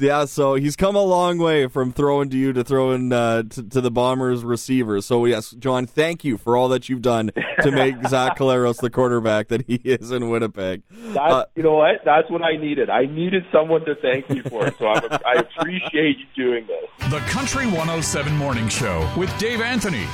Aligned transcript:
Yeah, 0.00 0.24
so 0.24 0.54
he's 0.54 0.76
come 0.76 0.96
a 0.96 1.02
long 1.02 1.38
way 1.38 1.66
from 1.66 1.92
throwing 1.92 2.30
to 2.30 2.36
you 2.36 2.52
to 2.54 2.64
throwing 2.64 3.12
uh, 3.12 3.42
to, 3.42 3.62
to, 3.62 3.80
the 3.80 3.90
Bombers 3.90 4.42
receiver. 4.44 5.00
So 5.00 5.26
yes, 5.26 5.50
John, 5.50 5.86
thank 5.86 6.24
you 6.24 6.38
for 6.38 6.56
all 6.56 6.68
that 6.68 6.88
you've 6.88 7.02
done 7.02 7.30
to 7.62 7.70
make 7.70 7.94
Zach 8.08 8.38
Collaros 8.38 8.80
the 8.80 8.88
quarterback 8.88 9.48
that 9.48 9.66
he 9.66 9.74
is 9.84 10.10
in 10.10 10.30
Winnipeg. 10.30 10.82
That's, 10.90 11.18
uh, 11.18 11.44
you 11.54 11.62
know 11.62 11.76
what? 11.76 12.00
That's 12.04 12.30
what 12.30 12.42
I 12.42 12.56
needed. 12.56 12.88
I 12.88 13.04
needed 13.06 13.44
someone 13.52 13.84
to 13.84 13.94
thank 13.96 14.30
me 14.30 14.40
for. 14.40 14.72
So 14.78 14.88
I'm, 14.88 15.04
I 15.26 15.34
appreciate 15.34 16.16
you 16.18 16.26
doing 16.34 16.66
this. 16.66 17.10
The 17.10 17.18
Country 17.30 17.66
107 17.66 18.34
Morning 18.36 18.68
Show 18.68 19.08
with 19.16 19.36
Dave 19.38 19.60
Anthony. 19.60 20.06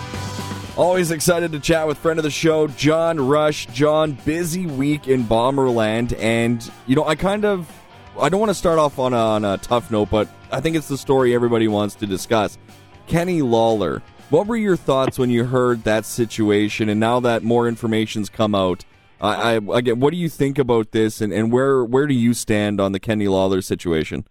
Always 0.77 1.11
excited 1.11 1.53
to 1.53 1.61
chat 1.61 1.87
with 1.87 1.97
friend 1.97 2.19
of 2.19 2.23
the 2.23 2.31
show, 2.31 2.67
John 2.67 3.19
Rush. 3.19 3.67
John, 3.67 4.13
busy 4.27 4.67
week 4.67 5.09
in 5.09 5.25
Bomberland, 5.25 6.15
and 6.19 6.71
you 6.87 6.97
know 6.97 7.05
I 7.07 7.15
kind 7.15 7.47
of 7.47 7.71
I 8.19 8.29
don't 8.29 8.41
want 8.41 8.51
to 8.51 8.55
start 8.55 8.79
off 8.79 8.99
on 8.99 9.13
a, 9.13 9.17
on 9.17 9.45
a 9.45 9.59
tough 9.59 9.91
note, 9.91 10.11
but 10.11 10.29
I 10.51 10.61
think 10.61 10.77
it's 10.77 10.89
the 10.89 10.97
story 10.97 11.35
everybody 11.35 11.69
wants 11.69 11.95
to 11.97 12.07
discuss. 12.07 12.59
Kenny 13.07 13.43
Lawler. 13.43 14.03
What 14.31 14.49
were 14.49 14.57
your 14.57 14.77
thoughts 14.77 15.19
when 15.19 15.31
you 15.31 15.45
heard 15.45 15.85
that 15.85 16.05
situation, 16.05 16.89
and 16.89 16.99
now 16.99 17.21
that 17.21 17.45
more 17.45 17.69
information's 17.69 18.29
come 18.29 18.57
out? 18.57 18.85
I, 19.21 19.55
I 19.55 19.79
again, 19.79 20.01
what 20.01 20.11
do 20.11 20.17
you 20.17 20.29
think 20.29 20.59
about 20.59 20.91
this, 20.91 21.21
and, 21.21 21.33
and 21.33 21.53
where 21.53 21.85
where 21.85 22.09
do 22.09 22.15
you 22.15 22.35
stand 22.35 22.81
on 22.81 22.91
the 22.91 22.99
Kenny 22.99 23.29
Lawler 23.29 23.63
situation? 23.63 24.27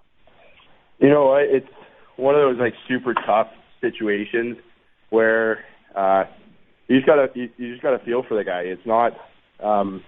You 1.00 1.10
know, 1.10 1.36
it's 1.36 1.68
one 2.18 2.36
of 2.36 2.42
those 2.42 2.60
like 2.60 2.74
super 2.90 3.14
tough 3.14 3.48
situations 3.80 4.58
where 5.12 5.64
uh, 5.96 6.26
you 6.88 6.98
just 6.98 7.08
gotta 7.08 7.30
you, 7.34 7.50
you 7.58 7.72
just 7.72 7.82
gotta 7.82 8.00
feel 8.00 8.24
for 8.24 8.36
the 8.36 8.44
guy. 8.44 8.62
It's 8.62 8.86
not, 8.86 9.14
um, 9.62 10.04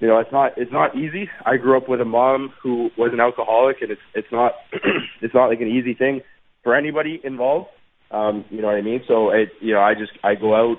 you 0.00 0.08
know, 0.08 0.18
it's 0.18 0.32
not 0.32 0.52
it's 0.56 0.72
not 0.72 0.96
easy. 0.96 1.28
I 1.44 1.56
grew 1.56 1.76
up 1.76 1.88
with 1.88 2.00
a 2.00 2.06
mom 2.06 2.52
who 2.62 2.88
was 2.96 3.10
an 3.12 3.20
alcoholic, 3.20 3.76
and 3.82 3.90
it's 3.90 4.00
it's 4.14 4.32
not 4.32 4.52
it's 5.20 5.34
not 5.34 5.48
like 5.48 5.60
an 5.60 5.68
easy 5.68 5.94
thing 5.94 6.22
for 6.64 6.74
anybody 6.74 7.20
involved. 7.22 7.68
Um, 8.10 8.44
you 8.50 8.60
know 8.60 8.68
what 8.68 8.76
I 8.76 8.82
mean? 8.82 9.02
So 9.06 9.30
it, 9.30 9.50
you 9.60 9.74
know, 9.74 9.80
I 9.80 9.94
just 9.94 10.12
I 10.24 10.34
go 10.34 10.54
out, 10.54 10.78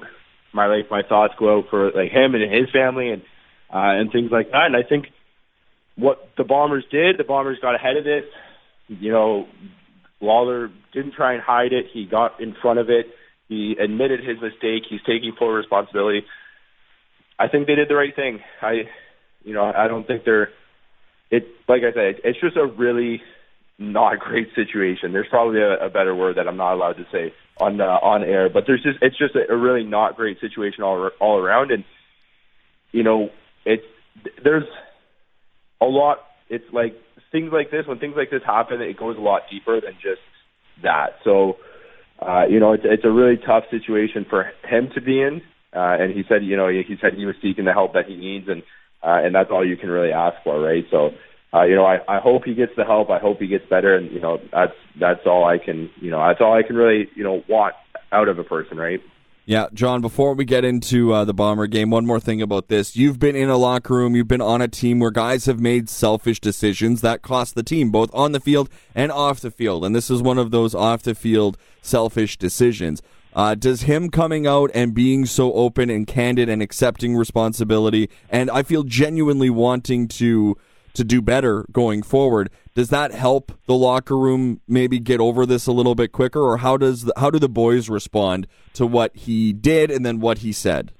my 0.53 0.65
like 0.65 0.89
my 0.89 1.03
thoughts 1.07 1.33
go 1.39 1.59
out 1.59 1.65
for 1.69 1.85
like 1.91 2.11
him 2.11 2.33
and 2.33 2.43
his 2.43 2.69
family 2.73 3.09
and 3.09 3.21
uh, 3.73 4.01
and 4.01 4.11
things 4.11 4.31
like 4.31 4.51
that. 4.51 4.65
And 4.65 4.75
I 4.75 4.87
think 4.87 5.05
what 5.95 6.29
the 6.35 6.43
Bombers 6.43 6.83
did, 6.91 7.17
the 7.17 7.23
Bombers 7.23 7.59
got 7.61 7.75
ahead 7.75 7.97
of 7.97 8.07
it. 8.07 8.25
You 8.87 9.11
know, 9.11 9.45
Lawler 10.19 10.69
didn't 10.93 11.13
try 11.13 11.33
and 11.33 11.41
hide 11.41 11.73
it. 11.73 11.85
He 11.93 12.05
got 12.09 12.41
in 12.41 12.55
front 12.59 12.79
of 12.79 12.89
it. 12.89 13.05
He 13.47 13.75
admitted 13.81 14.21
his 14.21 14.41
mistake. 14.41 14.83
He's 14.89 15.01
taking 15.01 15.33
full 15.37 15.51
responsibility. 15.51 16.21
I 17.37 17.47
think 17.47 17.67
they 17.67 17.75
did 17.75 17.89
the 17.89 17.95
right 17.95 18.15
thing. 18.15 18.39
I, 18.61 18.83
you 19.43 19.53
know, 19.53 19.63
I 19.63 19.87
don't 19.87 20.05
think 20.05 20.23
they're. 20.25 20.49
It 21.29 21.47
like 21.67 21.81
I 21.83 21.93
said, 21.93 22.21
it's 22.23 22.39
just 22.39 22.57
a 22.57 22.65
really 22.65 23.21
not 23.79 24.19
great 24.19 24.49
situation. 24.55 25.13
There's 25.13 25.27
probably 25.29 25.61
a, 25.61 25.85
a 25.85 25.89
better 25.89 26.13
word 26.15 26.37
that 26.37 26.47
I'm 26.47 26.57
not 26.57 26.73
allowed 26.73 26.97
to 26.97 27.05
say 27.11 27.33
on 27.59 27.79
uh, 27.79 27.85
on 27.85 28.23
air, 28.23 28.49
but 28.49 28.65
there's 28.67 28.83
just 28.83 28.99
it's 29.01 29.17
just 29.17 29.35
a, 29.35 29.51
a 29.51 29.57
really 29.57 29.83
not 29.83 30.15
great 30.15 30.39
situation 30.39 30.83
all 30.83 31.09
all 31.19 31.37
around, 31.37 31.71
and 31.71 31.83
you 32.91 33.03
know, 33.03 33.29
it's 33.65 33.85
there's 34.43 34.67
a 35.79 35.85
lot. 35.85 36.19
It's 36.49 36.65
like 36.73 36.95
things 37.31 37.51
like 37.53 37.71
this. 37.71 37.87
When 37.87 37.99
things 37.99 38.15
like 38.17 38.29
this 38.29 38.43
happen, 38.45 38.81
it 38.81 38.97
goes 38.97 39.17
a 39.17 39.21
lot 39.21 39.43
deeper 39.49 39.79
than 39.79 39.93
just 40.01 40.21
that. 40.83 41.15
So 41.23 41.57
uh, 42.21 42.45
you 42.47 42.59
know, 42.59 42.73
it's, 42.73 42.83
it's 42.85 43.05
a 43.05 43.09
really 43.09 43.37
tough 43.37 43.63
situation 43.71 44.25
for 44.29 44.51
him 44.63 44.89
to 44.93 45.01
be 45.01 45.21
in. 45.21 45.41
Uh, 45.73 45.95
and 45.99 46.13
he 46.13 46.23
said, 46.27 46.43
you 46.43 46.55
know, 46.57 46.67
he, 46.67 46.83
he 46.87 46.95
said 47.01 47.13
he 47.15 47.25
was 47.25 47.35
seeking 47.41 47.65
the 47.65 47.73
help 47.73 47.93
that 47.93 48.05
he 48.05 48.15
needs, 48.15 48.47
and 48.47 48.61
uh, 49.03 49.19
and 49.23 49.33
that's 49.33 49.49
all 49.51 49.65
you 49.65 49.77
can 49.77 49.89
really 49.89 50.11
ask 50.11 50.37
for, 50.43 50.59
right? 50.59 50.85
So, 50.91 51.11
uh, 51.53 51.63
you 51.63 51.75
know, 51.75 51.85
I, 51.85 51.99
I 52.07 52.19
hope 52.19 52.45
he 52.45 52.53
gets 52.53 52.73
the 52.75 52.85
help. 52.85 53.09
I 53.09 53.19
hope 53.19 53.39
he 53.39 53.47
gets 53.47 53.67
better, 53.69 53.95
and 53.95 54.11
you 54.11 54.19
know, 54.19 54.39
that's 54.51 54.75
that's 54.99 55.25
all 55.25 55.45
I 55.45 55.57
can, 55.57 55.89
you 55.99 56.11
know, 56.11 56.19
that's 56.25 56.41
all 56.41 56.53
I 56.53 56.63
can 56.63 56.75
really, 56.75 57.09
you 57.15 57.23
know, 57.23 57.43
want 57.47 57.75
out 58.11 58.27
of 58.27 58.39
a 58.39 58.43
person, 58.43 58.77
right? 58.77 59.01
Yeah, 59.45 59.67
John, 59.73 60.01
before 60.01 60.35
we 60.35 60.45
get 60.45 60.63
into 60.63 61.13
uh, 61.13 61.25
the 61.25 61.33
Bomber 61.33 61.65
game, 61.65 61.89
one 61.89 62.05
more 62.05 62.19
thing 62.19 62.43
about 62.43 62.67
this. 62.67 62.95
You've 62.95 63.17
been 63.17 63.35
in 63.35 63.49
a 63.49 63.57
locker 63.57 63.95
room, 63.95 64.15
you've 64.15 64.27
been 64.27 64.39
on 64.39 64.61
a 64.61 64.67
team 64.67 64.99
where 64.99 65.09
guys 65.09 65.45
have 65.45 65.59
made 65.59 65.89
selfish 65.89 66.39
decisions 66.39 67.01
that 67.01 67.23
cost 67.23 67.55
the 67.55 67.63
team, 67.63 67.89
both 67.89 68.13
on 68.13 68.33
the 68.33 68.39
field 68.39 68.69
and 68.93 69.11
off 69.11 69.39
the 69.39 69.49
field. 69.49 69.83
And 69.83 69.95
this 69.95 70.11
is 70.11 70.21
one 70.21 70.37
of 70.37 70.51
those 70.51 70.75
off 70.75 71.01
the 71.01 71.15
field 71.15 71.57
selfish 71.81 72.37
decisions. 72.37 73.01
Uh, 73.33 73.55
does 73.55 73.83
him 73.83 74.09
coming 74.09 74.45
out 74.45 74.69
and 74.73 74.93
being 74.93 75.25
so 75.25 75.53
open 75.53 75.89
and 75.89 76.05
candid 76.05 76.49
and 76.49 76.61
accepting 76.61 77.15
responsibility, 77.15 78.09
and 78.29 78.51
I 78.51 78.63
feel 78.63 78.83
genuinely 78.83 79.49
wanting 79.49 80.07
to 80.09 80.57
to 80.93 81.03
do 81.03 81.21
better 81.21 81.65
going 81.71 82.03
forward. 82.03 82.49
Does 82.75 82.89
that 82.89 83.11
help 83.11 83.53
the 83.65 83.75
locker 83.75 84.17
room 84.17 84.59
maybe 84.67 84.99
get 84.99 85.19
over 85.21 85.45
this 85.45 85.67
a 85.67 85.71
little 85.71 85.95
bit 85.95 86.11
quicker, 86.11 86.41
or 86.41 86.57
how 86.57 86.77
does 86.77 87.05
the, 87.05 87.13
how 87.17 87.29
do 87.29 87.39
the 87.39 87.49
boys 87.49 87.89
respond 87.89 88.47
to 88.73 88.85
what 88.85 89.15
he 89.15 89.53
did 89.53 89.89
and 89.89 90.05
then 90.05 90.19
what 90.19 90.39
he 90.39 90.51
said? 90.51 90.91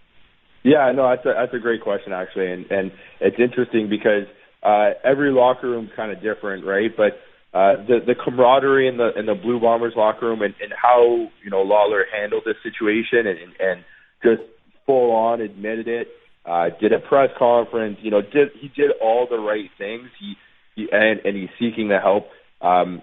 Yeah, 0.63 0.91
no, 0.91 1.09
that's 1.09 1.25
a 1.25 1.33
that's 1.33 1.53
a 1.53 1.59
great 1.59 1.81
question 1.81 2.13
actually, 2.13 2.51
and 2.51 2.71
and 2.71 2.91
it's 3.19 3.37
interesting 3.39 3.89
because 3.89 4.23
uh, 4.63 4.91
every 5.03 5.31
locker 5.31 5.69
room 5.69 5.85
is 5.85 5.91
kind 5.95 6.11
of 6.11 6.21
different, 6.21 6.65
right? 6.65 6.95
But 6.95 7.19
uh, 7.53 7.75
the 7.87 7.99
the 8.05 8.15
camaraderie 8.15 8.87
in 8.87 8.97
the 8.97 9.11
in 9.17 9.25
the 9.25 9.35
Blue 9.35 9.59
Bombers 9.59 9.93
locker 9.95 10.27
room 10.27 10.41
and, 10.41 10.53
and 10.61 10.71
how 10.79 11.27
you 11.43 11.49
know 11.49 11.61
Lawler 11.61 12.05
handled 12.13 12.43
this 12.45 12.55
situation 12.63 13.27
and 13.27 13.37
and 13.59 13.83
just 14.23 14.41
full 14.85 15.11
on 15.11 15.41
admitted 15.41 15.87
it 15.87 16.07
uh, 16.45 16.69
did 16.79 16.91
a 16.91 16.99
press 16.99 17.29
conference, 17.37 17.97
you 18.01 18.09
know, 18.09 18.21
did 18.21 18.49
he 18.59 18.69
did 18.69 18.91
all 19.01 19.27
the 19.29 19.37
right 19.37 19.69
things. 19.77 20.09
He, 20.19 20.33
he 20.75 20.87
and 20.91 21.19
and 21.23 21.35
he's 21.35 21.49
seeking 21.59 21.89
the 21.89 21.99
help. 21.99 22.25
Um, 22.61 23.01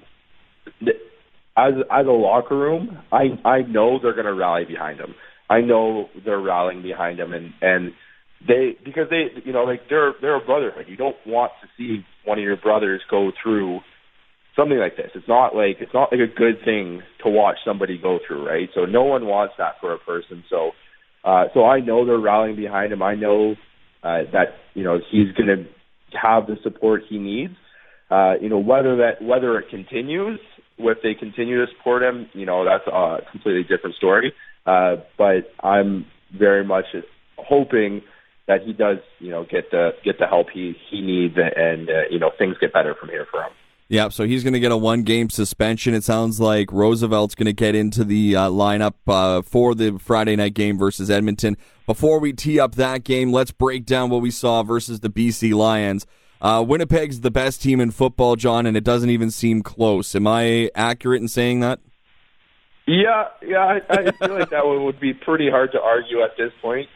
as 1.57 1.75
as 1.91 2.07
a 2.07 2.11
locker 2.11 2.57
room, 2.57 2.99
I 3.13 3.39
I 3.45 3.63
know 3.63 3.99
they're 4.01 4.15
going 4.15 4.27
to 4.27 4.35
rally 4.35 4.65
behind 4.65 4.99
him. 4.99 5.15
I 5.49 5.61
know 5.61 6.09
they're 6.25 6.41
rallying 6.41 6.83
behind 6.83 7.21
him, 7.21 7.33
and 7.33 7.53
and 7.63 7.93
they 8.47 8.77
because 8.85 9.09
they 9.09 9.27
you 9.45 9.53
know 9.53 9.65
like 9.65 9.83
they're 9.89 10.15
they're 10.21 10.43
a 10.43 10.45
brotherhood. 10.45 10.87
You 10.89 10.97
don't 10.97 11.17
want 11.25 11.53
to 11.63 11.69
see 11.77 12.05
one 12.25 12.39
of 12.39 12.45
your 12.45 12.57
brothers 12.57 13.03
go 13.09 13.31
through 13.41 13.81
something 14.59 14.79
like 14.79 14.97
this. 14.97 15.11
It's 15.15 15.29
not 15.29 15.55
like 15.55 15.77
it's 15.81 15.95
not 15.95 16.11
like 16.13 16.21
a 16.21 16.35
good 16.35 16.65
thing 16.65 17.03
to 17.25 17.31
watch 17.31 17.57
somebody 17.65 17.99
go 17.99 18.19
through, 18.27 18.47
right? 18.47 18.69
So 18.75 18.85
no 18.85 19.05
one 19.05 19.27
wants 19.27 19.55
that 19.59 19.75
for 19.81 19.95
a 19.95 19.99
person. 19.99 20.45
So 20.51 20.73
uh, 21.25 21.45
so 21.55 21.65
I 21.65 21.81
know 21.81 22.05
they're 22.05 22.19
rallying 22.19 22.57
behind 22.57 22.93
him. 22.93 23.03
I 23.03 23.15
know 23.15 23.53
uh, 24.03 24.23
that 24.33 24.59
you 24.75 24.85
know 24.85 24.99
he's 25.11 25.33
going 25.33 25.49
to 25.49 25.65
have 26.21 26.47
the 26.47 26.57
support 26.63 27.03
he 27.09 27.19
needs. 27.19 27.55
Uh, 28.11 28.35
you 28.41 28.49
know 28.49 28.59
whether 28.59 28.97
that 28.97 29.23
whether 29.23 29.59
it 29.59 29.67
continues, 29.71 30.41
if 30.79 30.99
they 31.03 31.15
continue 31.15 31.65
to 31.65 31.73
support 31.77 32.03
him, 32.03 32.29
you 32.33 32.47
know 32.47 32.65
that's 32.65 32.87
a 32.87 33.19
completely 33.31 33.63
different 33.63 33.97
story. 33.97 34.33
Uh, 34.67 34.97
but 35.17 35.53
I'm 35.63 36.07
very 36.37 36.65
much 36.65 36.85
hoping 37.39 38.03
that 38.47 38.63
he 38.65 38.73
does, 38.73 38.99
you 39.19 39.31
know, 39.31 39.45
get 39.45 39.71
the 39.71 39.91
get 40.05 40.19
the 40.19 40.27
help 40.27 40.49
he 40.53 40.75
he 40.91 41.01
needs, 41.01 41.35
and 41.37 41.89
uh, 41.89 41.93
you 42.11 42.19
know 42.19 42.31
things 42.39 42.57
get 42.61 42.73
better 42.73 42.95
from 42.99 43.11
here 43.11 43.27
for 43.31 43.43
him. 43.43 43.53
Yeah, 43.91 44.11
so 44.11 44.25
he's 44.25 44.45
going 44.45 44.53
to 44.53 44.61
get 44.61 44.71
a 44.71 44.77
one 44.77 45.03
game 45.03 45.31
suspension. 45.31 45.95
It 45.95 46.05
sounds 46.05 46.39
like 46.39 46.71
Roosevelt's 46.71 47.35
going 47.35 47.47
to 47.47 47.55
get 47.55 47.75
into 47.75 48.05
the 48.05 48.37
uh, 48.37 48.49
lineup 48.51 48.95
uh, 49.07 49.41
for 49.41 49.75
the 49.75 49.99
Friday 49.99 50.37
night 50.37 50.53
game 50.53 50.77
versus 50.77 51.11
Edmonton. 51.11 51.57
Before 51.87 52.19
we 52.19 52.35
tee 52.35 52.61
up 52.61 52.75
that 52.75 53.03
game, 53.03 53.33
let's 53.33 53.51
break 53.51 53.87
down 53.87 54.11
what 54.11 54.21
we 54.21 54.31
saw 54.31 54.63
versus 54.63 55.01
the 55.01 55.09
BC 55.09 55.55
Lions. 55.55 56.07
Uh, 56.41 56.63
Winnipeg's 56.67 57.21
the 57.21 57.31
best 57.31 57.63
team 57.63 57.81
in 57.81 57.91
football, 57.91 58.37
John, 58.37 58.67
and 58.67 58.77
it 58.77 58.85
doesn't 58.85 59.09
even 59.09 59.31
seem 59.31 59.63
close. 59.63 60.15
Am 60.15 60.27
I 60.27 60.71
accurate 60.75 61.23
in 61.23 61.29
saying 61.29 61.61
that? 61.61 61.81
Yeah, 62.87 63.29
yeah, 63.43 63.59
I, 63.59 63.81
I 63.89 64.11
feel 64.13 64.39
like 64.39 64.51
that 64.51 64.67
one 64.67 64.85
would 64.85 65.01
be 65.01 65.15
pretty 65.15 65.51
hard 65.51 65.73
to 65.73 65.81
argue 65.81 66.23
at 66.23 66.37
this 66.37 66.53
point. 66.61 66.89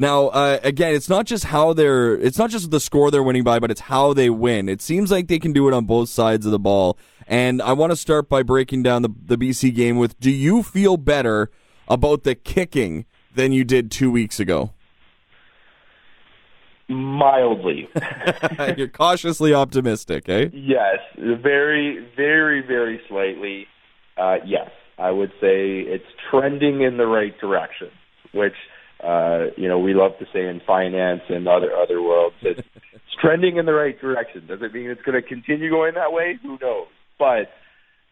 Now, 0.00 0.28
uh, 0.28 0.60
again, 0.62 0.94
it's 0.94 1.08
not 1.08 1.26
just 1.26 1.44
how 1.46 1.72
they're, 1.72 2.14
it's 2.14 2.38
not 2.38 2.50
just 2.50 2.70
the 2.70 2.78
score 2.78 3.10
they're 3.10 3.22
winning 3.22 3.42
by, 3.42 3.58
but 3.58 3.72
it's 3.72 3.80
how 3.80 4.12
they 4.12 4.30
win. 4.30 4.68
It 4.68 4.80
seems 4.80 5.10
like 5.10 5.26
they 5.26 5.40
can 5.40 5.52
do 5.52 5.66
it 5.66 5.74
on 5.74 5.86
both 5.86 6.08
sides 6.08 6.46
of 6.46 6.52
the 6.52 6.58
ball. 6.58 6.96
And 7.26 7.60
I 7.60 7.72
want 7.72 7.90
to 7.90 7.96
start 7.96 8.28
by 8.28 8.44
breaking 8.44 8.84
down 8.84 9.02
the, 9.02 9.10
the 9.26 9.36
BC 9.36 9.74
game 9.74 9.96
with 9.96 10.18
do 10.20 10.30
you 10.30 10.62
feel 10.62 10.96
better 10.96 11.50
about 11.88 12.22
the 12.22 12.36
kicking 12.36 13.06
than 13.34 13.50
you 13.50 13.64
did 13.64 13.90
two 13.90 14.10
weeks 14.10 14.38
ago? 14.38 14.72
Mildly. 16.88 17.88
You're 18.76 18.88
cautiously 18.88 19.52
optimistic, 19.52 20.28
eh? 20.28 20.48
Yes, 20.52 20.98
very, 21.16 22.08
very, 22.16 22.64
very 22.64 23.00
slightly. 23.08 23.66
Uh, 24.16 24.36
yes, 24.46 24.70
I 24.96 25.10
would 25.10 25.30
say 25.40 25.80
it's 25.80 26.06
trending 26.30 26.82
in 26.82 26.98
the 26.98 27.06
right 27.06 27.36
direction, 27.40 27.90
which– 28.32 28.54
uh, 29.02 29.46
you 29.56 29.68
know, 29.68 29.78
we 29.78 29.94
love 29.94 30.12
to 30.18 30.26
say 30.32 30.46
in 30.46 30.60
finance 30.66 31.22
and 31.28 31.46
other 31.46 31.74
other 31.74 32.02
worlds, 32.02 32.36
it's, 32.42 32.60
it's 32.92 33.14
trending 33.20 33.56
in 33.56 33.66
the 33.66 33.72
right 33.72 33.98
direction. 34.00 34.46
Does 34.46 34.60
it 34.62 34.72
mean 34.72 34.90
it's 34.90 35.02
going 35.02 35.20
to 35.20 35.26
continue 35.26 35.70
going 35.70 35.94
that 35.94 36.12
way? 36.12 36.38
Who 36.42 36.58
knows? 36.60 36.88
But 37.18 37.50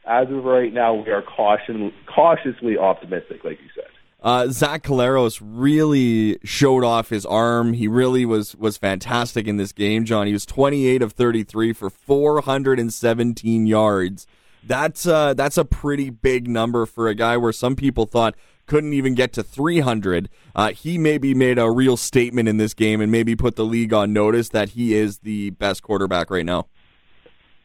as 0.07 0.29
of 0.31 0.45
right 0.45 0.73
now, 0.73 0.95
we 0.95 1.11
are 1.11 1.23
caution, 1.23 1.93
cautiously 2.07 2.79
optimistic, 2.79 3.43
like 3.45 3.59
you 3.61 3.69
said. 3.75 3.91
Uh, 4.23 4.49
Zach 4.49 4.83
Collaros 4.83 5.41
really 5.43 6.39
showed 6.43 6.85
off 6.85 7.11
his 7.11 7.27
arm. 7.27 7.75
He 7.75 7.87
really 7.87 8.25
was 8.25 8.57
was 8.57 8.77
fantastic 8.77 9.47
in 9.47 9.57
this 9.57 9.73
game, 9.73 10.05
John. 10.05 10.27
He 10.27 10.33
was 10.33 10.47
28 10.47 11.03
of 11.03 11.13
33 11.13 11.73
for 11.73 11.91
417 11.91 13.67
yards. 13.67 14.27
That's 14.65 15.07
uh, 15.07 15.35
that's 15.35 15.59
a 15.59 15.65
pretty 15.65 16.11
big 16.11 16.49
number 16.49 16.87
for 16.87 17.09
a 17.09 17.15
guy 17.15 17.37
where 17.37 17.53
some 17.53 17.77
people 17.77 18.07
thought 18.07 18.35
couldn't 18.67 18.93
even 18.93 19.15
get 19.15 19.33
to 19.35 19.43
300. 19.43 20.29
Uh, 20.55 20.73
he 20.73 20.99
maybe 20.99 21.35
made 21.35 21.59
a 21.59 21.71
real 21.71 21.97
statement 21.97 22.49
in 22.49 22.57
this 22.57 22.75
game 22.75 23.01
and 23.01 23.11
maybe 23.11 23.37
put 23.37 23.57
the 23.57 23.65
league 23.65 23.93
on 23.93 24.13
notice 24.13 24.51
that 24.51 24.71
he 24.71 24.95
is 24.95 25.19
the 25.19 25.51
best 25.51 25.83
quarterback 25.83 26.31
right 26.31 26.45
now. 26.45 26.67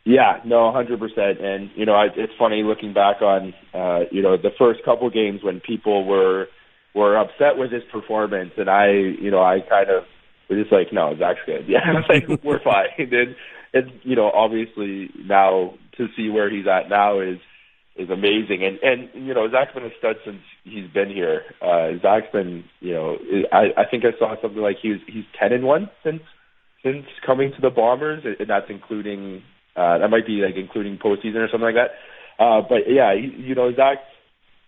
Yeah, 0.03 0.39
no, 0.45 0.71
hundred 0.71 0.99
percent. 0.99 1.39
And 1.39 1.69
you 1.75 1.85
know, 1.85 1.93
I, 1.93 2.07
it's 2.15 2.33
funny 2.39 2.63
looking 2.63 2.91
back 2.91 3.21
on 3.21 3.53
uh, 3.73 4.05
you 4.11 4.23
know 4.23 4.35
the 4.35 4.49
first 4.57 4.83
couple 4.83 5.07
games 5.11 5.43
when 5.43 5.59
people 5.59 6.05
were 6.05 6.47
were 6.95 7.17
upset 7.17 7.57
with 7.57 7.71
his 7.71 7.83
performance, 7.91 8.51
and 8.57 8.69
I, 8.69 8.89
you 8.89 9.29
know, 9.29 9.41
I 9.41 9.59
kind 9.61 9.89
of 9.89 10.03
was 10.49 10.59
just 10.59 10.71
like, 10.71 10.91
no, 10.91 11.15
Zach's 11.17 11.39
good. 11.45 11.65
Yeah, 11.67 12.01
like 12.09 12.27
we're 12.43 12.63
fine. 12.63 12.87
And 12.97 13.35
and 13.73 13.91
you 14.03 14.15
know, 14.15 14.29
obviously 14.31 15.09
now 15.17 15.75
to 15.97 16.07
see 16.17 16.29
where 16.29 16.49
he's 16.49 16.67
at 16.67 16.89
now 16.89 17.19
is 17.21 17.37
is 17.95 18.09
amazing. 18.09 18.63
And 18.63 18.79
and 18.81 19.27
you 19.27 19.33
know, 19.33 19.49
Zach's 19.49 19.73
been 19.73 19.83
a 19.83 19.95
stud 19.99 20.15
since 20.25 20.41
he's 20.63 20.89
been 20.93 21.09
here. 21.09 21.43
Uh, 21.61 21.99
Zach's 22.01 22.31
been, 22.31 22.63
you 22.79 22.93
know, 22.93 23.17
I 23.51 23.81
I 23.81 23.85
think 23.89 24.03
I 24.05 24.17
saw 24.17 24.35
something 24.41 24.61
like 24.61 24.77
he's 24.81 24.99
he's 25.07 25.25
ten 25.39 25.51
and 25.51 25.63
one 25.63 25.89
since 26.03 26.21
since 26.83 27.05
coming 27.25 27.51
to 27.55 27.61
the 27.61 27.69
Bombers, 27.69 28.23
and 28.23 28.49
that's 28.49 28.69
including 28.69 29.43
uh, 29.75 29.97
that 29.99 30.09
might 30.09 30.25
be 30.25 30.41
like 30.41 30.55
including 30.55 30.97
postseason 30.97 31.37
or 31.37 31.49
something 31.51 31.73
like 31.73 31.75
that. 31.75 31.91
Uh, 32.43 32.61
but 32.67 32.87
yeah, 32.87 33.13
he, 33.13 33.27
you 33.41 33.55
know, 33.55 33.71
Zach, 33.75 33.97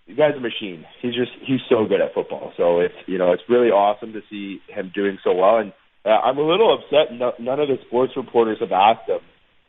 the 0.07 0.15
guy's 0.15 0.35
a 0.35 0.39
machine. 0.39 0.85
He's 1.01 1.15
just 1.15 1.31
he's 1.41 1.61
so 1.69 1.85
good 1.85 2.01
at 2.01 2.13
football. 2.13 2.51
So 2.57 2.81
it's 2.81 2.95
you 3.07 3.17
know 3.17 3.31
it's 3.31 3.43
really 3.47 3.69
awesome 3.69 4.13
to 4.13 4.21
see 4.29 4.59
him 4.67 4.91
doing 4.93 5.17
so 5.23 5.33
well. 5.33 5.57
And 5.57 5.71
uh, 6.05 6.09
I'm 6.09 6.37
a 6.37 6.45
little 6.45 6.77
upset. 6.77 7.17
No, 7.17 7.33
none 7.39 7.59
of 7.59 7.69
the 7.69 7.77
sports 7.87 8.13
reporters 8.17 8.57
have 8.59 8.73
asked 8.73 9.09
him 9.09 9.19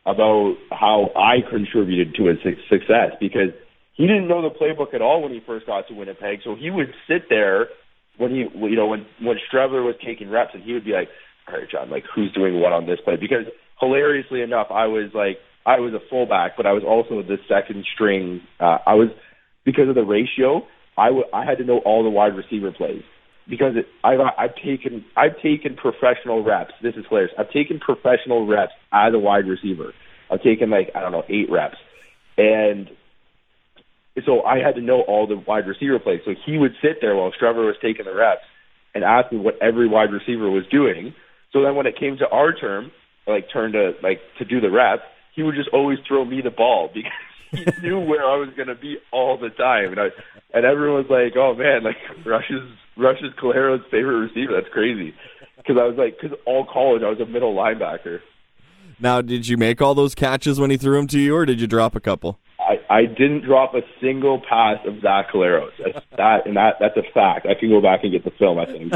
about 0.05 0.55
how 0.71 1.09
I 1.15 1.41
contributed 1.49 2.15
to 2.15 2.25
his 2.25 2.37
success 2.69 3.17
because 3.19 3.49
he 3.93 4.07
didn't 4.07 4.27
know 4.27 4.41
the 4.41 4.53
playbook 4.53 4.93
at 4.93 5.01
all 5.01 5.23
when 5.23 5.31
he 5.31 5.41
first 5.45 5.65
got 5.65 5.87
to 5.87 5.93
Winnipeg. 5.93 6.39
So 6.43 6.55
he 6.55 6.69
would 6.69 6.93
sit 7.07 7.23
there 7.29 7.67
when 8.17 8.31
he, 8.31 8.45
you 8.53 8.75
know, 8.75 8.87
when 8.87 9.05
when 9.21 9.37
Streveler 9.51 9.83
was 9.83 9.95
taking 10.05 10.29
reps, 10.29 10.51
and 10.53 10.63
he 10.63 10.73
would 10.73 10.85
be 10.85 10.91
like, 10.91 11.09
"All 11.47 11.55
right, 11.55 11.69
John, 11.69 11.89
like 11.89 12.03
who's 12.13 12.31
doing 12.33 12.59
what 12.59 12.73
on 12.73 12.85
this 12.85 12.99
play?" 13.03 13.15
Because 13.19 13.45
hilariously 13.79 14.41
enough, 14.41 14.67
I 14.69 14.87
was 14.87 15.11
like, 15.13 15.37
I 15.65 15.79
was 15.79 15.93
a 15.93 16.09
fullback, 16.09 16.55
but 16.55 16.65
I 16.65 16.73
was 16.73 16.83
also 16.85 17.21
the 17.25 17.37
second 17.49 17.85
string. 17.93 18.41
Uh, 18.59 18.77
I 18.85 18.93
was 18.93 19.09
because 19.65 19.89
of 19.89 19.95
the 19.95 20.03
ratio. 20.03 20.67
I, 20.97 21.07
w- 21.07 21.25
I 21.33 21.43
had 21.43 21.57
to 21.57 21.65
know 21.65 21.79
all 21.83 22.03
the 22.03 22.09
wide 22.09 22.35
receiver 22.35 22.71
plays 22.71 23.03
because 23.47 23.75
it, 23.75 23.87
I, 24.03 24.15
I've 24.37 24.55
taken 24.55 25.05
I've 25.15 25.39
taken 25.41 25.75
professional 25.75 26.43
reps. 26.43 26.73
This 26.81 26.95
is 26.95 27.05
hilarious. 27.07 27.33
I've 27.37 27.51
taken 27.51 27.79
professional 27.79 28.47
reps 28.47 28.73
as 28.91 29.13
a 29.13 29.19
wide 29.19 29.47
receiver. 29.47 29.93
I've 30.31 30.41
taken 30.41 30.69
like 30.69 30.91
I 30.95 31.01
don't 31.01 31.11
know 31.11 31.23
eight 31.29 31.49
reps, 31.49 31.77
and 32.37 32.89
so 34.25 34.43
I 34.43 34.59
had 34.59 34.75
to 34.75 34.81
know 34.81 35.01
all 35.01 35.27
the 35.27 35.37
wide 35.37 35.67
receiver 35.67 35.99
plays. 35.99 36.21
So 36.25 36.31
he 36.45 36.57
would 36.57 36.73
sit 36.81 36.97
there 37.01 37.15
while 37.15 37.31
Trevor 37.37 37.65
was 37.65 37.75
taking 37.81 38.05
the 38.05 38.15
reps 38.15 38.41
and 38.93 39.03
ask 39.03 39.31
me 39.31 39.37
what 39.37 39.61
every 39.61 39.87
wide 39.87 40.11
receiver 40.11 40.49
was 40.49 40.63
doing. 40.71 41.13
So 41.51 41.61
then 41.61 41.75
when 41.75 41.85
it 41.85 41.99
came 41.99 42.17
to 42.17 42.27
our 42.29 42.53
term, 42.53 42.91
like 43.27 43.47
turn 43.51 43.73
to 43.73 43.93
like 44.01 44.21
to 44.39 44.45
do 44.45 44.61
the 44.61 44.71
reps, 44.71 45.03
he 45.35 45.43
would 45.43 45.55
just 45.55 45.69
always 45.73 45.99
throw 46.07 46.25
me 46.25 46.41
the 46.41 46.51
ball 46.51 46.89
because 46.93 47.11
he 47.51 47.81
knew 47.81 47.99
where 47.99 48.23
I 48.23 48.37
was 48.37 48.49
going 48.55 48.69
to 48.69 48.75
be 48.75 48.97
all 49.11 49.37
the 49.37 49.49
time, 49.49 49.91
and 49.91 49.99
I 49.99 50.07
and 50.53 50.65
everyone's 50.65 51.09
like, 51.09 51.35
"Oh 51.35 51.53
man, 51.53 51.83
like 51.83 51.97
Rush 52.25 52.49
is 52.49 52.63
Rush 52.97 53.21
is 53.21 53.33
Collaros' 53.33 53.83
favorite 53.89 54.19
receiver. 54.27 54.53
That's 54.53 54.71
crazy." 54.73 55.13
Because 55.57 55.77
I 55.79 55.85
was 55.85 55.95
like, 55.97 56.17
because 56.19 56.37
all 56.45 56.65
college 56.65 57.01
I 57.03 57.09
was 57.09 57.19
a 57.19 57.25
middle 57.25 57.55
linebacker. 57.55 58.19
Now, 58.99 59.21
did 59.21 59.47
you 59.47 59.57
make 59.57 59.81
all 59.81 59.95
those 59.95 60.15
catches 60.15 60.59
when 60.59 60.69
he 60.69 60.77
threw 60.77 60.95
them 60.97 61.07
to 61.07 61.19
you, 61.19 61.35
or 61.35 61.45
did 61.45 61.59
you 61.59 61.67
drop 61.67 61.95
a 61.95 61.99
couple? 61.99 62.39
I, 62.59 62.79
I 62.89 63.05
didn't 63.05 63.41
drop 63.41 63.73
a 63.73 63.81
single 64.01 64.41
pass 64.41 64.77
of 64.85 65.01
Zach 65.01 65.31
Collaros. 65.31 65.71
That's, 65.83 66.05
that 66.17 66.45
and 66.45 66.55
that 66.57 66.75
that's 66.79 66.97
a 66.97 67.03
fact. 67.13 67.45
I 67.45 67.53
can 67.53 67.69
go 67.69 67.81
back 67.81 68.03
and 68.03 68.11
get 68.11 68.23
the 68.23 68.31
film. 68.31 68.59
I 68.59 68.65
think. 68.65 68.93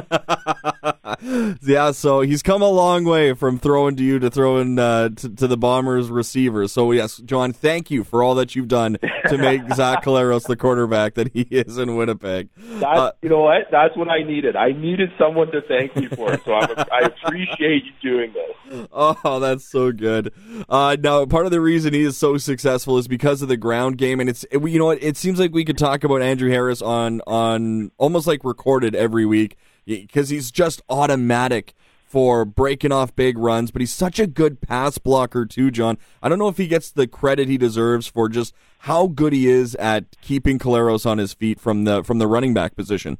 yeah, 1.63 1.91
so 1.91 2.21
he's 2.21 2.44
come 2.44 2.62
a 2.62 2.69
long 2.69 3.03
way 3.03 3.33
from 3.33 3.59
throwing 3.59 3.95
to 3.97 4.03
you 4.03 4.19
to 4.19 4.30
throwing 4.30 4.77
uh, 4.80 5.09
to, 5.09 5.30
to, 5.30 5.47
the 5.47 5.57
Bombers 5.57 6.09
receivers. 6.09 6.71
So 6.71 6.91
yes, 6.91 7.18
John, 7.18 7.53
thank 7.53 7.91
you 7.91 8.03
for 8.03 8.24
all 8.24 8.36
that 8.36 8.56
you've 8.56 8.68
done 8.68 8.97
to 9.27 9.38
make 9.38 9.62
Zach 9.75 10.03
Collaros 10.03 10.47
the 10.47 10.56
quarterback 10.56 11.15
that 11.15 11.33
he 11.33 11.42
is 11.42 11.77
in 11.77 11.95
Winnipeg. 11.95 12.50
Uh, 12.81 13.12
you 13.21 13.30
know 13.30 13.42
what? 13.42 13.68
That's 13.71 13.95
what 13.97 14.09
I 14.09 14.24
needed. 14.24 14.56
I 14.56 14.71
needed 14.71 15.12
someone 15.18 15.51
to 15.51 15.62
thank 15.62 15.95
me 15.95 16.07
for 16.07 16.33
it. 16.33 16.42
So 16.45 16.53
I'm, 16.53 16.69
I 16.92 17.00
appreciate 17.06 17.83
you 17.85 17.92
doing 18.01 18.33
this. 18.33 18.45
Oh, 18.92 19.39
that's 19.39 19.65
so 19.65 19.92
good. 19.92 20.31
Uh, 20.68 20.95
now, 21.00 21.25
part 21.25 21.45
of 21.45 21.51
the 21.51 21.62
reason 21.62 21.94
he 21.94 22.01
is 22.01 22.18
so 22.18 22.38
successful 22.38 22.97
is 22.97 23.07
because 23.07 23.42
of 23.42 23.47
the 23.47 23.57
ground 23.57 23.78
game, 23.87 24.19
and 24.19 24.29
it's 24.29 24.45
you 24.51 24.79
know 24.79 24.85
what 24.85 25.01
it 25.01 25.17
seems 25.17 25.39
like 25.39 25.53
we 25.53 25.65
could 25.65 25.77
talk 25.77 26.03
about 26.03 26.21
Andrew 26.21 26.49
Harris 26.49 26.81
on 26.81 27.21
on 27.27 27.91
almost 27.97 28.27
like 28.27 28.43
recorded 28.43 28.95
every 28.95 29.25
week 29.25 29.57
because 29.85 30.29
he's 30.29 30.51
just 30.51 30.81
automatic 30.89 31.73
for 32.09 32.43
breaking 32.43 32.91
off 32.91 33.15
big 33.15 33.37
runs, 33.37 33.69
but 33.69 33.81
he's 33.81 33.93
such 33.93 34.19
a 34.19 34.25
good 34.25 34.61
pass 34.61 34.97
blocker 34.97 35.45
too, 35.45 35.69
John. 35.69 35.97
I 36.23 36.29
don't 36.29 36.39
know 36.39 36.47
if 36.47 36.57
he 36.57 36.67
gets 36.67 36.91
the 36.91 37.07
credit 37.07 37.47
he 37.47 37.57
deserves 37.57 38.07
for 38.07 38.27
just 38.27 38.53
how 38.79 39.07
good 39.07 39.31
he 39.31 39.47
is 39.47 39.75
at 39.75 40.19
keeping 40.21 40.57
Collaros 40.57 41.05
on 41.05 41.19
his 41.19 41.33
feet 41.33 41.59
from 41.59 41.83
the 41.83 42.03
from 42.03 42.17
the 42.17 42.27
running 42.27 42.53
back 42.53 42.75
position. 42.75 43.19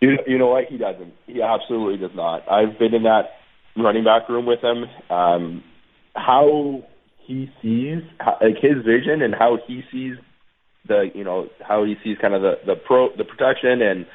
You, 0.00 0.18
you 0.26 0.38
know 0.38 0.48
what? 0.48 0.64
He 0.64 0.78
doesn't. 0.78 1.12
He 1.26 1.42
absolutely 1.42 1.98
does 1.98 2.14
not. 2.16 2.50
I've 2.50 2.78
been 2.78 2.94
in 2.94 3.02
that 3.04 3.36
running 3.76 4.04
back 4.04 4.28
room 4.28 4.46
with 4.46 4.62
him. 4.62 4.84
Um, 5.10 5.64
how 6.14 6.84
he 7.26 7.50
sees 7.60 8.02
like 8.40 8.58
his 8.60 8.84
vision 8.84 9.20
and 9.20 9.34
how 9.34 9.58
he 9.66 9.82
sees 9.90 10.16
the 10.86 11.10
you 11.14 11.24
know 11.24 11.48
how 11.66 11.84
he 11.84 11.96
sees 12.04 12.16
kind 12.20 12.34
of 12.34 12.42
the 12.42 12.54
the 12.64 12.76
pro 12.76 13.14
the 13.16 13.24
protection 13.24 13.82
and 13.82 14.06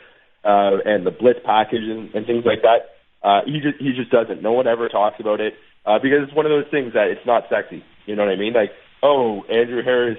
uh 0.46 0.78
and 0.86 1.06
the 1.06 1.12
blitz 1.12 1.40
package 1.46 1.84
and, 1.84 2.14
and 2.16 2.26
things 2.26 2.46
like 2.46 2.62
that 2.62 2.96
uh 3.28 3.42
he 3.46 3.60
just 3.60 3.78
he 3.80 3.92
just 3.94 4.10
doesn't. 4.10 4.42
No 4.42 4.54
one 4.54 4.68
ever 4.68 4.88
talks 4.88 5.20
about 5.20 5.42
it 5.42 5.54
uh 5.86 6.00
because 6.02 6.20
it's 6.24 6.34
one 6.34 6.46
of 6.46 6.52
those 6.52 6.72
things 6.72 6.94
that 6.94 7.08
it's 7.08 7.26
not 7.26 7.44
sexy. 7.50 7.84
You 8.06 8.16
know 8.16 8.24
what 8.24 8.32
i 8.32 8.38
mean? 8.38 8.54
Like 8.54 8.72
oh 9.04 9.44
andrew 9.44 9.84
harris 9.84 10.18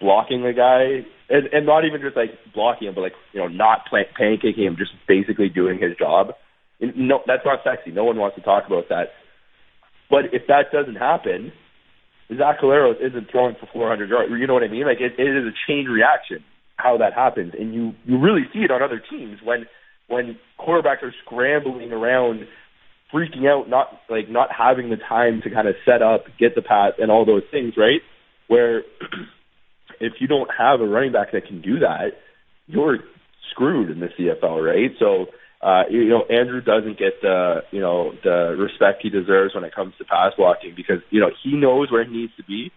blocking 0.00 0.42
the 0.42 0.52
guy 0.52 1.04
and 1.28 1.46
and 1.52 1.66
not 1.66 1.84
even 1.84 2.00
just 2.00 2.16
like 2.16 2.30
blocking 2.54 2.88
him 2.88 2.94
but 2.94 3.00
like 3.00 3.14
you 3.32 3.40
know 3.40 3.48
not 3.48 3.86
play, 3.90 4.06
pancaking 4.18 4.66
him 4.66 4.76
just 4.78 4.92
basically 5.08 5.48
doing 5.48 5.78
his 5.80 5.96
job. 5.98 6.34
No 6.80 7.20
that's 7.26 7.44
not 7.44 7.60
sexy. 7.64 7.90
No 7.90 8.04
one 8.04 8.16
wants 8.16 8.36
to 8.36 8.42
talk 8.42 8.66
about 8.66 8.88
that. 8.88 9.08
But 10.08 10.32
if 10.32 10.46
that 10.46 10.70
doesn't 10.72 10.96
happen 10.96 11.52
Zach 12.36 12.60
Collaros 12.60 13.00
isn't 13.00 13.30
throwing 13.30 13.56
for 13.58 13.68
400 13.72 14.10
yards. 14.10 14.30
You 14.30 14.46
know 14.46 14.54
what 14.54 14.62
I 14.62 14.68
mean? 14.68 14.84
Like 14.84 15.00
it, 15.00 15.18
it 15.18 15.36
is 15.36 15.46
a 15.46 15.56
chain 15.66 15.86
reaction 15.86 16.44
how 16.76 16.98
that 16.98 17.12
happens, 17.12 17.54
and 17.58 17.74
you 17.74 17.92
you 18.04 18.18
really 18.18 18.44
see 18.52 18.60
it 18.60 18.70
on 18.70 18.82
other 18.82 19.02
teams 19.10 19.38
when 19.42 19.66
when 20.08 20.38
quarterbacks 20.58 21.02
are 21.02 21.14
scrambling 21.24 21.92
around, 21.92 22.46
freaking 23.12 23.46
out, 23.48 23.68
not 23.68 24.00
like 24.08 24.28
not 24.28 24.48
having 24.56 24.90
the 24.90 24.96
time 24.96 25.40
to 25.42 25.50
kind 25.50 25.68
of 25.68 25.74
set 25.84 26.02
up, 26.02 26.24
get 26.38 26.54
the 26.54 26.62
pass, 26.62 26.92
and 26.98 27.10
all 27.10 27.24
those 27.24 27.42
things, 27.50 27.74
right? 27.76 28.00
Where 28.46 28.78
if 30.00 30.14
you 30.20 30.28
don't 30.28 30.50
have 30.56 30.80
a 30.80 30.86
running 30.86 31.12
back 31.12 31.32
that 31.32 31.46
can 31.46 31.60
do 31.60 31.80
that, 31.80 32.12
you're 32.66 32.98
screwed 33.50 33.90
in 33.90 34.00
the 34.00 34.08
CFL, 34.08 34.64
right? 34.64 34.90
So 34.98 35.26
uh, 35.60 35.82
you 35.90 36.08
know, 36.08 36.24
Andrew 36.30 36.60
doesn't 36.60 36.98
get 36.98 37.20
the, 37.20 37.62
you 37.72 37.80
know, 37.80 38.12
the 38.22 38.54
respect 38.58 39.02
he 39.02 39.10
deserves 39.10 39.54
when 39.54 39.64
it 39.64 39.74
comes 39.74 39.94
to 39.98 40.04
pass 40.04 40.32
blocking 40.36 40.74
because, 40.76 40.98
you 41.10 41.20
know, 41.20 41.30
he 41.42 41.56
knows 41.56 41.90
where 41.90 42.04
he 42.04 42.12
needs 42.12 42.32
to 42.36 42.44
be 42.44 42.70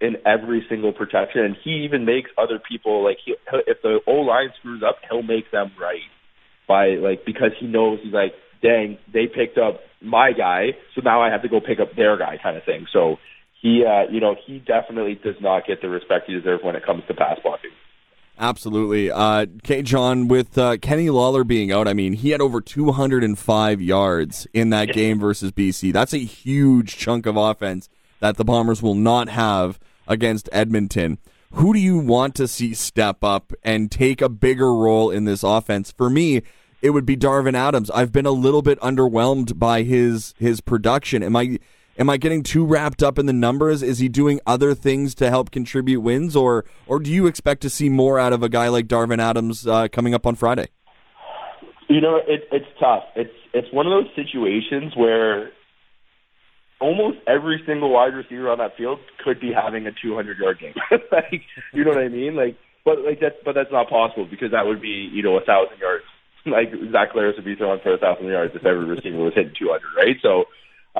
in 0.00 0.16
every 0.24 0.64
single 0.68 0.92
protection. 0.92 1.42
And 1.42 1.56
he 1.62 1.84
even 1.84 2.04
makes 2.06 2.30
other 2.38 2.58
people, 2.58 3.04
like, 3.04 3.18
he, 3.24 3.34
if 3.66 3.82
the 3.82 4.00
O 4.06 4.12
line 4.12 4.48
screws 4.58 4.82
up, 4.86 4.96
he'll 5.08 5.22
make 5.22 5.50
them 5.50 5.72
right 5.78 6.08
by, 6.66 6.96
like, 6.96 7.26
because 7.26 7.52
he 7.60 7.66
knows 7.66 8.00
he's 8.02 8.14
like, 8.14 8.32
dang, 8.62 8.96
they 9.12 9.26
picked 9.26 9.58
up 9.58 9.80
my 10.00 10.32
guy, 10.32 10.68
so 10.94 11.02
now 11.02 11.22
I 11.22 11.30
have 11.30 11.42
to 11.42 11.48
go 11.48 11.60
pick 11.60 11.80
up 11.80 11.96
their 11.96 12.16
guy 12.16 12.38
kind 12.42 12.56
of 12.56 12.64
thing. 12.64 12.86
So 12.92 13.16
he, 13.60 13.84
uh, 13.84 14.10
you 14.10 14.20
know, 14.20 14.36
he 14.46 14.58
definitely 14.58 15.14
does 15.22 15.36
not 15.40 15.66
get 15.66 15.82
the 15.82 15.88
respect 15.88 16.24
he 16.28 16.34
deserves 16.34 16.64
when 16.64 16.76
it 16.76 16.84
comes 16.84 17.02
to 17.08 17.14
pass 17.14 17.38
blocking. 17.42 17.70
Absolutely. 18.38 19.10
Uh, 19.10 19.46
K. 19.62 19.82
John, 19.82 20.28
with 20.28 20.58
uh, 20.58 20.76
Kenny 20.76 21.08
Lawler 21.08 21.42
being 21.42 21.72
out, 21.72 21.88
I 21.88 21.94
mean, 21.94 22.12
he 22.12 22.30
had 22.30 22.40
over 22.42 22.60
205 22.60 23.80
yards 23.80 24.46
in 24.52 24.70
that 24.70 24.92
game 24.92 25.18
versus 25.18 25.52
BC. 25.52 25.92
That's 25.92 26.12
a 26.12 26.18
huge 26.18 26.96
chunk 26.96 27.24
of 27.24 27.36
offense 27.36 27.88
that 28.20 28.36
the 28.36 28.44
Bombers 28.44 28.82
will 28.82 28.94
not 28.94 29.28
have 29.30 29.78
against 30.06 30.48
Edmonton. 30.52 31.18
Who 31.52 31.72
do 31.72 31.78
you 31.78 31.98
want 31.98 32.34
to 32.34 32.46
see 32.46 32.74
step 32.74 33.24
up 33.24 33.52
and 33.62 33.90
take 33.90 34.20
a 34.20 34.28
bigger 34.28 34.74
role 34.74 35.10
in 35.10 35.24
this 35.24 35.42
offense? 35.42 35.90
For 35.90 36.10
me, 36.10 36.42
it 36.82 36.90
would 36.90 37.06
be 37.06 37.16
Darvin 37.16 37.54
Adams. 37.54 37.90
I've 37.90 38.12
been 38.12 38.26
a 38.26 38.30
little 38.30 38.62
bit 38.62 38.78
underwhelmed 38.80 39.58
by 39.58 39.82
his 39.82 40.34
his 40.38 40.60
production. 40.60 41.22
Am 41.22 41.34
I 41.34 41.58
Am 41.98 42.10
I 42.10 42.18
getting 42.18 42.42
too 42.42 42.64
wrapped 42.66 43.02
up 43.02 43.18
in 43.18 43.26
the 43.26 43.32
numbers? 43.32 43.82
Is 43.82 43.98
he 43.98 44.08
doing 44.08 44.40
other 44.46 44.74
things 44.74 45.14
to 45.16 45.30
help 45.30 45.50
contribute 45.50 46.00
wins, 46.00 46.36
or 46.36 46.64
or 46.86 47.00
do 47.00 47.10
you 47.10 47.26
expect 47.26 47.62
to 47.62 47.70
see 47.70 47.88
more 47.88 48.18
out 48.18 48.32
of 48.32 48.42
a 48.42 48.48
guy 48.48 48.68
like 48.68 48.86
Darvin 48.86 49.18
Adams 49.18 49.66
uh, 49.66 49.88
coming 49.88 50.12
up 50.12 50.26
on 50.26 50.34
Friday? 50.34 50.68
You 51.88 52.00
know, 52.00 52.16
it, 52.16 52.48
it's 52.52 52.66
tough. 52.78 53.04
It's 53.14 53.32
it's 53.54 53.72
one 53.72 53.86
of 53.86 53.92
those 53.92 54.14
situations 54.14 54.94
where 54.94 55.52
almost 56.80 57.18
every 57.26 57.62
single 57.66 57.90
wide 57.90 58.14
receiver 58.14 58.50
on 58.50 58.58
that 58.58 58.76
field 58.76 58.98
could 59.24 59.40
be 59.40 59.50
having 59.52 59.86
a 59.86 59.92
200 59.92 60.38
yard 60.38 60.58
game. 60.60 60.74
like, 61.12 61.42
you 61.72 61.84
know 61.84 61.90
what 61.90 62.00
I 62.00 62.08
mean? 62.08 62.36
Like, 62.36 62.56
but 62.84 63.00
like 63.00 63.20
that, 63.20 63.42
but 63.44 63.54
that's 63.54 63.72
not 63.72 63.88
possible 63.88 64.26
because 64.26 64.50
that 64.52 64.66
would 64.66 64.82
be 64.82 65.08
you 65.12 65.22
know 65.22 65.36
a 65.36 65.44
thousand 65.44 65.78
yards. 65.78 66.04
Like 66.46 66.70
Zach 66.92 67.10
Collaros 67.10 67.34
would 67.34 67.44
be 67.44 67.56
throwing 67.56 67.80
for 67.80 67.92
a 67.92 67.98
thousand 67.98 68.28
yards 68.28 68.54
if 68.54 68.64
every 68.64 68.84
receiver 68.84 69.18
was 69.18 69.34
hitting 69.34 69.52
200, 69.58 69.82
right? 69.96 70.14
So, 70.22 70.44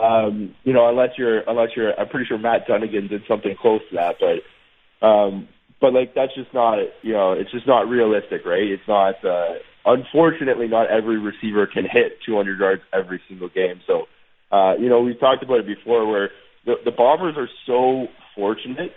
um, 0.01 0.55
you 0.65 0.73
know, 0.73 0.89
unless 0.89 1.11
you're 1.19 1.41
unless 1.49 1.71
you're, 1.77 1.99
I'm 1.99 2.09
pretty 2.09 2.27
sure 2.27 2.39
Matt 2.39 2.67
Dunigan 2.69 3.09
did 3.09 3.23
something 3.29 3.55
close 3.61 3.81
to 3.91 3.97
that, 3.97 4.17
but, 4.21 5.07
um, 5.07 5.49
but 5.81 5.93
like 5.93 6.15
that's 6.15 6.35
just 6.35 6.53
not 6.55 6.79
you 7.03 7.13
know 7.13 7.33
it's 7.33 7.51
just 7.51 7.67
not 7.67 7.89
realistic, 7.89 8.45
right? 8.45 8.63
It's 8.63 8.87
not. 8.89 9.25
uh 9.25 9.55
Unfortunately, 9.89 10.67
not 10.67 10.91
every 10.91 11.17
receiver 11.17 11.65
can 11.65 11.85
hit 11.89 12.19
200 12.27 12.59
yards 12.59 12.83
every 12.93 13.23
single 13.29 13.49
game. 13.49 13.81
So 13.87 14.07
uh, 14.51 14.75
you 14.79 14.89
know, 14.89 15.01
we've 15.01 15.19
talked 15.19 15.43
about 15.43 15.61
it 15.61 15.67
before 15.67 16.07
where 16.07 16.31
the, 16.65 16.75
the 16.85 16.91
Bombers 16.91 17.35
are 17.37 17.49
so 17.67 18.07
fortunate 18.35 18.93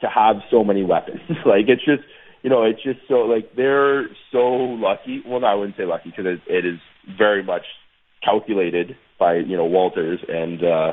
to 0.00 0.08
have 0.08 0.36
so 0.50 0.64
many 0.64 0.82
weapons. 0.82 1.20
like 1.46 1.68
it's 1.68 1.84
just, 1.84 2.02
you 2.42 2.50
know, 2.50 2.62
it's 2.62 2.82
just 2.82 3.00
so 3.08 3.20
like 3.20 3.54
they're 3.56 4.08
so 4.32 4.46
lucky. 4.46 5.22
Well, 5.26 5.40
no, 5.40 5.46
I 5.46 5.54
wouldn't 5.54 5.76
say 5.76 5.84
lucky 5.84 6.10
because 6.10 6.26
it, 6.26 6.40
it 6.46 6.66
is 6.66 6.78
very 7.18 7.42
much 7.42 7.62
calculated 8.24 8.96
by 9.18 9.36
you 9.36 9.56
know 9.56 9.64
Walters 9.64 10.20
and 10.28 10.62
uh, 10.62 10.92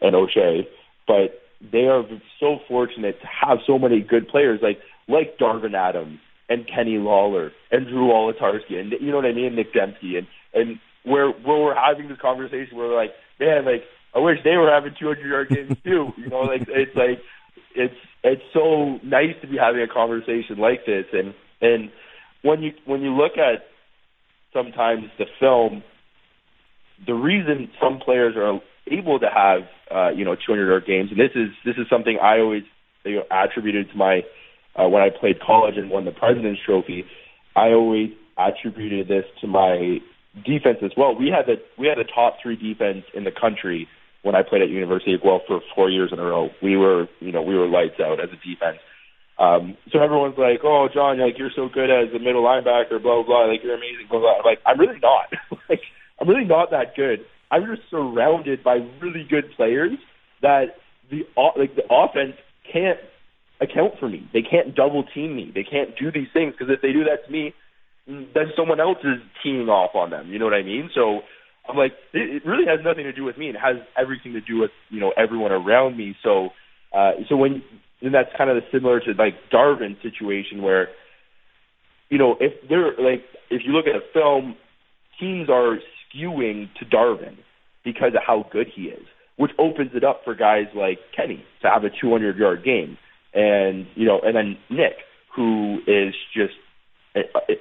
and 0.00 0.14
O'Shea, 0.14 0.68
but 1.06 1.42
they 1.60 1.86
are 1.86 2.04
so 2.40 2.58
fortunate 2.68 3.20
to 3.20 3.26
have 3.26 3.58
so 3.66 3.78
many 3.78 4.00
good 4.00 4.28
players 4.28 4.60
like 4.62 4.78
like 5.08 5.38
Darvin 5.38 5.74
Adams 5.74 6.18
and 6.48 6.66
Kenny 6.66 6.98
Lawler 6.98 7.52
and 7.70 7.86
Drew 7.86 8.08
Wolitarsky 8.08 8.78
and 8.78 8.92
you 9.00 9.10
know 9.10 9.16
what 9.16 9.26
I 9.26 9.32
mean, 9.32 9.54
Nick 9.54 9.72
Demski 9.72 10.18
and 10.18 10.26
and 10.54 10.78
where 11.04 11.30
where 11.30 11.60
we're 11.60 11.74
having 11.74 12.08
this 12.08 12.18
conversation 12.18 12.76
where 12.76 12.88
we're 12.88 12.96
like 12.96 13.12
man, 13.38 13.64
like 13.64 13.84
I 14.14 14.18
wish 14.18 14.38
they 14.44 14.56
were 14.56 14.70
having 14.70 14.94
200 14.98 15.26
yard 15.26 15.48
games 15.48 15.76
too. 15.84 16.12
You 16.16 16.28
know, 16.28 16.40
like 16.40 16.62
it's 16.68 16.94
like 16.96 17.20
it's 17.74 17.94
it's 18.22 18.42
so 18.52 18.98
nice 19.02 19.34
to 19.40 19.46
be 19.46 19.56
having 19.56 19.82
a 19.82 19.88
conversation 19.88 20.58
like 20.58 20.86
this, 20.86 21.06
and 21.12 21.34
and 21.60 21.90
when 22.42 22.62
you 22.62 22.72
when 22.84 23.02
you 23.02 23.10
look 23.10 23.32
at 23.38 23.66
sometimes 24.52 25.04
the 25.18 25.26
film, 25.40 25.82
the 27.06 27.14
reason 27.14 27.70
some 27.80 27.98
players 27.98 28.34
are 28.36 28.60
able 28.90 29.18
to 29.18 29.26
have 29.26 29.62
uh, 29.90 30.10
you 30.10 30.24
know 30.24 30.34
200 30.34 30.66
yard 30.66 30.86
games, 30.86 31.10
and 31.10 31.18
this 31.18 31.34
is 31.34 31.50
this 31.64 31.76
is 31.76 31.86
something 31.90 32.18
I 32.22 32.38
always 32.38 32.62
you 33.04 33.16
know, 33.16 33.24
attributed 33.30 33.90
to 33.90 33.96
my 33.96 34.22
uh, 34.76 34.88
when 34.88 35.02
I 35.02 35.08
played 35.10 35.40
college 35.40 35.74
and 35.76 35.90
won 35.90 36.04
the 36.04 36.12
President's 36.12 36.60
Trophy. 36.64 37.04
I 37.54 37.68
always 37.68 38.10
attributed 38.38 39.08
this 39.08 39.24
to 39.40 39.46
my 39.46 39.98
defense 40.44 40.78
as 40.82 40.92
well. 40.96 41.14
We 41.14 41.28
had 41.28 41.46
the 41.46 41.60
we 41.78 41.86
had 41.86 41.98
a 41.98 42.04
top 42.04 42.36
three 42.42 42.56
defense 42.56 43.04
in 43.14 43.24
the 43.24 43.32
country 43.32 43.88
when 44.22 44.34
I 44.34 44.42
played 44.42 44.62
at 44.62 44.68
University 44.68 45.14
of 45.14 45.22
Guelph 45.22 45.42
for 45.46 45.60
four 45.74 45.90
years 45.90 46.10
in 46.12 46.18
a 46.18 46.24
row. 46.24 46.50
We 46.62 46.76
were 46.76 47.08
you 47.20 47.32
know 47.32 47.42
we 47.42 47.56
were 47.56 47.68
lights 47.68 48.00
out 48.00 48.20
as 48.20 48.30
a 48.30 48.36
defense. 48.36 48.78
Um, 49.38 49.76
so 49.90 49.98
everyone's 49.98 50.38
like, 50.38 50.60
"Oh, 50.62 50.88
John, 50.92 51.18
like 51.18 51.38
you're 51.38 51.50
so 51.54 51.68
good 51.68 51.90
as 51.90 52.14
a 52.14 52.18
middle 52.18 52.42
linebacker, 52.44 53.02
blah 53.02 53.22
blah 53.22 53.24
blah. 53.24 53.44
Like 53.46 53.62
you're 53.62 53.74
amazing, 53.74 54.06
blah 54.08 54.20
blah." 54.20 54.38
I'm 54.38 54.44
like, 54.44 54.60
I'm 54.64 54.78
really 54.78 55.00
not. 55.00 55.32
like 55.68 55.82
I'm 56.22 56.28
really 56.28 56.44
not 56.44 56.70
that 56.70 56.94
good. 56.94 57.26
I'm 57.50 57.66
just 57.66 57.82
surrounded 57.90 58.62
by 58.62 58.78
really 59.00 59.26
good 59.28 59.50
players 59.56 59.98
that 60.40 60.76
the 61.10 61.22
like 61.58 61.74
the 61.74 61.82
offense 61.90 62.36
can't 62.72 62.98
account 63.60 63.94
for 63.98 64.08
me. 64.08 64.30
They 64.32 64.42
can't 64.42 64.74
double 64.74 65.02
team 65.02 65.34
me. 65.34 65.50
They 65.52 65.64
can't 65.64 65.90
do 65.98 66.12
these 66.12 66.28
things 66.32 66.54
because 66.56 66.72
if 66.72 66.80
they 66.80 66.92
do 66.92 67.04
that 67.04 67.26
to 67.26 67.32
me, 67.32 67.54
then 68.06 68.52
someone 68.56 68.78
else 68.78 68.98
is 69.02 69.18
teeing 69.42 69.68
off 69.68 69.96
on 69.96 70.10
them. 70.10 70.30
You 70.30 70.38
know 70.38 70.44
what 70.44 70.54
I 70.54 70.62
mean? 70.62 70.90
So 70.94 71.20
I'm 71.68 71.76
like, 71.76 71.92
it, 72.12 72.36
it 72.36 72.46
really 72.46 72.66
has 72.66 72.78
nothing 72.84 73.04
to 73.04 73.12
do 73.12 73.24
with 73.24 73.36
me. 73.36 73.50
It 73.50 73.56
has 73.56 73.76
everything 73.98 74.32
to 74.34 74.40
do 74.40 74.60
with 74.60 74.70
you 74.90 75.00
know 75.00 75.12
everyone 75.16 75.50
around 75.50 75.96
me. 75.96 76.14
So, 76.22 76.50
uh, 76.96 77.12
so 77.28 77.36
when 77.36 77.64
and 78.00 78.14
that's 78.14 78.30
kind 78.38 78.48
of 78.48 78.62
similar 78.72 79.00
to 79.00 79.10
like 79.18 79.34
Darvin 79.52 80.00
situation 80.02 80.62
where, 80.62 80.88
you 82.10 82.18
know, 82.18 82.36
if 82.38 82.52
they're 82.68 82.94
like 82.98 83.24
if 83.50 83.62
you 83.66 83.72
look 83.72 83.86
at 83.86 83.96
a 83.96 84.06
film, 84.14 84.54
teams 85.18 85.50
are 85.50 85.78
skewing 86.14 86.68
to 86.78 86.84
Darvin 86.84 87.36
because 87.84 88.14
of 88.14 88.22
how 88.26 88.46
good 88.52 88.68
he 88.74 88.82
is, 88.82 89.04
which 89.36 89.50
opens 89.58 89.90
it 89.94 90.04
up 90.04 90.22
for 90.24 90.34
guys 90.34 90.66
like 90.74 90.98
Kenny 91.16 91.44
to 91.62 91.68
have 91.68 91.84
a 91.84 91.90
200 91.90 92.36
yard 92.36 92.64
game, 92.64 92.96
and 93.34 93.86
you 93.94 94.06
know, 94.06 94.20
and 94.24 94.36
then 94.36 94.56
Nick 94.70 94.94
who 95.34 95.78
is 95.86 96.14
just 96.34 96.54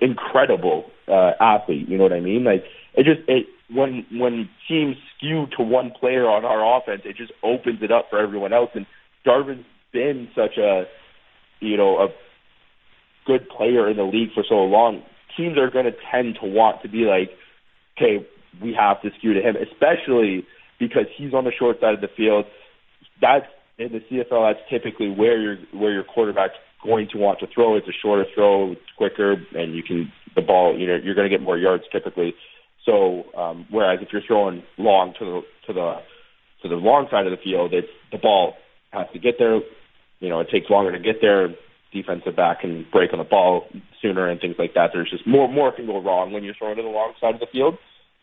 incredible 0.02 0.86
uh, 1.08 1.32
athlete. 1.40 1.88
You 1.88 1.98
know 1.98 2.04
what 2.04 2.14
I 2.14 2.20
mean? 2.20 2.44
Like 2.44 2.64
it 2.96 3.06
just 3.06 3.28
it 3.28 3.48
when 3.70 4.06
when 4.12 4.50
teams 4.68 4.98
skew 5.16 5.46
to 5.58 5.64
one 5.64 5.92
player 5.98 6.26
on 6.26 6.46
our 6.46 6.78
offense, 6.78 7.02
it 7.06 7.18
just 7.18 7.32
opens 7.44 7.82
it 7.82 7.92
up 7.92 8.08
for 8.10 8.20
everyone 8.20 8.54
else. 8.54 8.70
And 8.74 8.86
Darvin's 9.26 9.66
been 9.94 10.30
such 10.36 10.58
a 10.58 10.84
you 11.60 11.78
know 11.78 11.98
a 12.00 12.08
good 13.26 13.48
player 13.50 13.90
in 13.90 13.98
the 13.98 14.04
league 14.04 14.34
for 14.34 14.44
so 14.48 14.56
long. 14.56 15.04
Teams 15.38 15.58
are 15.58 15.70
going 15.70 15.86
to 15.86 15.96
tend 16.12 16.38
to 16.42 16.48
want 16.48 16.82
to 16.82 16.90
be 16.90 17.06
like, 17.06 17.30
okay, 17.98 18.26
we 18.62 18.74
have 18.74 19.02
to 19.02 19.10
skew 19.18 19.34
to 19.34 19.42
him, 19.42 19.56
especially 19.56 20.46
because 20.80 21.06
he's 21.16 21.34
on 21.34 21.44
the 21.44 21.52
short 21.58 21.80
side 21.80 21.94
of 21.94 22.02
the 22.02 22.10
field. 22.16 22.46
That's 23.22 23.46
in 23.78 23.92
the 23.92 24.00
CFL. 24.00 24.54
That's 24.54 24.70
typically 24.70 25.10
where 25.10 25.40
your 25.40 25.58
where 25.74 25.92
your 25.92 26.04
quarterback 26.04 26.52
going 26.84 27.08
to 27.12 27.18
want 27.18 27.40
to 27.40 27.48
throw. 27.54 27.76
It's 27.76 27.88
a 27.88 27.94
shorter 28.02 28.26
throw, 28.34 28.72
it's 28.74 28.82
quicker, 28.98 29.36
and 29.54 29.76
you 29.76 29.84
can 29.84 30.12
the 30.36 30.42
ball. 30.42 30.78
You 30.78 30.88
know, 30.88 30.98
you're 31.02 31.16
going 31.16 31.30
to 31.30 31.36
get 31.36 31.44
more 31.44 31.58
yards 31.58 31.84
typically. 31.92 32.34
So, 32.86 33.26
um, 33.38 33.68
whereas 33.70 34.00
if 34.02 34.10
you're 34.12 34.24
throwing 34.26 34.64
long 34.78 35.14
to 35.20 35.26
the 35.26 35.42
to 35.68 35.74
the 35.74 35.96
to 36.64 36.70
the 36.70 36.76
long 36.76 37.08
side 37.12 37.28
of 37.28 37.32
the 37.32 37.44
field, 37.44 37.74
it's 37.74 37.88
the 38.12 38.18
ball 38.18 38.54
has 38.92 39.08
to 39.14 39.20
get 39.20 39.36
there. 39.38 39.60
You 40.20 40.30
know, 40.30 40.40
it 40.40 40.48
takes 40.52 40.70
longer 40.70 40.92
to 40.92 41.00
get 41.00 41.22
there. 41.22 41.50
Defensive 41.94 42.36
back 42.36 42.62
can 42.62 42.86
break 42.92 43.12
on 43.12 43.20
the 43.20 43.26
ball 43.26 43.66
sooner 44.02 44.30
and 44.30 44.40
things 44.40 44.56
like 44.58 44.74
that. 44.76 44.92
There's 44.94 45.10
just 45.10 45.28
more 45.28 45.48
more 45.48 45.72
can 45.72 45.86
go 45.86 46.02
wrong 46.02 46.32
when 46.32 46.44
you're 46.44 46.56
throwing 46.56 46.78
to 46.78 46.82
the 46.82 46.88
long 46.88 47.14
side 47.20 47.36
of 47.36 47.40
the 47.40 47.48
field. 47.52 47.78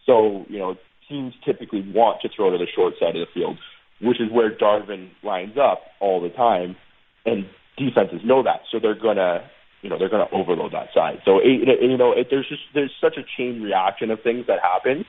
So, 0.09 0.47
you 0.49 0.59
know, 0.59 0.75
teams 1.09 1.35
typically 1.45 1.85
want 1.95 2.23
to 2.23 2.29
throw 2.35 2.51
to 2.51 2.59
the 2.59 2.67
short 2.75 2.95
side 2.99 3.15
of 3.15 3.27
the 3.27 3.33
field, 3.33 3.59
which 4.01 4.21
is 4.21 4.33
where 4.33 4.51
Darvin 4.51 5.11
lines 5.23 5.57
up 5.61 5.83
all 6.01 6.21
the 6.21 6.31
time. 6.31 6.77
And 7.27 7.45
defenses 7.77 8.21
know 8.25 8.43
that, 8.43 8.63
so 8.73 8.79
they're 8.81 8.99
gonna 8.99 9.49
you 9.83 9.91
know 9.91 9.99
they're 9.99 10.09
gonna 10.09 10.29
overload 10.33 10.73
that 10.73 10.89
side. 10.95 11.19
So 11.25 11.39
it, 11.39 11.69
you 11.83 11.97
know 11.97 12.13
it, 12.13 12.29
there's 12.31 12.49
just 12.49 12.63
there's 12.75 12.93
such 13.01 13.17
a 13.19 13.23
chain 13.37 13.63
reaction 13.63 14.11
of 14.11 14.23
things 14.23 14.47
that 14.47 14.61
happen. 14.61 15.05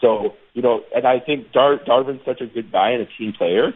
So 0.00 0.34
you 0.54 0.62
know, 0.62 0.82
and 0.94 1.06
I 1.06 1.18
think 1.20 1.52
Dar- 1.52 1.78
Darvin's 1.78 2.24
such 2.24 2.40
a 2.40 2.46
good 2.46 2.70
guy 2.70 2.90
and 2.90 3.02
a 3.02 3.06
team 3.18 3.32
player. 3.36 3.72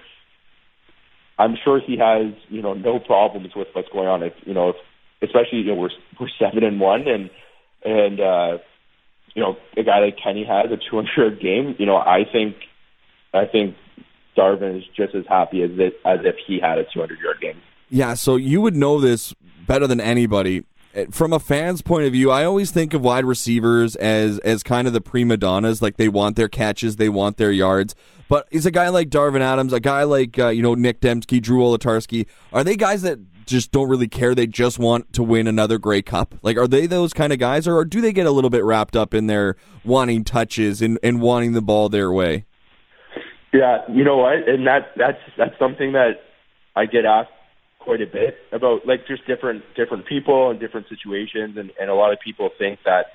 I'm 1.39 1.57
sure 1.65 1.81
he 1.85 1.99
has 1.99 2.35
you 2.49 2.63
know 2.63 2.75
no 2.75 3.01
problems 3.01 3.51
with 3.57 3.69
what's 3.73 3.89
going 3.89 4.09
on. 4.09 4.23
If 4.23 4.35
you 4.45 4.55
know, 4.55 4.71
if, 4.71 4.77
especially 5.23 5.59
you 5.59 5.67
know 5.67 5.75
we're 5.75 5.91
we're 6.21 6.29
seven 6.39 6.63
and 6.63 6.79
one 6.81 7.05
and 7.09 7.31
and 7.85 8.21
uh, 8.21 8.59
you 9.35 9.43
know 9.43 9.57
a 9.77 9.83
guy 9.83 10.01
like 10.01 10.19
Kenny 10.23 10.45
has 10.45 10.71
a 10.71 10.77
200 10.77 11.41
game. 11.41 11.75
You 11.79 11.87
know, 11.87 11.97
I 11.97 12.25
think 12.31 12.57
I 13.33 13.47
think 13.47 13.77
Darvin 14.37 14.79
is 14.79 14.85
just 14.97 15.15
as 15.15 15.25
happy 15.27 15.63
as 15.63 15.71
it, 15.73 15.95
as 16.05 16.21
if 16.25 16.37
he 16.47 16.59
had 16.61 16.79
a 16.79 16.85
200 16.85 17.19
yard 17.21 17.41
game. 17.41 17.61
Yeah, 17.89 18.15
so 18.15 18.37
you 18.37 18.61
would 18.61 18.75
know 18.75 19.01
this 19.01 19.35
better 19.67 19.87
than 19.87 20.01
anybody. 20.01 20.65
Eh, 20.95 21.07
from 21.11 21.33
a 21.33 21.39
fan's 21.39 21.83
point 21.83 22.07
of 22.07 22.13
view, 22.13 22.31
I 22.31 22.45
always 22.45 22.71
think 22.71 22.95
of 22.95 23.03
wide 23.03 23.25
receivers 23.25 23.97
as 23.97 24.39
as 24.41 24.63
kind 24.63 24.87
of 24.87 24.93
the 24.93 25.01
prima 25.01 25.37
donnas, 25.37 25.83
like 25.83 25.97
they 25.97 26.09
want 26.09 26.37
their 26.37 26.49
catches, 26.49 26.97
they 26.97 27.09
want 27.09 27.37
their 27.37 27.53
yards. 27.53 27.95
But 28.33 28.49
is 28.51 28.65
a 28.65 28.71
guy 28.71 28.89
like 28.89 29.11
Darvin 29.11 29.43
Adams, 29.43 29.75
a 29.75 29.79
guy 29.79 30.05
like 30.05 30.39
uh, 30.39 30.49
you 30.49 30.63
know 30.63 30.75
Nick 30.75 31.03
Demski, 31.03 31.39
Drew 31.39 31.59
Wolitarsky, 31.59 32.27
are 32.51 32.65
they 32.65 32.77
guys 32.77 33.03
that 33.03 33.19
just 33.45 33.73
don't 33.73 33.91
really 33.91 34.09
care? 34.09 34.35
They 34.35 34.47
just 34.47 34.79
want 34.79 35.13
to 35.13 35.23
win 35.23 35.47
another 35.47 35.77
Grey 35.77 36.01
Cup. 36.01 36.37
Like, 36.41 36.57
are 36.57 36.67
they 36.67 36.87
those 36.87 37.13
kind 37.13 37.35
of 37.35 37.39
guys, 37.39 37.69
or 37.69 37.85
do 37.85 38.01
they 38.01 38.11
get 38.11 38.25
a 38.25 38.31
little 38.31 38.49
bit 38.49 38.65
wrapped 38.65 38.97
up 38.97 39.13
in 39.13 39.27
their 39.27 39.57
wanting 39.85 40.25
touches 40.25 40.81
and, 40.81 40.99
and 41.03 41.21
wanting 41.21 41.53
the 41.53 41.61
ball 41.61 41.91
their 41.91 42.11
way? 42.11 42.47
Yeah, 43.53 43.83
you 43.91 44.03
know 44.03 44.17
what, 44.17 44.49
and 44.49 44.67
that 44.67 44.93
that's 44.97 45.21
that's 45.37 45.59
something 45.59 45.93
that 45.93 46.23
I 46.75 46.87
get 46.87 47.05
asked 47.05 47.29
quite 47.81 48.01
a 48.01 48.07
bit 48.07 48.39
about 48.51 48.87
like 48.87 49.07
just 49.07 49.27
different 49.27 49.63
different 49.77 50.07
people 50.07 50.49
and 50.49 50.59
different 50.59 50.89
situations, 50.89 51.59
and, 51.59 51.71
and 51.79 51.91
a 51.91 51.95
lot 51.95 52.15
of 52.15 52.19
people 52.25 52.49
think 52.59 52.79
that 52.87 53.09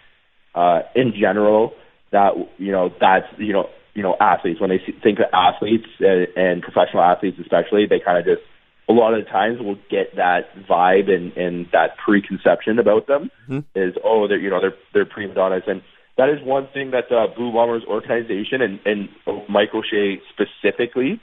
uh, 0.53 0.81
in 0.93 1.11
general 1.19 1.73
that 2.11 2.33
you 2.59 2.71
know 2.71 2.93
that's 3.01 3.25
you 3.39 3.53
know 3.53 3.67
you 3.97 4.03
know 4.03 4.15
athletes 4.21 4.61
when 4.61 4.69
they 4.69 4.79
think 5.01 5.17
of 5.19 5.25
athletes 5.33 5.89
and, 5.99 6.27
and 6.37 6.61
professional 6.61 7.01
athletes 7.01 7.37
especially 7.41 7.85
they 7.89 7.99
kind 7.99 8.17
of 8.17 8.23
just 8.23 8.45
a 8.87 8.93
lot 8.93 9.13
of 9.13 9.25
the 9.25 9.29
times 9.29 9.59
will 9.59 9.79
get 9.89 10.15
that 10.15 10.47
vibe 10.69 11.09
and, 11.09 11.35
and 11.35 11.65
that 11.73 11.97
preconception 11.97 12.79
about 12.79 13.07
them 13.07 13.29
mm-hmm. 13.49 13.59
is 13.75 13.95
oh 14.05 14.27
they're 14.27 14.39
you 14.39 14.49
know 14.49 14.61
they're 14.61 14.77
they're 14.93 15.05
prima 15.05 15.33
donnas 15.33 15.63
and 15.67 15.81
that 16.17 16.29
is 16.29 16.43
one 16.43 16.67
thing 16.73 16.91
that 16.91 17.05
the 17.09 17.27
Blue 17.35 17.53
Bombers 17.53 17.83
organization 17.87 18.61
and 18.61 18.79
and 18.85 19.09
Mike 19.47 19.69
O'Shea 19.73 20.19
specifically 20.33 21.21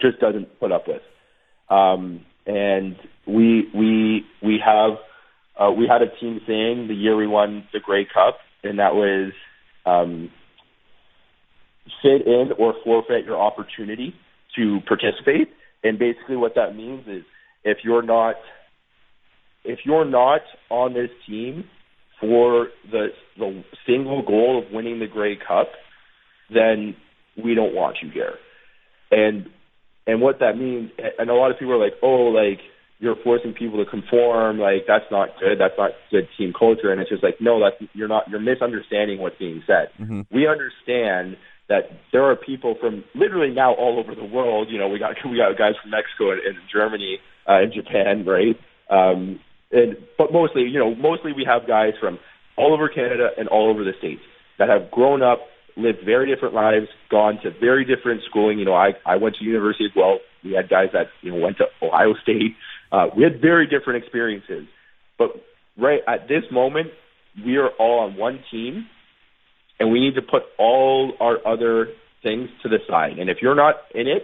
just 0.00 0.20
doesn't 0.20 0.60
put 0.60 0.70
up 0.70 0.86
with. 0.86 1.02
Um, 1.70 2.24
and 2.46 2.96
we 3.26 3.68
we 3.74 4.26
we 4.42 4.60
have 4.64 4.98
uh, 5.58 5.72
we 5.72 5.88
had 5.88 6.02
a 6.02 6.14
team 6.20 6.40
saying 6.46 6.88
the 6.88 6.94
year 6.94 7.16
we 7.16 7.26
won 7.26 7.66
the 7.72 7.80
Grey 7.80 8.04
Cup, 8.04 8.38
and 8.62 8.78
that 8.78 8.94
was 8.94 9.32
um, 9.86 10.30
sit 12.02 12.26
in 12.26 12.50
or 12.58 12.74
forfeit 12.84 13.24
your 13.24 13.40
opportunity 13.40 14.14
to 14.56 14.80
participate. 14.86 15.48
And 15.82 15.98
basically, 15.98 16.36
what 16.36 16.54
that 16.54 16.76
means 16.76 17.06
is 17.06 17.24
if 17.64 17.78
you're 17.84 18.02
not 18.02 18.36
if 19.64 19.80
you're 19.84 20.04
not 20.04 20.40
on 20.70 20.94
this 20.94 21.10
team 21.26 21.64
for 22.20 22.68
the 22.90 23.08
the 23.36 23.64
single 23.86 24.22
goal 24.22 24.62
of 24.64 24.72
winning 24.72 25.00
the 25.00 25.06
Grey 25.06 25.36
Cup, 25.36 25.68
then 26.52 26.96
we 27.42 27.54
don't 27.54 27.74
want 27.74 27.96
you 28.02 28.10
here. 28.10 28.34
And 29.10 29.48
and 30.06 30.20
what 30.20 30.40
that 30.40 30.56
means, 30.56 30.90
and 31.18 31.30
a 31.30 31.34
lot 31.34 31.50
of 31.50 31.58
people 31.58 31.74
are 31.74 31.84
like, 31.84 31.94
oh, 32.02 32.30
like 32.30 32.60
you're 32.98 33.16
forcing 33.22 33.52
people 33.52 33.84
to 33.84 33.90
conform, 33.90 34.58
like 34.58 34.84
that's 34.86 35.04
not 35.10 35.30
good, 35.40 35.58
that's 35.58 35.74
not 35.78 35.90
good 36.10 36.28
team 36.38 36.52
culture. 36.56 36.92
And 36.92 37.00
it's 37.00 37.10
just 37.10 37.22
like, 37.22 37.40
no, 37.40 37.60
that's 37.60 37.90
you're 37.94 38.08
not 38.08 38.28
you're 38.28 38.40
misunderstanding 38.40 39.18
what's 39.18 39.38
being 39.38 39.62
said. 39.66 39.90
Mm-hmm. 40.00 40.22
We 40.30 40.46
understand 40.46 41.36
that 41.68 41.90
there 42.12 42.24
are 42.24 42.36
people 42.36 42.76
from 42.80 43.04
literally 43.14 43.54
now 43.54 43.74
all 43.74 43.98
over 43.98 44.14
the 44.14 44.24
world. 44.24 44.68
You 44.70 44.78
know, 44.78 44.88
we 44.88 44.98
got 44.98 45.14
we 45.30 45.36
got 45.36 45.56
guys 45.56 45.74
from 45.80 45.90
Mexico 45.90 46.32
and, 46.32 46.40
and 46.40 46.56
Germany 46.72 47.18
uh, 47.48 47.60
and 47.62 47.72
Japan, 47.72 48.24
right? 48.26 48.58
Um, 48.90 49.40
and 49.70 49.96
but 50.18 50.32
mostly, 50.32 50.62
you 50.62 50.78
know, 50.78 50.94
mostly 50.94 51.32
we 51.32 51.44
have 51.44 51.66
guys 51.66 51.94
from 52.00 52.18
all 52.56 52.74
over 52.74 52.88
Canada 52.88 53.30
and 53.38 53.48
all 53.48 53.70
over 53.70 53.84
the 53.84 53.92
states 53.98 54.20
that 54.58 54.68
have 54.68 54.90
grown 54.90 55.22
up, 55.22 55.40
lived 55.76 55.98
very 56.04 56.32
different 56.32 56.54
lives, 56.54 56.86
gone 57.10 57.38
to 57.42 57.50
very 57.58 57.84
different 57.84 58.22
schooling. 58.28 58.58
You 58.58 58.66
know, 58.66 58.74
I 58.74 58.92
I 59.06 59.16
went 59.16 59.36
to 59.36 59.44
University 59.44 59.86
as 59.86 59.92
well. 59.96 60.18
We 60.44 60.52
had 60.52 60.68
guys 60.68 60.88
that 60.92 61.06
you 61.22 61.32
know 61.32 61.38
went 61.38 61.58
to 61.58 61.66
Ohio 61.82 62.14
State. 62.22 62.56
Uh, 62.90 63.06
we 63.16 63.22
had 63.22 63.40
very 63.40 63.66
different 63.66 64.02
experiences, 64.02 64.66
but 65.18 65.30
right 65.78 66.00
at 66.06 66.28
this 66.28 66.44
moment, 66.50 66.88
we 67.44 67.56
are 67.56 67.70
all 67.78 68.00
on 68.00 68.16
one 68.16 68.40
team, 68.50 68.86
and 69.82 69.90
we 69.90 69.98
need 69.98 70.14
to 70.14 70.22
put 70.22 70.42
all 70.60 71.12
our 71.18 71.44
other 71.44 71.88
things 72.22 72.48
to 72.62 72.68
the 72.68 72.78
side. 72.88 73.18
And 73.18 73.28
if 73.28 73.38
you're 73.42 73.56
not 73.56 73.74
in 73.92 74.06
it, 74.06 74.22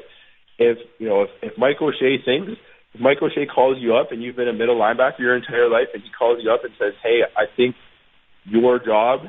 if 0.57 0.79
you 1.01 1.09
know 1.09 1.23
if, 1.23 1.31
if 1.43 1.59
Mike 1.59 1.83
O'Shea 1.83 2.23
thinks 2.25 2.53
if 2.95 3.01
Mike 3.01 3.19
O'Shea 3.21 3.47
calls 3.47 3.77
you 3.81 3.97
up 3.97 4.13
and 4.13 4.23
you've 4.23 4.37
been 4.37 4.47
a 4.47 4.53
middle 4.53 4.77
linebacker 4.77 5.19
your 5.19 5.37
entire 5.37 5.69
life, 5.69 5.89
and 5.93 6.03
he 6.03 6.09
calls 6.17 6.39
you 6.41 6.53
up 6.53 6.63
and 6.63 6.73
says, 6.79 6.95
"Hey, 7.03 7.23
I 7.37 7.45
think 7.57 7.75
your 8.45 8.79
job, 8.79 9.27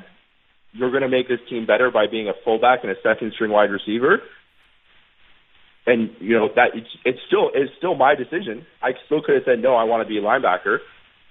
you're 0.71 0.91
going 0.91 1.01
to 1.01 1.09
make 1.09 1.27
this 1.27 1.39
team 1.49 1.65
better 1.65 1.89
by 1.89 2.05
being 2.05 2.29
a 2.29 2.33
fullback 2.45 2.79
and 2.83 2.91
a 2.91 3.01
second 3.01 3.33
string 3.33 3.49
wide 3.49 3.71
receiver," 3.71 4.21
and 5.87 6.11
you 6.19 6.37
know 6.37 6.49
that 6.55 6.75
it's, 6.75 6.93
it's 7.05 7.19
still 7.25 7.49
it's 7.55 7.73
still 7.79 7.95
my 7.95 8.13
decision. 8.13 8.67
I 8.83 8.91
still 9.07 9.23
could 9.23 9.33
have 9.33 9.45
said 9.45 9.63
no. 9.63 9.73
I 9.73 9.83
want 9.85 10.05
to 10.05 10.07
be 10.07 10.19
a 10.19 10.21
linebacker. 10.21 10.77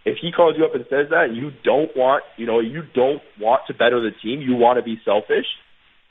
If 0.09 0.19
he 0.21 0.33
calls 0.33 0.57
you 0.57 0.65
up 0.65 0.75
and 0.75 0.85
says 0.91 1.09
that, 1.11 1.35
you 1.35 1.51
don't 1.65 1.95
want, 1.97 2.25
you 2.37 2.47
know, 2.47 2.61
you 2.61 2.83
don't 2.95 3.23
want 3.41 3.63
to 3.69 3.75
better 3.75 4.01
the 4.01 4.11
team, 4.23 4.41
you 4.41 4.55
want 4.57 4.79
to 4.79 4.83
be 4.83 5.01
selfish 5.05 5.47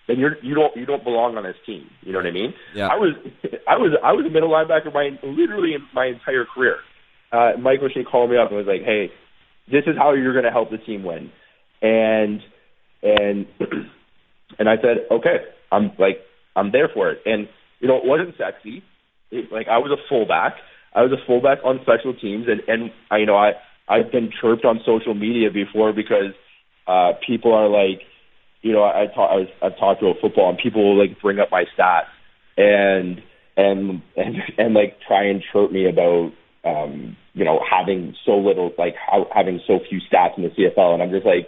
then 0.07 0.19
you're 0.19 0.37
you 0.41 0.55
don't 0.55 0.75
you 0.75 0.85
don't 0.85 1.03
belong 1.03 1.37
on 1.37 1.43
this 1.43 1.55
team. 1.65 1.89
You 2.01 2.13
know 2.13 2.19
what 2.19 2.27
I 2.27 2.31
mean? 2.31 2.53
Yeah. 2.73 2.87
I 2.87 2.95
was 2.95 3.13
I 3.67 3.75
was 3.77 3.91
I 4.03 4.13
was 4.13 4.25
a 4.25 4.29
middle 4.29 4.49
linebacker 4.49 4.93
my 4.93 5.11
literally 5.21 5.75
my 5.93 6.07
entire 6.07 6.45
career. 6.45 6.77
Uh, 7.31 7.51
Mike 7.59 7.79
O'Shea 7.83 8.05
called 8.09 8.31
me 8.31 8.37
up 8.37 8.47
and 8.47 8.57
was 8.57 8.67
like, 8.67 8.83
"Hey, 8.83 9.11
this 9.69 9.83
is 9.85 9.97
how 9.97 10.13
you're 10.13 10.31
going 10.31 10.45
to 10.45 10.51
help 10.51 10.71
the 10.71 10.77
team 10.77 11.03
win," 11.03 11.29
and 11.81 12.41
and 13.03 13.47
and 14.59 14.69
I 14.69 14.77
said, 14.77 15.07
"Okay, 15.11 15.43
I'm 15.71 15.91
like 15.99 16.23
I'm 16.55 16.71
there 16.71 16.89
for 16.93 17.11
it." 17.11 17.19
And 17.25 17.49
you 17.81 17.89
know, 17.89 17.97
it 17.97 18.05
wasn't 18.05 18.35
sexy. 18.37 18.81
It, 19.29 19.51
like 19.51 19.67
I 19.67 19.79
was 19.79 19.91
a 19.91 20.01
fullback. 20.07 20.55
I 20.95 21.01
was 21.01 21.11
a 21.11 21.27
fullback 21.27 21.59
on 21.65 21.81
special 21.81 22.13
teams, 22.13 22.45
and 22.47 22.61
and 22.69 22.91
I, 23.11 23.17
you 23.17 23.25
know 23.25 23.35
I 23.35 23.51
I've 23.87 24.11
been 24.11 24.31
chirped 24.41 24.65
on 24.65 24.81
social 24.85 25.13
media 25.13 25.49
before 25.51 25.93
because 25.93 26.33
uh, 26.87 27.13
people 27.25 27.53
are 27.53 27.69
like 27.69 28.01
you 28.61 28.73
know, 28.73 28.83
I 28.83 29.07
talk, 29.07 29.31
I 29.31 29.35
was, 29.35 29.47
I've 29.61 29.77
talked 29.77 30.01
about 30.01 30.17
football 30.21 30.49
and 30.49 30.57
people 30.57 30.83
will 30.83 30.99
like 30.99 31.21
bring 31.21 31.39
up 31.39 31.49
my 31.51 31.65
stats 31.77 32.07
and, 32.57 33.21
and, 33.55 34.01
and, 34.15 34.35
and 34.57 34.73
like 34.73 34.99
try 35.07 35.23
and 35.25 35.43
chirp 35.51 35.71
me 35.71 35.87
about, 35.87 36.31
um, 36.65 37.15
you 37.33 37.45
know, 37.45 37.61
having 37.69 38.15
so 38.25 38.37
little, 38.37 38.73
like 38.77 38.95
how, 38.95 39.27
having 39.33 39.61
so 39.67 39.79
few 39.87 39.99
stats 40.11 40.37
in 40.37 40.43
the 40.43 40.49
CFL. 40.49 40.95
And 40.95 41.03
I'm 41.03 41.11
just 41.11 41.25
like, 41.25 41.47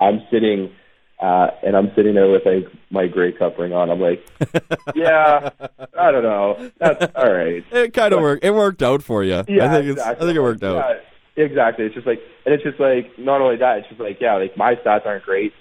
I'm 0.00 0.22
sitting, 0.30 0.72
uh, 1.20 1.48
and 1.62 1.76
I'm 1.76 1.92
sitting 1.94 2.14
there 2.14 2.28
with 2.28 2.44
like 2.44 2.66
my 2.90 3.06
Grey 3.06 3.32
Cup 3.32 3.58
ring 3.58 3.72
on. 3.72 3.90
I'm 3.90 4.00
like, 4.00 4.26
yeah, 4.94 5.50
I 5.96 6.10
don't 6.10 6.22
know. 6.22 6.70
That's 6.78 7.06
all 7.14 7.32
right. 7.32 7.64
It 7.70 7.94
kind 7.94 8.12
of 8.12 8.20
worked. 8.20 8.44
It 8.44 8.50
worked 8.52 8.82
out 8.82 9.02
for 9.02 9.24
you. 9.24 9.42
Yeah, 9.48 9.70
I 9.70 9.76
think 9.76 9.90
exactly. 9.92 10.16
I 10.16 10.26
think 10.26 10.36
it 10.36 10.42
worked 10.42 10.62
out. 10.62 10.76
Yeah, 10.76 11.00
exactly. 11.36 11.84
It's 11.84 11.94
just 11.94 12.06
like, 12.06 12.20
and 12.44 12.54
it's 12.54 12.64
just 12.64 12.80
like, 12.80 13.18
not 13.18 13.40
only 13.40 13.56
that, 13.56 13.78
it's 13.78 13.88
just 13.88 14.00
like, 14.00 14.18
yeah, 14.20 14.36
like 14.36 14.56
my 14.56 14.74
stats 14.74 15.06
aren't 15.06 15.24
great, 15.24 15.52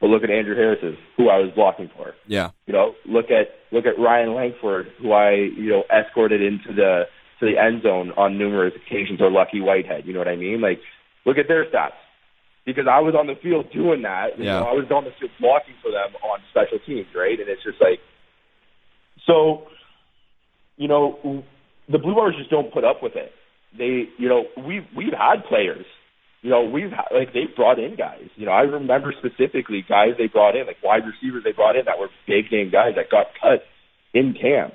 but 0.00 0.08
look 0.08 0.22
at 0.22 0.30
Andrew 0.30 0.54
Harris's, 0.54 0.96
who 1.16 1.28
I 1.28 1.38
was 1.38 1.50
blocking 1.54 1.90
for. 1.96 2.14
Yeah. 2.26 2.50
You 2.66 2.72
know, 2.72 2.94
look 3.06 3.26
at 3.30 3.48
look 3.72 3.86
at 3.86 3.98
Ryan 3.98 4.34
Lankford, 4.34 4.86
who 5.00 5.12
I 5.12 5.32
you 5.32 5.70
know 5.70 5.84
escorted 5.90 6.42
into 6.42 6.72
the 6.74 7.04
to 7.40 7.46
the 7.46 7.58
end 7.58 7.82
zone 7.82 8.12
on 8.16 8.38
numerous 8.38 8.74
occasions, 8.76 9.20
or 9.20 9.30
Lucky 9.30 9.60
Whitehead. 9.60 10.06
You 10.06 10.12
know 10.12 10.20
what 10.20 10.28
I 10.28 10.36
mean? 10.36 10.60
Like, 10.60 10.80
look 11.26 11.38
at 11.38 11.48
their 11.48 11.64
stats. 11.66 11.98
Because 12.64 12.86
I 12.90 13.00
was 13.00 13.14
on 13.14 13.26
the 13.26 13.34
field 13.42 13.70
doing 13.72 14.02
that. 14.02 14.38
You 14.38 14.44
Yeah. 14.44 14.60
know, 14.60 14.66
I 14.66 14.72
was 14.72 14.90
on 14.90 15.04
the 15.04 15.10
field 15.20 15.32
blocking 15.38 15.74
for 15.82 15.90
them 15.90 16.16
on 16.22 16.40
special 16.50 16.78
teams, 16.86 17.08
right? 17.14 17.38
And 17.38 17.46
it's 17.46 17.62
just 17.62 17.78
like, 17.78 18.00
so, 19.26 19.68
you 20.78 20.88
know, 20.88 21.44
the 21.90 21.98
Blue 21.98 22.14
Bombers 22.14 22.36
just 22.38 22.48
don't 22.48 22.72
put 22.72 22.82
up 22.84 23.02
with 23.02 23.16
it. 23.16 23.32
They, 23.76 24.04
you 24.18 24.28
know, 24.28 24.44
we've 24.56 24.86
we've 24.96 25.12
had 25.12 25.44
players 25.48 25.86
you 26.44 26.50
know, 26.50 26.62
we've 26.62 26.92
like 27.10 27.32
they've 27.32 27.56
brought 27.56 27.78
in 27.78 27.96
guys. 27.96 28.28
You 28.36 28.44
know, 28.44 28.52
I 28.52 28.68
remember 28.68 29.14
specifically 29.16 29.82
guys 29.88 30.10
they 30.18 30.26
brought 30.26 30.54
in, 30.54 30.66
like 30.66 30.76
wide 30.84 31.00
receivers 31.08 31.42
they 31.42 31.52
brought 31.52 31.74
in 31.74 31.86
that 31.86 31.98
were 31.98 32.08
big 32.28 32.52
name 32.52 32.70
guys 32.70 32.92
that 32.96 33.08
got 33.10 33.28
cut 33.40 33.64
in 34.12 34.34
camp. 34.38 34.74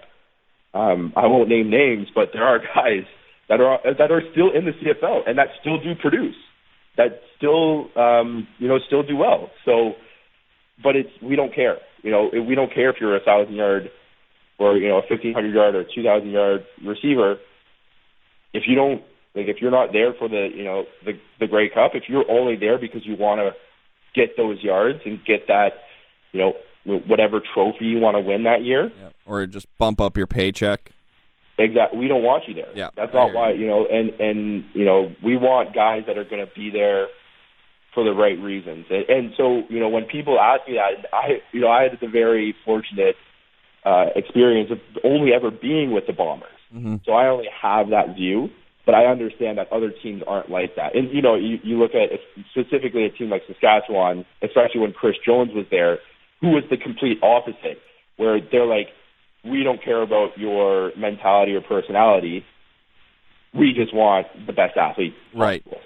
Um, 0.74 1.14
I 1.16 1.28
won't 1.28 1.48
name 1.48 1.70
names, 1.70 2.08
but 2.14 2.30
there 2.34 2.44
are 2.44 2.58
guys 2.76 3.06
that 3.50 3.62
are 3.62 3.78
that 3.86 4.10
are 4.10 4.24
still 4.32 4.50
in 4.50 4.66
the 4.66 4.72
CFL 4.72 5.30
and 5.30 5.38
that 5.38 5.50
still 5.62 5.78
do 5.78 5.94
produce, 5.94 6.36
that 6.98 7.22
still 7.38 7.90
um, 7.96 8.48
you 8.58 8.68
know 8.68 8.80
still 8.88 9.04
do 9.04 9.16
well. 9.16 9.52
So, 9.64 9.94
but 10.82 10.96
it's 10.96 11.14
we 11.22 11.36
don't 11.36 11.54
care. 11.54 11.78
You 12.02 12.10
know, 12.10 12.32
we 12.34 12.56
don't 12.56 12.74
care 12.74 12.90
if 12.90 12.96
you're 13.00 13.16
a 13.16 13.24
thousand 13.24 13.54
yard 13.54 13.92
or 14.58 14.76
you 14.76 14.88
know 14.88 14.98
a 14.98 15.08
fifteen 15.08 15.36
hundred 15.36 15.54
yard 15.54 15.76
or 15.76 15.84
two 15.84 16.02
thousand 16.02 16.32
yard 16.32 16.62
receiver. 16.84 17.38
You 18.70 18.76
don't 18.76 19.02
like 19.36 19.48
if 19.48 19.58
you're 19.62 19.72
not 19.72 19.92
there 19.94 20.14
for 20.14 20.28
the 20.30 20.50
you 20.54 20.64
know 20.64 20.86
the 21.06 21.14
the 21.40 21.48
Grey 21.48 21.70
Cup, 21.70 21.92
if 21.96 22.04
you're 22.08 22.30
only 22.30 22.56
there 22.56 22.78
because 22.78 23.06
you 23.06 23.16
want 23.16 23.40
to 23.40 23.52
get 24.14 24.38
those 24.38 24.62
yards 24.64 25.00
and 25.06 25.20
get 25.26 25.48
that 25.48 25.70
you 26.32 26.40
know 26.40 26.54
whatever 27.08 27.42
trophy 27.54 27.86
you 27.86 28.00
want 28.00 28.16
to 28.16 28.22
win 28.22 28.44
that 28.44 28.64
year, 28.64 28.92
Yeah. 29.00 29.10
Or 29.26 29.46
just 29.46 29.68
bump 29.78 30.02
up 30.02 30.18
your 30.18 30.28
paycheck. 30.28 30.92
exactly, 31.58 32.00
we 32.00 32.08
don't 32.08 32.24
want 32.24 32.48
you 32.48 32.54
there. 32.54 32.72
Yeah, 32.76 32.90
that's 32.96 33.14
not 33.14 33.34
why 33.34 33.52
you. 33.52 33.62
you 33.62 33.68
know. 33.68 33.86
And 33.86 34.10
and 34.20 34.66
you 34.74 34.86
know 34.86 35.14
we 35.24 35.38
want 35.38 35.74
guys 35.76 36.04
that 36.08 36.18
are 36.18 36.24
going 36.24 36.46
to 36.46 36.52
be 36.56 36.70
there 36.72 37.08
for 37.94 38.04
the 38.04 38.12
right 38.14 38.38
reasons. 38.40 38.86
And, 38.90 39.04
and 39.10 39.34
so 39.36 39.64
you 39.70 39.80
know 39.80 39.90
when 39.90 40.06
people 40.06 40.40
ask 40.40 40.68
me 40.68 40.76
that, 40.76 41.10
I 41.14 41.42
you 41.52 41.62
know 41.62 41.70
I 41.70 41.84
had 41.84 41.98
the 42.00 42.08
very 42.08 42.56
fortunate 42.66 43.16
uh, 43.86 44.08
experience 44.16 44.72
of 44.72 44.80
only 45.04 45.34
ever 45.34 45.52
being 45.52 45.92
with 45.92 46.06
the 46.08 46.14
Bombers. 46.14 46.50
Mm-hmm. 46.74 46.98
So 47.06 47.14
I 47.14 47.28
only 47.28 47.48
have 47.62 47.90
that 47.90 48.16
view, 48.16 48.50
but 48.90 48.96
I 48.96 49.06
understand 49.06 49.60
that 49.60 49.72
other 49.72 49.92
teams 49.92 50.24
aren't 50.26 50.50
like 50.50 50.76
that. 50.76 50.96
And 50.96 51.12
you 51.12 51.22
know, 51.22 51.36
you, 51.36 51.60
you 51.62 51.78
look 51.78 51.92
at 51.94 52.10
specifically 52.50 53.06
a 53.06 53.12
team 53.12 53.30
like 53.30 53.44
Saskatchewan, 53.46 54.26
especially 54.42 54.82
when 54.82 54.94
Chris 54.94 55.14
Jones 55.24 55.52
was 55.54 55.68
there, 55.70 56.00
who 56.42 56.48
was 56.48 56.64
the 56.72 56.78
complete 56.78 57.20
opposite, 57.22 57.80
where 58.18 58.42
they're 58.42 58.66
like, 58.66 58.88
we 59.46 59.62
don't 59.62 59.80
care 59.80 60.02
about 60.02 60.40
your 60.40 60.92
mentality 60.98 61.54
or 61.54 61.62
personality. 61.62 62.44
We 63.54 63.74
just 63.74 63.94
want 63.94 64.26
the 64.48 64.54
best 64.54 64.76
athlete. 64.76 65.14
Right. 65.36 65.64
possible." 65.64 65.82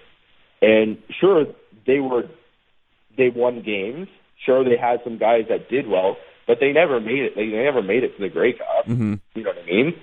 And 0.61 0.97
sure, 1.19 1.47
they 1.85 1.99
were, 1.99 2.29
they 3.17 3.27
won 3.27 3.63
games. 3.63 4.07
Sure, 4.45 4.63
they 4.63 4.77
had 4.77 5.01
some 5.03 5.17
guys 5.17 5.47
that 5.49 5.67
did 5.67 5.89
well, 5.89 6.15
but 6.47 6.61
they 6.61 6.71
never 6.71 7.01
made 7.01 7.19
it. 7.19 7.35
They, 7.35 7.49
they 7.49 7.63
never 7.63 7.81
made 7.81 8.05
it 8.05 8.15
to 8.15 8.21
the 8.21 8.29
Grey 8.29 8.53
Cup. 8.53 8.85
Mm-hmm. 8.87 9.15
You 9.35 9.43
know 9.43 9.49
what 9.49 9.61
I 9.61 9.65
mean? 9.65 9.93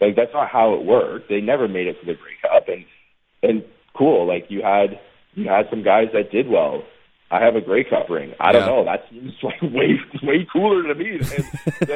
Like 0.00 0.16
that's 0.16 0.32
not 0.34 0.48
how 0.48 0.74
it 0.74 0.84
worked. 0.84 1.28
They 1.28 1.40
never 1.40 1.68
made 1.68 1.86
it 1.86 1.98
to 2.00 2.06
the 2.06 2.14
Grey 2.14 2.36
Cup, 2.42 2.68
and 2.68 2.84
and 3.42 3.64
cool. 3.96 4.26
Like 4.26 4.46
you 4.50 4.62
had 4.62 4.98
you 5.34 5.48
had 5.48 5.66
some 5.70 5.82
guys 5.82 6.08
that 6.12 6.30
did 6.30 6.48
well. 6.48 6.82
I 7.28 7.40
have 7.40 7.56
a 7.56 7.60
Grey 7.60 7.82
Cup 7.82 8.08
ring. 8.08 8.34
I 8.38 8.52
don't 8.52 8.62
Yeah. 8.62 8.68
know. 8.68 8.84
That 8.84 9.04
seems 9.10 9.32
like 9.42 9.60
way 9.62 9.98
way 10.22 10.46
cooler 10.52 10.84
to 10.84 10.94
me 10.94 11.18
than, 11.18 11.44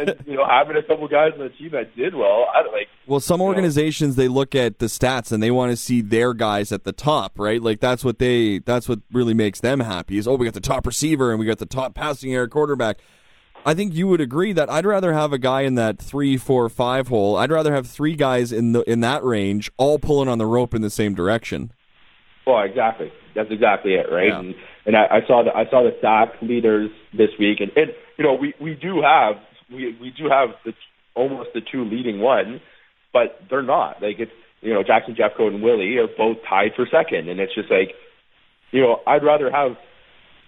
than 0.06 0.14
you 0.26 0.34
know 0.36 0.44
having 0.44 0.76
a 0.76 0.82
couple 0.82 1.06
guys 1.08 1.32
on 1.34 1.38
the 1.40 1.50
team 1.50 1.70
that 1.70 1.94
did 1.94 2.14
well. 2.16 2.46
I 2.52 2.62
like. 2.72 2.88
Well, 3.06 3.20
some 3.20 3.38
You 3.40 3.44
know? 3.44 3.48
organizations 3.50 4.16
they 4.16 4.26
look 4.28 4.54
at 4.56 4.78
the 4.80 4.86
stats 4.86 5.30
and 5.30 5.40
they 5.42 5.50
want 5.52 5.70
to 5.70 5.76
see 5.76 6.00
their 6.00 6.34
guys 6.34 6.72
at 6.72 6.82
the 6.84 6.92
top, 6.92 7.38
right? 7.38 7.62
Like 7.62 7.78
that's 7.80 8.02
what 8.04 8.18
they 8.18 8.58
that's 8.58 8.88
what 8.88 8.98
really 9.12 9.34
makes 9.34 9.60
them 9.60 9.78
happy. 9.80 10.18
Is 10.18 10.26
oh, 10.26 10.34
we 10.34 10.46
got 10.46 10.54
the 10.54 10.60
top 10.60 10.84
receiver 10.86 11.30
and 11.30 11.38
we 11.38 11.46
got 11.46 11.58
the 11.58 11.66
top 11.66 11.94
passing 11.94 12.34
air 12.34 12.48
quarterback. 12.48 12.98
I 13.64 13.74
think 13.74 13.94
you 13.94 14.08
would 14.08 14.20
agree 14.20 14.52
that 14.52 14.70
I'd 14.70 14.86
rather 14.86 15.12
have 15.12 15.32
a 15.32 15.38
guy 15.38 15.62
in 15.62 15.74
that 15.74 15.98
three, 15.98 16.36
four, 16.36 16.68
five 16.68 17.08
hole. 17.08 17.36
I'd 17.36 17.50
rather 17.50 17.74
have 17.74 17.86
three 17.86 18.14
guys 18.14 18.52
in 18.52 18.72
the 18.72 18.80
in 18.82 19.00
that 19.00 19.22
range, 19.22 19.70
all 19.76 19.98
pulling 19.98 20.28
on 20.28 20.38
the 20.38 20.46
rope 20.46 20.74
in 20.74 20.82
the 20.82 20.90
same 20.90 21.14
direction. 21.14 21.72
Well, 22.46 22.62
exactly. 22.62 23.12
That's 23.34 23.50
exactly 23.50 23.94
it, 23.94 24.06
right? 24.10 24.28
Yeah. 24.28 24.40
And 24.40 24.54
and 24.86 24.96
I, 24.96 25.06
I 25.06 25.26
saw 25.26 25.44
the 25.44 25.54
I 25.54 25.68
saw 25.70 25.82
the 25.82 25.96
sack 26.00 26.40
leaders 26.42 26.90
this 27.12 27.30
week, 27.38 27.60
and, 27.60 27.70
and 27.76 27.92
you 28.16 28.24
know 28.24 28.34
we 28.34 28.54
we 28.60 28.74
do 28.74 29.02
have 29.02 29.36
we 29.70 29.96
we 30.00 30.10
do 30.10 30.28
have 30.30 30.50
the 30.64 30.72
almost 31.14 31.50
the 31.54 31.60
two 31.60 31.84
leading 31.84 32.20
ones, 32.20 32.60
but 33.12 33.40
they're 33.50 33.62
not. 33.62 34.02
Like 34.02 34.18
it's 34.18 34.32
you 34.62 34.72
know 34.72 34.82
Jackson 34.82 35.14
Jeffcoat 35.14 35.54
and 35.54 35.62
Willie 35.62 35.96
are 35.98 36.08
both 36.08 36.38
tied 36.48 36.72
for 36.74 36.86
second, 36.90 37.28
and 37.28 37.40
it's 37.40 37.54
just 37.54 37.70
like 37.70 37.92
you 38.70 38.80
know 38.80 39.00
I'd 39.06 39.22
rather 39.22 39.50
have 39.50 39.76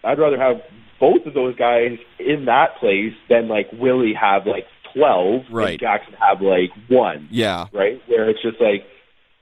I'd 0.02 0.18
rather 0.18 0.38
have 0.38 0.56
both 1.02 1.26
of 1.26 1.34
those 1.34 1.56
guys 1.56 1.98
in 2.20 2.44
that 2.46 2.76
place 2.78 3.12
than 3.28 3.48
like 3.48 3.66
Willie 3.72 4.14
have 4.14 4.46
like 4.46 4.66
twelve 4.94 5.42
Right. 5.50 5.70
and 5.72 5.80
Jackson 5.80 6.14
have 6.14 6.40
like 6.40 6.70
one 6.88 7.26
Yeah, 7.30 7.66
right? 7.72 8.00
Where 8.06 8.30
it's 8.30 8.40
just 8.40 8.60
like, 8.60 8.86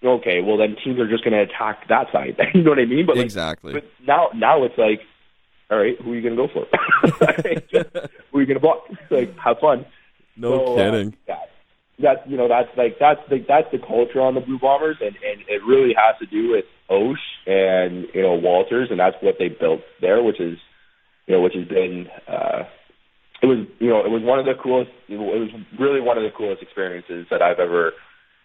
okay, 0.02 0.40
well 0.40 0.56
then 0.56 0.76
teams 0.82 0.98
are 0.98 1.08
just 1.08 1.22
going 1.22 1.34
to 1.34 1.42
attack 1.42 1.86
that 1.88 2.06
side. 2.12 2.36
you 2.54 2.62
know 2.62 2.70
what 2.70 2.78
I 2.78 2.86
mean? 2.86 3.04
But 3.06 3.16
like, 3.16 3.26
exactly. 3.26 3.74
But 3.74 3.84
now, 4.06 4.28
now 4.34 4.64
it's 4.64 4.78
like, 4.78 5.00
all 5.70 5.78
right, 5.78 6.00
who 6.00 6.12
are 6.12 6.16
you 6.16 6.22
going 6.22 6.36
to 6.36 6.46
go 6.46 6.52
for? 6.52 6.66
Who 8.32 8.38
are 8.38 8.40
you 8.40 8.46
going 8.46 8.54
to 8.54 8.60
block? 8.60 8.84
Like, 9.10 9.36
have 9.38 9.58
fun. 9.60 9.84
no 10.36 10.50
So, 10.50 10.72
uh, 10.74 10.76
kidding. 10.90 11.16
yeah, 11.28 11.38
that's 11.98 12.20
you 12.26 12.36
know 12.38 12.48
that's 12.48 12.70
like 12.76 12.98
that's 12.98 13.20
the 13.28 13.44
that's 13.46 13.70
the 13.72 13.78
culture 13.78 14.20
on 14.20 14.34
the 14.34 14.40
Blue 14.40 14.58
Bombers, 14.58 14.96
and 15.00 15.14
and 15.16 15.42
it 15.48 15.62
really 15.66 15.94
has 15.94 16.16
to 16.20 16.26
do 16.26 16.50
with 16.52 16.64
Osh 16.88 17.18
and 17.46 18.06
you 18.14 18.22
know 18.22 18.34
Walters, 18.34 18.88
and 18.90 18.98
that's 18.98 19.16
what 19.20 19.36
they 19.38 19.48
built 19.48 19.80
there, 20.00 20.22
which 20.22 20.40
is 20.40 20.58
you 21.30 21.36
know 21.36 21.42
which 21.42 21.54
has 21.54 21.68
been. 21.68 22.08
uh 22.26 22.64
it 23.42 23.46
was, 23.46 23.66
you 23.78 23.88
know, 23.88 24.04
it 24.04 24.10
was 24.10 24.22
one 24.22 24.38
of 24.38 24.44
the 24.44 24.52
coolest. 24.52 24.90
It 25.08 25.16
was 25.16 25.48
really 25.78 26.02
one 26.02 26.18
of 26.18 26.24
the 26.24 26.30
coolest 26.30 26.60
experiences 26.60 27.26
that 27.30 27.40
I've 27.40 27.58
ever 27.58 27.92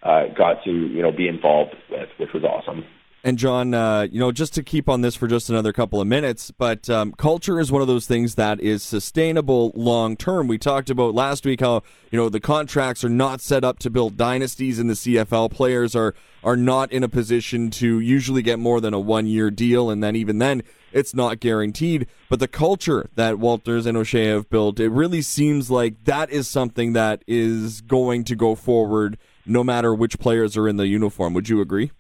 uh, 0.04 0.28
got 0.38 0.63
to, 0.63 0.71
you 0.71 1.02
know, 1.02 1.12
be 1.12 1.28
involved 1.28 1.76
with, 1.89 2.08
which 2.17 2.32
was 2.34 2.45
awesome. 2.45 2.86
And 3.26 3.39
John, 3.39 3.74
uh, 3.74 4.08
you 4.12 4.19
know, 4.19 4.32
just 4.32 4.54
to 4.54 4.62
keep 4.62 4.88
on 4.88 5.02
this 5.02 5.15
for 5.15 5.28
just 5.28 5.50
another 5.50 5.74
couple 5.74 6.00
of 6.00 6.06
minutes, 6.06 6.52
but 6.52 6.88
um, 6.91 7.12
culture 7.12 7.60
is 7.60 7.71
one 7.71 7.82
of 7.82 7.88
those 7.88 8.06
things 8.06 8.36
that 8.36 8.62
is 8.62 8.84
sustainable 8.84 9.71
long 9.74 10.15
term. 10.15 10.48
We 10.48 10.60
talked 10.60 10.91
about 10.91 11.15
last 11.15 11.43
week 11.43 11.62
how 11.62 11.82
you 12.12 12.19
know 12.19 12.30
the 12.30 12.39
contracts 12.39 13.04
are 13.04 13.10
not 13.10 13.41
set 13.41 13.63
up 13.63 13.80
to 13.80 13.89
build 13.89 14.15
dynasties 14.15 14.78
in 14.78 14.86
the 14.86 14.93
CFL. 14.93 15.50
Players 15.50 15.95
are 15.95 16.13
are 16.43 16.56
not 16.56 16.91
in 16.91 17.04
a 17.04 17.10
position 17.10 17.71
to 17.71 18.00
usually 18.00 18.43
get 18.43 18.60
more 18.60 18.80
than 18.80 18.93
a 18.93 19.00
one 19.00 19.26
year 19.26 19.50
deal, 19.50 19.89
and 19.89 20.04
then 20.04 20.15
even 20.15 20.38
then, 20.38 20.62
it's 20.95 21.13
not 21.13 21.39
guaranteed. 21.41 22.08
But 22.29 22.39
the 22.39 22.47
culture 22.47 23.10
that 23.15 23.38
Walters 23.38 23.86
and 23.86 23.97
O'Shea 23.97 24.27
have 24.27 24.49
built, 24.49 24.79
it 24.79 24.89
really 24.89 25.21
seems 25.21 25.69
like 25.69 26.05
that 26.05 26.31
is 26.31 26.47
something 26.47 26.93
that 26.93 27.21
is 27.27 27.81
going 27.81 28.23
to 28.23 28.36
go 28.36 28.55
forward, 28.55 29.19
no 29.45 29.63
matter 29.63 29.93
which 29.93 30.17
players 30.17 30.58
are 30.58 30.67
in 30.67 30.77
the 30.77 30.88
uniform. 30.88 31.34
Would 31.34 31.49
you 31.49 31.62
agree? 31.62 31.91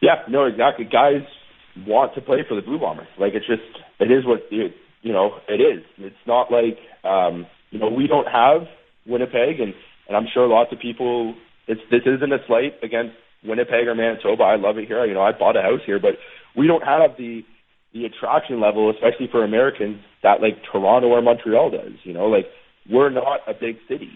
Yeah, 0.00 0.22
no, 0.28 0.44
exactly. 0.44 0.84
Guys 0.84 1.22
want 1.86 2.14
to 2.14 2.20
play 2.20 2.44
for 2.46 2.54
the 2.54 2.62
Blue 2.62 2.78
Bombers. 2.78 3.08
Like 3.18 3.32
it's 3.34 3.46
just, 3.46 3.62
it 3.98 4.12
is 4.12 4.24
what 4.24 4.42
it, 4.50 4.74
you 5.02 5.12
know. 5.12 5.40
It 5.48 5.60
is. 5.60 5.82
It's 5.96 6.26
not 6.26 6.52
like 6.52 6.78
um, 7.02 7.46
you 7.70 7.80
know 7.80 7.88
we 7.88 8.06
don't 8.06 8.28
have 8.28 8.68
Winnipeg, 9.06 9.60
and 9.60 9.74
and 10.06 10.16
I'm 10.16 10.26
sure 10.32 10.46
lots 10.46 10.72
of 10.72 10.78
people. 10.78 11.34
It's 11.66 11.80
this 11.90 12.02
isn't 12.06 12.32
a 12.32 12.38
slight 12.46 12.74
against 12.82 13.16
Winnipeg 13.42 13.88
or 13.88 13.94
Manitoba. 13.94 14.44
I 14.44 14.56
love 14.56 14.78
it 14.78 14.86
here. 14.86 15.04
You 15.04 15.14
know, 15.14 15.22
I 15.22 15.32
bought 15.32 15.56
a 15.56 15.62
house 15.62 15.80
here, 15.84 15.98
but 15.98 16.12
we 16.56 16.66
don't 16.66 16.84
have 16.84 17.16
the 17.16 17.44
the 17.92 18.04
attraction 18.04 18.60
level, 18.60 18.90
especially 18.90 19.28
for 19.30 19.44
Americans, 19.44 20.00
that 20.22 20.40
like 20.40 20.58
Toronto 20.70 21.08
or 21.08 21.22
Montreal 21.22 21.70
does. 21.70 21.92
You 22.04 22.12
know, 22.12 22.26
like 22.26 22.46
we're 22.90 23.10
not 23.10 23.40
a 23.46 23.54
big 23.54 23.76
city 23.88 24.12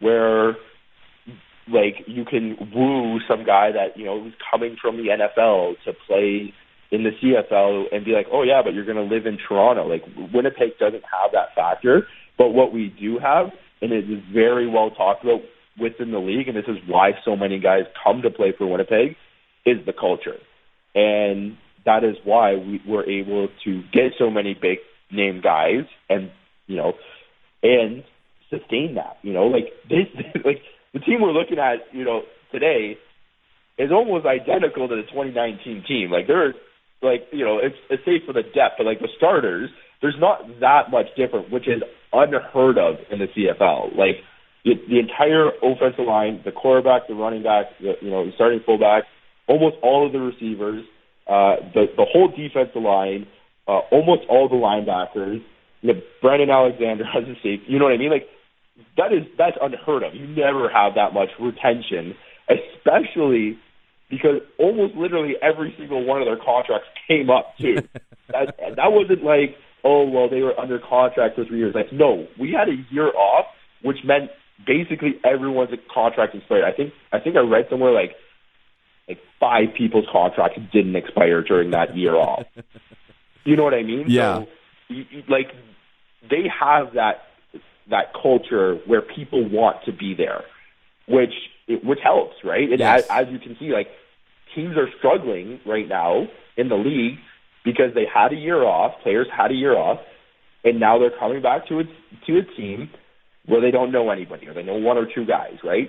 where 0.00 0.56
like 1.68 2.04
you 2.06 2.24
can 2.24 2.56
woo 2.74 3.18
some 3.28 3.44
guy 3.44 3.72
that 3.72 3.96
you 3.96 4.04
know 4.04 4.22
who's 4.22 4.34
coming 4.50 4.76
from 4.80 4.96
the 4.96 5.08
NFL 5.08 5.74
to 5.84 5.92
play 6.06 6.52
in 6.92 7.02
the 7.02 7.10
CFL 7.10 7.84
and 7.92 8.04
be 8.04 8.12
like, 8.12 8.26
oh 8.32 8.42
yeah, 8.42 8.62
but 8.64 8.74
you're 8.74 8.84
going 8.84 8.96
to 8.96 9.14
live 9.14 9.26
in 9.26 9.38
Toronto. 9.48 9.88
Like 9.88 10.02
Winnipeg 10.32 10.78
doesn't 10.78 11.02
have 11.02 11.32
that 11.32 11.54
factor, 11.54 12.06
but 12.38 12.50
what 12.50 12.72
we 12.72 12.94
do 13.00 13.18
have, 13.18 13.46
and 13.82 13.92
it 13.92 14.08
is 14.10 14.22
very 14.32 14.68
well 14.68 14.90
talked 14.90 15.24
about 15.24 15.40
within 15.80 16.10
the 16.10 16.18
league, 16.18 16.48
and 16.48 16.56
this 16.56 16.68
is 16.68 16.78
why 16.86 17.12
so 17.24 17.36
many 17.36 17.58
guys 17.58 17.82
come 18.02 18.22
to 18.22 18.30
play 18.30 18.54
for 18.56 18.66
Winnipeg, 18.66 19.16
is 19.66 19.84
the 19.84 19.92
culture, 19.92 20.38
and 20.94 21.56
that 21.86 22.04
is 22.04 22.16
why 22.24 22.54
we 22.56 22.82
were 22.86 23.08
able 23.08 23.48
to 23.64 23.82
get 23.92 24.12
so 24.18 24.30
many 24.30 24.54
big 24.54 24.78
name 25.10 25.40
guys, 25.40 25.84
and 26.10 26.30
you 26.66 26.76
know, 26.76 26.92
and 27.62 28.04
sustain 28.50 28.96
that. 28.96 29.18
You 29.22 29.32
know, 29.32 29.46
like 29.46 29.72
this, 29.88 30.06
like 30.44 30.62
the 30.92 31.00
team 31.00 31.22
we're 31.22 31.32
looking 31.32 31.58
at, 31.58 31.86
you 31.92 32.04
know, 32.04 32.22
today 32.52 32.98
is 33.78 33.90
almost 33.90 34.26
identical 34.26 34.88
to 34.88 34.96
the 34.96 35.02
2019 35.02 35.84
team. 35.86 36.10
Like 36.10 36.26
they're 36.26 36.54
like, 37.02 37.28
you 37.32 37.44
know, 37.44 37.58
it's 37.58 37.76
it's 37.88 38.04
safe 38.04 38.22
for 38.26 38.32
the 38.32 38.42
depth, 38.42 38.76
but 38.78 38.86
like 38.86 39.00
the 39.00 39.08
starters, 39.16 39.70
there's 40.02 40.16
not 40.18 40.42
that 40.60 40.90
much 40.90 41.06
different, 41.16 41.50
which 41.50 41.68
is 41.68 41.82
unheard 42.12 42.78
of 42.78 42.96
in 43.10 43.18
the 43.18 43.26
CFL. 43.26 43.96
Like 43.96 44.16
the, 44.64 44.74
the 44.88 44.98
entire 44.98 45.50
offensive 45.62 46.06
line, 46.06 46.40
the 46.44 46.52
quarterback, 46.52 47.08
the 47.08 47.14
running 47.14 47.42
back, 47.42 47.66
the, 47.80 47.94
you 48.00 48.10
know, 48.10 48.26
the 48.26 48.32
starting 48.34 48.60
fullback, 48.64 49.04
almost 49.46 49.76
all 49.82 50.06
of 50.06 50.12
the 50.12 50.18
receivers, 50.18 50.84
uh, 51.26 51.56
the 51.74 51.86
the 51.96 52.04
whole 52.04 52.28
defensive 52.28 52.82
line, 52.82 53.26
uh, 53.66 53.80
almost 53.90 54.22
all 54.28 54.48
the 54.48 54.54
linebackers. 54.54 55.42
You 55.82 55.94
know, 55.94 56.00
Brandon 56.22 56.50
Alexander 56.50 57.04
has 57.04 57.24
a 57.24 57.34
safe. 57.42 57.60
You 57.66 57.78
know 57.78 57.86
what 57.86 57.94
I 57.94 57.98
mean? 57.98 58.10
Like 58.10 58.28
that 58.96 59.12
is 59.12 59.24
that's 59.36 59.56
unheard 59.60 60.02
of. 60.02 60.14
You 60.14 60.26
never 60.26 60.68
have 60.68 60.94
that 60.94 61.12
much 61.12 61.30
retention, 61.40 62.14
especially 62.48 63.58
because 64.08 64.40
almost 64.58 64.94
literally 64.94 65.34
every 65.42 65.74
single 65.78 66.04
one 66.04 66.22
of 66.22 66.26
their 66.26 66.38
contracts 66.38 66.88
came 67.08 67.30
up 67.30 67.54
too. 67.60 67.76
that 68.30 68.56
that 68.58 68.92
wasn't 68.92 69.24
like 69.24 69.56
oh 69.84 70.08
well 70.08 70.28
they 70.28 70.42
were 70.42 70.58
under 70.58 70.78
contract 70.78 71.36
for 71.36 71.44
three 71.44 71.58
years. 71.58 71.74
Like 71.74 71.92
no, 71.92 72.26
we 72.38 72.52
had 72.52 72.68
a 72.68 72.76
year 72.92 73.08
off, 73.08 73.46
which 73.82 73.98
meant 74.04 74.30
basically 74.66 75.20
everyone's 75.24 75.70
contract 75.92 76.34
expired. 76.34 76.64
I 76.64 76.72
think 76.76 76.92
I 77.12 77.18
think 77.18 77.36
I 77.36 77.40
read 77.40 77.66
somewhere 77.70 77.92
like 77.92 78.12
like 79.08 79.18
five 79.38 79.74
people's 79.76 80.06
contracts 80.10 80.58
didn't 80.72 80.96
expire 80.96 81.42
during 81.42 81.70
that 81.70 81.96
year 81.96 82.14
off. 82.14 82.44
You 83.44 83.56
know 83.56 83.64
what 83.64 83.74
I 83.74 83.82
mean? 83.82 84.06
Yeah. 84.08 84.38
So, 84.40 84.46
you, 84.88 85.04
you, 85.10 85.22
like 85.28 85.52
they 86.28 86.44
have 86.48 86.94
that 86.94 87.22
that 87.88 88.12
culture 88.20 88.74
where 88.86 89.02
people 89.02 89.48
want 89.48 89.84
to 89.84 89.92
be 89.92 90.14
there, 90.14 90.42
which 91.06 91.32
which 91.68 92.00
helps, 92.02 92.36
right? 92.44 92.68
And 92.68 92.80
Yes. 92.80 93.04
as, 93.08 93.26
as 93.26 93.32
you 93.32 93.38
can 93.38 93.56
see, 93.58 93.72
like 93.72 93.88
teams 94.54 94.76
are 94.76 94.88
struggling 94.98 95.60
right 95.66 95.88
now 95.88 96.26
in 96.56 96.68
the 96.68 96.76
league 96.76 97.18
because 97.64 97.94
they 97.94 98.06
had 98.12 98.32
a 98.32 98.36
year 98.36 98.62
off. 98.64 99.00
Players 99.02 99.28
had 99.36 99.50
a 99.50 99.54
year 99.54 99.76
off, 99.76 100.00
and 100.64 100.80
now 100.80 100.98
they're 100.98 101.16
coming 101.16 101.42
back 101.42 101.68
to 101.68 101.80
a 101.80 101.84
to 102.26 102.38
a 102.38 102.44
team 102.56 102.90
where 103.46 103.60
they 103.60 103.70
don't 103.70 103.92
know 103.92 104.10
anybody 104.10 104.48
or 104.48 104.54
they 104.54 104.62
know 104.64 104.74
one 104.74 104.98
or 104.98 105.06
two 105.06 105.24
guys, 105.24 105.58
right? 105.62 105.88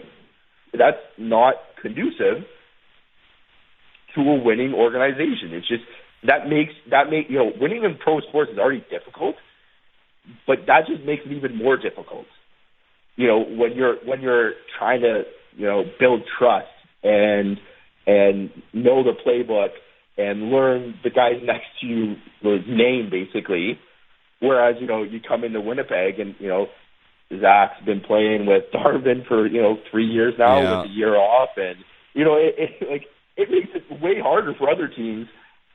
That's 0.74 0.98
not 1.18 1.56
conducive 1.82 2.46
to 4.18 4.22
a 4.30 4.44
winning 4.44 4.74
organization. 4.74 5.54
It's 5.54 5.68
just 5.68 5.84
that 6.26 6.50
makes 6.50 6.74
that 6.92 7.10
make 7.10 7.30
you 7.30 7.38
know 7.38 7.52
winning 7.60 7.84
in 7.84 7.98
pro 7.98 8.20
sports 8.22 8.52
is 8.52 8.60
already 8.60 8.84
difficult, 8.90 9.36
but 10.46 10.66
that 10.68 10.82
just 10.88 11.04
makes 11.06 11.24
it 11.26 11.32
even 11.32 11.56
more 11.56 11.78
difficult. 11.78 12.26
You 13.16 13.28
know 13.28 13.40
when 13.44 13.74
you're 13.74 13.96
when 14.06 14.22
you're 14.22 14.54
trying 14.78 15.02
to 15.02 15.24
you 15.56 15.66
know 15.66 15.84
build 16.00 16.22
trust 16.38 16.68
and 17.04 17.58
and 18.06 18.50
know 18.74 19.04
the 19.04 19.14
playbook 19.26 19.70
and 20.18 20.50
learn 20.50 20.96
the 21.04 21.10
guys 21.10 21.40
next 21.44 21.68
to 21.82 21.88
you 21.88 22.16
name 22.44 23.10
basically. 23.10 23.80
Whereas 24.40 24.76
you 24.80 24.88
know 24.88 25.04
you 25.04 25.20
come 25.26 25.44
into 25.44 25.62
Winnipeg 25.62 26.20
and 26.20 26.36
you 26.40 26.48
know 26.48 26.68
Zach's 27.42 27.84
been 27.86 28.02
playing 28.02 28.46
with 28.46 28.64
Darvin 28.74 29.28
for 29.28 29.48
you 29.48 29.62
know 29.62 29.78
three 29.92 30.06
years 30.06 30.34
now 30.38 30.62
Yeah. 30.62 30.82
with 30.82 30.92
a 30.92 30.94
year 30.94 31.16
off, 31.16 31.50
and 31.58 31.76
you 32.14 32.24
know 32.24 32.36
it, 32.36 32.56
it 32.58 32.90
like 32.90 33.06
it 33.38 33.50
makes 33.50 33.70
it 33.74 34.02
way 34.02 34.20
harder 34.20 34.54
for 34.56 34.70
other 34.70 34.88
teams 34.88 35.28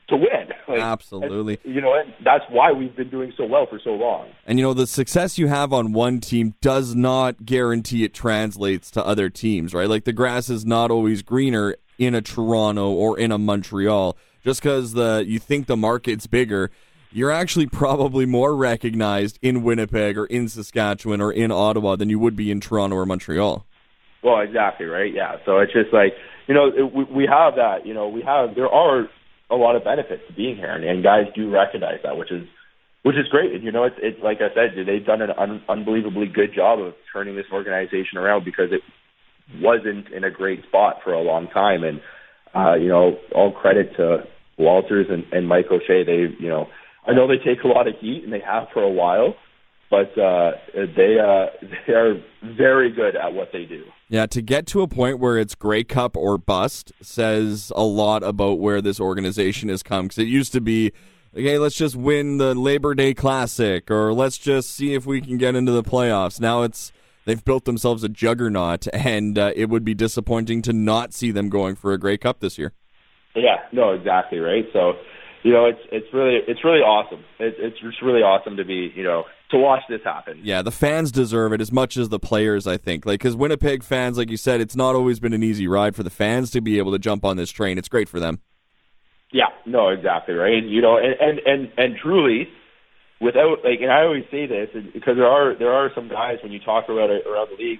to 0.09 0.17
win. 0.17 0.27
Like, 0.65 0.79
Absolutely. 0.79 1.59
you 1.65 1.81
know, 1.81 1.93
and 1.93 2.13
that's 2.23 2.45
why 2.49 2.71
we've 2.71 2.95
been 2.95 3.09
doing 3.09 3.33
so 3.35 3.45
well 3.45 3.67
for 3.69 3.81
so 3.83 3.91
long. 3.91 4.29
And 4.47 4.57
you 4.57 4.63
know, 4.63 4.73
the 4.73 4.87
success 4.87 5.37
you 5.37 5.47
have 5.47 5.73
on 5.73 5.91
one 5.91 6.21
team 6.21 6.55
does 6.61 6.95
not 6.95 7.45
guarantee 7.45 8.05
it 8.05 8.13
translates 8.13 8.89
to 8.91 9.05
other 9.05 9.29
teams, 9.29 9.73
right? 9.73 9.89
Like 9.89 10.05
the 10.05 10.13
grass 10.13 10.49
is 10.49 10.65
not 10.65 10.89
always 10.89 11.21
greener 11.21 11.75
in 11.97 12.15
a 12.15 12.21
Toronto 12.21 12.91
or 12.91 13.19
in 13.19 13.33
a 13.33 13.37
Montreal. 13.37 14.15
Just 14.41 14.61
because 14.61 14.93
the 14.93 15.25
you 15.27 15.37
think 15.37 15.67
the 15.67 15.77
market's 15.77 16.27
bigger, 16.27 16.71
you're 17.11 17.31
actually 17.31 17.67
probably 17.67 18.25
more 18.25 18.55
recognized 18.55 19.37
in 19.41 19.63
Winnipeg 19.63 20.17
or 20.17 20.25
in 20.25 20.47
Saskatchewan 20.47 21.19
or 21.19 21.31
in 21.31 21.51
Ottawa 21.51 21.97
than 21.97 22.09
you 22.09 22.19
would 22.19 22.37
be 22.37 22.51
in 22.51 22.61
Toronto 22.61 22.95
or 22.95 23.05
Montreal. 23.05 23.65
Well, 24.23 24.41
exactly 24.41 24.85
right. 24.85 25.13
Yeah. 25.13 25.37
So 25.45 25.59
it's 25.59 25.73
just 25.73 25.93
like 25.93 26.13
you 26.47 26.53
know 26.53 26.67
it, 26.67 26.93
we, 26.93 27.03
we 27.03 27.25
have 27.29 27.55
that. 27.55 27.85
You 27.85 27.93
know 27.93 28.07
we 28.07 28.21
have 28.23 28.55
there 28.55 28.69
are 28.69 29.07
a 29.51 29.55
lot 29.55 29.75
of 29.75 29.83
benefits 29.83 30.23
to 30.27 30.33
being 30.33 30.55
here, 30.55 30.71
and, 30.71 30.83
and 30.83 31.03
guys 31.03 31.25
do 31.35 31.51
recognize 31.51 31.99
that, 32.03 32.17
which 32.17 32.31
is 32.31 32.47
which 33.03 33.15
is 33.15 33.27
great. 33.29 33.53
And 33.53 33.63
you 33.63 33.71
know, 33.71 33.83
it's, 33.83 33.95
it's 34.01 34.23
like 34.23 34.37
I 34.37 34.53
said, 34.55 34.73
they've 34.87 35.05
done 35.05 35.21
an 35.21 35.31
un- 35.37 35.63
unbelievably 35.69 36.27
good 36.33 36.55
job 36.55 36.79
of 36.79 36.93
turning 37.11 37.35
this 37.35 37.45
organization 37.51 38.17
around 38.17 38.45
because 38.45 38.71
it 38.71 38.81
wasn't 39.61 40.09
in 40.09 40.23
a 40.23 40.31
great 40.31 40.63
spot 40.63 40.97
for 41.03 41.13
a 41.13 41.21
long 41.21 41.47
time. 41.47 41.83
And 41.83 42.01
uh, 42.55 42.75
you 42.75 42.87
know, 42.87 43.17
all 43.35 43.51
credit 43.51 43.95
to 43.97 44.23
Walters 44.57 45.07
and, 45.09 45.25
and 45.31 45.47
Mike 45.47 45.65
O'Shea. 45.71 46.03
They, 46.05 46.33
you 46.39 46.49
know, 46.49 46.67
I 47.05 47.13
know 47.13 47.27
they 47.27 47.43
take 47.43 47.63
a 47.63 47.67
lot 47.67 47.87
of 47.87 47.95
heat 47.99 48.21
and 48.23 48.31
they 48.31 48.41
have 48.45 48.67
for 48.73 48.81
a 48.81 48.89
while, 48.89 49.35
but 49.89 50.17
uh, 50.19 50.51
they 50.73 51.17
uh, 51.19 51.47
they 51.87 51.93
are 51.93 52.15
very 52.41 52.91
good 52.91 53.15
at 53.15 53.33
what 53.33 53.49
they 53.51 53.65
do. 53.65 53.83
Yeah, 54.13 54.27
to 54.27 54.43
get 54.43 54.67
to 54.67 54.83
a 54.83 54.87
point 54.87 55.17
where 55.17 55.39
it's 55.39 55.55
Grey 55.55 55.83
Cup 55.83 56.15
or 56.15 56.37
bust 56.37 56.91
says 57.01 57.71
a 57.75 57.81
lot 57.81 58.21
about 58.21 58.59
where 58.59 58.79
this 58.79 58.99
organization 58.99 59.69
has 59.69 59.81
come. 59.81 60.05
Because 60.05 60.19
it 60.19 60.27
used 60.27 60.51
to 60.51 60.61
be, 60.61 60.91
okay, 61.35 61.57
let's 61.57 61.73
just 61.73 61.95
win 61.95 62.37
the 62.37 62.53
Labor 62.53 62.93
Day 62.93 63.15
Classic, 63.15 63.89
or 63.89 64.13
let's 64.13 64.37
just 64.37 64.69
see 64.69 64.93
if 64.93 65.07
we 65.07 65.19
can 65.19 65.39
get 65.39 65.55
into 65.55 65.71
the 65.71 65.81
playoffs. 65.81 66.39
Now 66.39 66.61
it's 66.61 66.91
they've 67.25 67.43
built 67.43 67.65
themselves 67.65 68.03
a 68.03 68.07
juggernaut, 68.07 68.87
and 68.93 69.35
uh, 69.35 69.51
it 69.55 69.69
would 69.69 69.83
be 69.83 69.95
disappointing 69.95 70.61
to 70.61 70.73
not 70.73 71.11
see 71.11 71.31
them 71.31 71.49
going 71.49 71.73
for 71.73 71.91
a 71.91 71.97
Grey 71.97 72.19
Cup 72.19 72.39
this 72.39 72.59
year. 72.59 72.71
Yeah, 73.35 73.61
no, 73.71 73.93
exactly 73.93 74.37
right. 74.37 74.65
So, 74.73 74.93
you 75.41 75.51
know, 75.51 75.65
it's 75.65 75.81
it's 75.91 76.13
really 76.13 76.37
it's 76.47 76.63
really 76.63 76.81
awesome. 76.81 77.25
It, 77.39 77.55
it's 77.57 77.79
really 78.03 78.21
awesome 78.21 78.57
to 78.57 78.63
be 78.63 78.93
you 78.95 79.03
know 79.03 79.23
to 79.53 79.59
watch 79.59 79.81
this 79.87 80.01
happen. 80.03 80.39
Yeah, 80.43 80.61
the 80.61 80.71
fans 80.71 81.11
deserve 81.11 81.53
it 81.53 81.61
as 81.61 81.71
much 81.71 81.95
as 81.97 82.09
the 82.09 82.19
players. 82.19 82.67
I 82.67 82.77
think, 82.77 83.05
like, 83.05 83.19
because 83.19 83.35
Winnipeg 83.35 83.83
fans, 83.83 84.17
like 84.17 84.29
you 84.29 84.37
said, 84.37 84.59
it's 84.61 84.75
not 84.75 84.95
always 84.95 85.19
been 85.19 85.33
an 85.33 85.43
easy 85.43 85.67
ride 85.67 85.95
for 85.95 86.03
the 86.03 86.09
fans 86.09 86.51
to 86.51 86.61
be 86.61 86.77
able 86.77 86.91
to 86.91 86.99
jump 86.99 87.23
on 87.23 87.37
this 87.37 87.51
train. 87.51 87.77
It's 87.77 87.87
great 87.87 88.09
for 88.09 88.19
them. 88.19 88.41
Yeah, 89.31 89.47
no, 89.65 89.89
exactly 89.89 90.35
right. 90.35 90.53
And 90.53 90.69
You 90.69 90.81
know, 90.81 90.97
and 90.97 91.15
and 91.19 91.39
and, 91.39 91.71
and 91.77 91.95
truly, 91.97 92.49
without 93.19 93.63
like, 93.63 93.79
and 93.81 93.91
I 93.91 94.01
always 94.03 94.25
say 94.29 94.45
this 94.45 94.69
because 94.93 95.15
there 95.15 95.27
are 95.27 95.55
there 95.57 95.73
are 95.73 95.89
some 95.95 96.09
guys 96.09 96.37
when 96.43 96.51
you 96.51 96.59
talk 96.59 96.85
about 96.89 97.09
it 97.09 97.25
around 97.25 97.49
the 97.51 97.63
league 97.63 97.79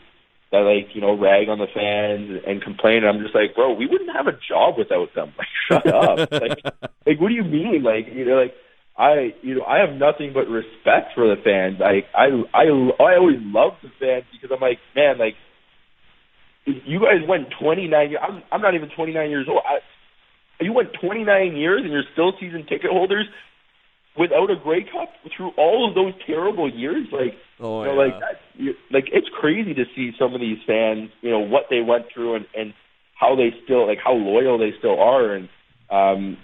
that 0.51 0.59
like 0.59 0.95
you 0.95 1.01
know 1.01 1.17
rag 1.17 1.49
on 1.49 1.59
the 1.59 1.67
fans 1.73 2.41
and 2.47 2.61
complain. 2.61 2.97
And 2.97 3.07
I'm 3.07 3.21
just 3.21 3.35
like, 3.35 3.55
bro, 3.55 3.73
we 3.73 3.85
wouldn't 3.85 4.15
have 4.15 4.27
a 4.27 4.37
job 4.47 4.77
without 4.77 5.13
them. 5.13 5.33
Like, 5.69 5.83
shut 5.83 5.87
up. 5.93 6.31
like, 6.31 6.59
like, 7.05 7.21
what 7.21 7.29
do 7.29 7.35
you 7.35 7.43
mean? 7.43 7.83
Like, 7.83 8.07
you 8.13 8.25
know, 8.25 8.35
like 8.35 8.53
I, 8.97 9.33
you 9.41 9.55
know, 9.55 9.63
I 9.63 9.79
have 9.79 9.95
nothing 9.95 10.33
but 10.33 10.45
respect 10.47 11.15
for 11.15 11.27
the 11.27 11.41
fans. 11.41 11.81
I, 11.81 12.05
I, 12.15 12.29
I, 12.53 12.65
I 12.67 13.17
always 13.17 13.39
love 13.41 13.73
the 13.81 13.89
fans 13.99 14.25
because 14.31 14.53
I'm 14.53 14.61
like, 14.61 14.77
man, 14.95 15.17
like 15.17 15.33
you 16.65 16.99
guys 16.99 17.27
went 17.27 17.47
29 17.59 17.89
years. 18.09 18.21
I'm, 18.21 18.43
I'm 18.51 18.61
not 18.61 18.75
even 18.75 18.89
29 18.95 19.29
years 19.29 19.47
old. 19.49 19.61
I, 19.65 19.79
you 20.63 20.73
went 20.73 20.89
29 21.01 21.55
years 21.55 21.81
and 21.83 21.91
you're 21.91 22.07
still 22.13 22.33
season 22.39 22.63
ticket 22.69 22.91
holders 22.91 23.25
without 24.17 24.49
a 24.51 24.55
Grey 24.55 24.83
Cup 24.83 25.09
through 25.35 25.51
all 25.57 25.89
of 25.89 25.95
those 25.95 26.13
terrible 26.25 26.71
years. 26.71 27.07
Like, 27.11 27.33
oh, 27.59 27.83
you 27.83 27.89
know, 27.89 28.03
yeah. 28.03 28.11
like 28.11 28.19
that, 28.19 28.75
like 28.91 29.05
it's 29.11 29.27
crazy 29.39 29.73
to 29.73 29.83
see 29.95 30.11
some 30.19 30.33
of 30.33 30.41
these 30.41 30.59
fans, 30.65 31.09
you 31.21 31.31
know, 31.31 31.39
what 31.39 31.63
they 31.69 31.81
went 31.81 32.05
through 32.13 32.35
and 32.35 32.45
and 32.55 32.73
how 33.19 33.35
they 33.35 33.49
still 33.63 33.87
like 33.87 33.99
how 34.03 34.13
loyal 34.13 34.57
they 34.57 34.71
still 34.77 34.99
are. 34.99 35.33
And 35.33 35.49
um, 35.89 36.37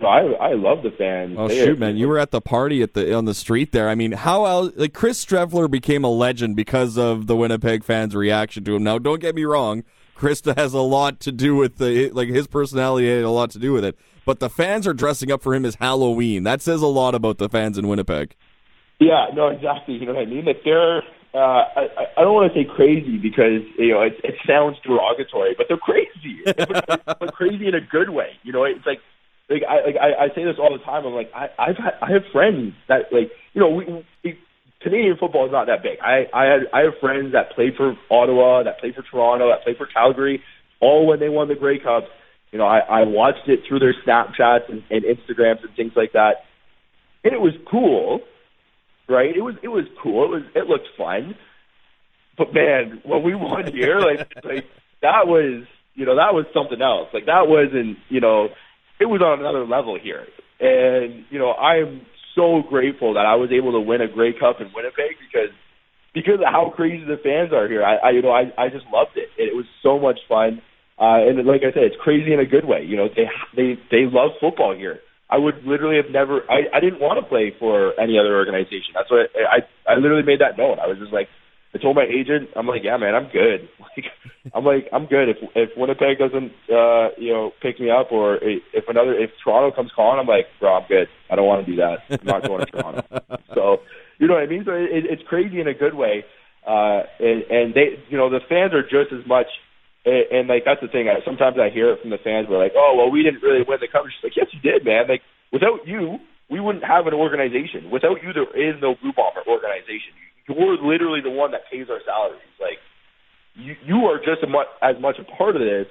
I 0.00 0.20
I 0.40 0.52
love 0.54 0.82
the 0.82 0.90
fans. 0.90 1.36
Oh 1.38 1.48
They 1.48 1.58
shoot, 1.64 1.76
are- 1.76 1.80
man! 1.80 1.96
You 1.96 2.08
were 2.08 2.18
at 2.18 2.30
the 2.30 2.40
party 2.40 2.82
at 2.82 2.94
the 2.94 3.14
on 3.14 3.24
the 3.26 3.34
street 3.34 3.72
there. 3.72 3.88
I 3.88 3.94
mean, 3.94 4.12
how 4.12 4.44
else? 4.44 4.72
Like 4.76 4.92
Chris 4.92 5.24
Streveler 5.24 5.70
became 5.70 6.02
a 6.04 6.10
legend 6.10 6.56
because 6.56 6.98
of 6.98 7.26
the 7.26 7.36
Winnipeg 7.36 7.84
fans' 7.84 8.14
reaction 8.14 8.64
to 8.64 8.74
him. 8.74 8.82
Now, 8.82 8.98
don't 8.98 9.20
get 9.20 9.34
me 9.34 9.44
wrong, 9.44 9.84
Krista 10.16 10.56
has 10.56 10.74
a 10.74 10.80
lot 10.80 11.20
to 11.20 11.32
do 11.32 11.54
with 11.54 11.76
the 11.78 12.10
like 12.10 12.28
his 12.28 12.46
personality 12.46 13.08
had 13.08 13.22
a 13.24 13.30
lot 13.30 13.50
to 13.52 13.58
do 13.58 13.72
with 13.72 13.84
it. 13.84 13.96
But 14.26 14.40
the 14.40 14.48
fans 14.50 14.86
are 14.86 14.94
dressing 14.94 15.30
up 15.30 15.42
for 15.42 15.54
him 15.54 15.64
as 15.64 15.74
Halloween. 15.76 16.44
That 16.44 16.62
says 16.62 16.80
a 16.82 16.86
lot 16.86 17.14
about 17.14 17.38
the 17.38 17.48
fans 17.48 17.76
in 17.78 17.86
Winnipeg. 17.86 18.34
Yeah, 18.98 19.26
no, 19.34 19.48
exactly. 19.48 19.94
You 19.94 20.06
know 20.06 20.14
what 20.14 20.22
I 20.22 20.26
mean? 20.26 20.44
That 20.46 20.60
they're, 20.64 20.98
uh, 21.34 21.64
I, 21.76 21.88
I 22.16 22.20
don't 22.22 22.32
want 22.32 22.52
to 22.52 22.58
say 22.58 22.64
crazy 22.64 23.18
because 23.18 23.60
you 23.78 23.92
know 23.92 24.00
it, 24.02 24.18
it 24.24 24.36
sounds 24.46 24.78
derogatory, 24.84 25.54
but 25.58 25.66
they're 25.68 25.76
crazy, 25.76 26.40
but, 26.44 27.04
but 27.18 27.34
crazy 27.34 27.66
in 27.68 27.74
a 27.74 27.80
good 27.80 28.10
way. 28.10 28.30
You 28.44 28.52
know, 28.52 28.64
it's 28.64 28.86
like, 28.86 29.00
like 29.48 29.62
I, 29.68 29.86
like 29.86 29.96
I, 29.96 30.24
I 30.24 30.28
say 30.34 30.44
this 30.44 30.56
all 30.58 30.72
the 30.72 30.84
time. 30.84 31.06
I'm 31.06 31.12
like, 31.12 31.30
I, 31.34 31.48
I've 31.58 31.76
had, 31.76 31.94
I 32.02 32.12
have 32.12 32.22
friends 32.32 32.74
that 32.88 33.12
like, 33.12 33.30
you 33.52 33.60
know, 33.60 33.70
we, 33.70 34.04
we 34.24 34.38
Canadian 34.80 35.16
football 35.18 35.46
is 35.46 35.52
not 35.52 35.66
that 35.66 35.82
big. 35.82 35.98
I, 36.00 36.26
I 36.32 36.44
had, 36.44 36.60
I 36.72 36.80
have 36.80 36.94
friends 37.00 37.32
that 37.32 37.52
played 37.54 37.74
for 37.76 37.96
Ottawa, 38.10 38.62
that 38.64 38.80
played 38.80 38.94
for 38.94 39.02
Toronto, 39.02 39.48
that 39.48 39.64
played 39.64 39.78
for 39.78 39.86
Calgary, 39.86 40.42
all 40.80 41.06
when 41.06 41.20
they 41.20 41.28
won 41.28 41.48
the 41.48 41.54
Grey 41.54 41.78
Cup. 41.78 42.04
You 42.52 42.58
know, 42.58 42.66
I, 42.66 42.78
I 42.78 43.02
watched 43.02 43.48
it 43.48 43.60
through 43.66 43.80
their 43.80 43.94
Snapchats 44.06 44.68
and, 44.68 44.82
and 44.90 45.04
Instagrams 45.04 45.64
and 45.64 45.74
things 45.74 45.92
like 45.96 46.12
that, 46.12 46.44
and 47.24 47.32
it 47.32 47.40
was 47.40 47.54
cool 47.70 48.20
right? 49.08 49.34
It 49.34 49.40
was 49.40 49.54
it 49.62 49.68
was 49.68 49.84
cool. 50.02 50.24
It 50.24 50.30
was 50.30 50.42
it 50.54 50.66
looked 50.66 50.88
fun. 50.96 51.34
But 52.36 52.52
man, 52.52 53.00
when 53.04 53.22
we 53.22 53.34
won 53.34 53.72
here, 53.72 54.00
like 54.00 54.32
like 54.44 54.64
that 55.02 55.26
was 55.26 55.64
you 55.94 56.06
know 56.06 56.16
that 56.16 56.34
was 56.34 56.46
something 56.54 56.80
else. 56.80 57.08
Like 57.12 57.26
that 57.26 57.46
wasn't 57.46 57.98
you 58.08 58.20
know 58.20 58.48
it 59.04 59.08
was 59.12 59.20
on 59.20 59.44
another 59.44 59.68
level 59.68 60.00
here. 60.00 60.24
And 60.56 61.28
you 61.28 61.38
know 61.38 61.52
I 61.52 61.84
am 61.84 62.08
so 62.32 62.64
grateful 62.64 63.12
that 63.14 63.28
I 63.28 63.36
was 63.36 63.52
able 63.52 63.72
to 63.76 63.80
win 63.80 64.00
a 64.00 64.08
Grey 64.08 64.32
Cup 64.32 64.64
in 64.64 64.72
Winnipeg 64.72 65.20
because 65.20 65.52
because 66.16 66.40
of 66.40 66.48
how 66.48 66.72
crazy 66.72 67.04
the 67.04 67.20
fans 67.20 67.52
are 67.52 67.68
here. 67.68 67.84
I, 67.84 68.08
I 68.08 68.10
you 68.16 68.22
know 68.22 68.32
I 68.32 68.48
I 68.56 68.72
just 68.72 68.88
loved 68.88 69.20
it. 69.20 69.28
It 69.36 69.52
was 69.52 69.68
so 69.84 70.00
much 70.00 70.24
fun. 70.24 70.64
Uh, 70.96 71.26
and 71.26 71.42
like 71.44 71.66
I 71.66 71.74
said, 71.74 71.90
it's 71.90 72.00
crazy 72.00 72.32
in 72.32 72.40
a 72.40 72.46
good 72.46 72.64
way. 72.64 72.86
You 72.86 72.96
know, 72.96 73.08
they 73.12 73.28
they 73.52 73.68
they 73.90 74.04
love 74.08 74.40
football 74.40 74.72
here. 74.72 75.00
I 75.28 75.38
would 75.38 75.66
literally 75.66 75.96
have 75.96 76.12
never. 76.12 76.46
I, 76.48 76.70
I 76.72 76.80
didn't 76.80 77.00
want 77.00 77.18
to 77.18 77.26
play 77.26 77.52
for 77.58 77.98
any 77.98 78.16
other 78.16 78.36
organization. 78.36 78.94
That's 78.94 79.10
what 79.10 79.28
I, 79.34 79.58
I. 79.58 79.92
I 79.92 79.94
literally 79.98 80.22
made 80.22 80.40
that 80.40 80.56
known. 80.56 80.78
I 80.78 80.86
was 80.86 80.98
just 80.98 81.12
like, 81.12 81.28
I 81.74 81.78
told 81.78 81.96
my 81.96 82.04
agent, 82.04 82.50
I'm 82.56 82.66
like, 82.66 82.82
yeah, 82.84 82.96
man, 82.96 83.14
I'm 83.14 83.30
good. 83.30 83.68
Like, 83.96 84.52
I'm 84.52 84.64
like, 84.64 84.88
I'm 84.92 85.06
good. 85.06 85.28
If 85.28 85.36
if 85.54 85.70
Winnipeg 85.76 86.18
doesn't, 86.18 86.52
uh, 86.68 87.14
you 87.16 87.32
know, 87.32 87.52
pick 87.62 87.78
me 87.78 87.90
up, 87.90 88.10
or 88.10 88.36
if 88.42 88.84
another, 88.88 89.14
if 89.14 89.30
Toronto 89.42 89.74
comes 89.74 89.92
calling, 89.94 90.18
I'm 90.18 90.26
like, 90.26 90.46
bro, 90.58 90.74
I'm 90.74 90.88
good. 90.88 91.06
I 91.30 91.36
don't 91.36 91.46
want 91.46 91.64
to 91.64 91.70
do 91.70 91.76
that. 91.78 91.98
I'm 92.10 92.26
not 92.26 92.42
going 92.42 92.66
to 92.66 92.72
Toronto. 92.72 93.02
So, 93.54 93.78
you 94.18 94.26
know 94.26 94.34
what 94.34 94.42
I 94.42 94.46
mean? 94.46 94.64
So 94.66 94.72
it, 94.72 95.06
it's 95.08 95.22
crazy 95.28 95.60
in 95.60 95.68
a 95.68 95.74
good 95.74 95.94
way. 95.94 96.24
Uh, 96.66 97.06
and 97.20 97.42
and 97.48 97.74
they, 97.74 98.02
you 98.10 98.18
know, 98.18 98.28
the 98.28 98.40
fans 98.48 98.74
are 98.74 98.82
just 98.82 99.14
as 99.14 99.24
much 99.26 99.46
and, 100.04 100.24
and 100.30 100.48
like 100.48 100.64
that's 100.64 100.80
the 100.80 100.88
thing. 100.88 101.08
I, 101.08 101.24
sometimes 101.24 101.56
I 101.56 101.72
hear 101.72 101.92
it 101.92 102.00
from 102.00 102.10
the 102.10 102.20
fans. 102.20 102.46
We're 102.48 102.60
like, 102.60 102.76
"Oh, 102.76 102.94
well, 102.96 103.10
we 103.10 103.22
didn't 103.22 103.42
really 103.42 103.64
win 103.66 103.78
the 103.80 103.88
cup." 103.88 104.04
She's 104.04 104.22
like, 104.22 104.36
"Yes, 104.36 104.52
you 104.52 104.60
did, 104.60 104.84
man. 104.84 105.08
Like 105.08 105.22
without 105.52 105.86
you, 105.86 106.20
we 106.50 106.60
wouldn't 106.60 106.84
have 106.84 107.06
an 107.06 107.14
organization. 107.14 107.90
Without 107.90 108.20
you, 108.22 108.32
there 108.32 108.52
is 108.52 108.76
no 108.80 108.94
Blue 109.00 109.12
Bomber 109.16 109.42
organization. 109.48 110.12
You're 110.48 110.76
literally 110.76 111.20
the 111.20 111.30
one 111.30 111.52
that 111.52 111.62
pays 111.70 111.86
our 111.90 112.00
salaries. 112.04 112.40
Like 112.60 112.78
you, 113.54 113.74
you 113.84 114.04
are 114.06 114.18
just 114.18 114.42
as 114.42 114.48
much, 114.50 114.66
as 114.82 114.96
much 115.00 115.16
a 115.18 115.24
part 115.24 115.56
of 115.56 115.62
this, 115.62 115.86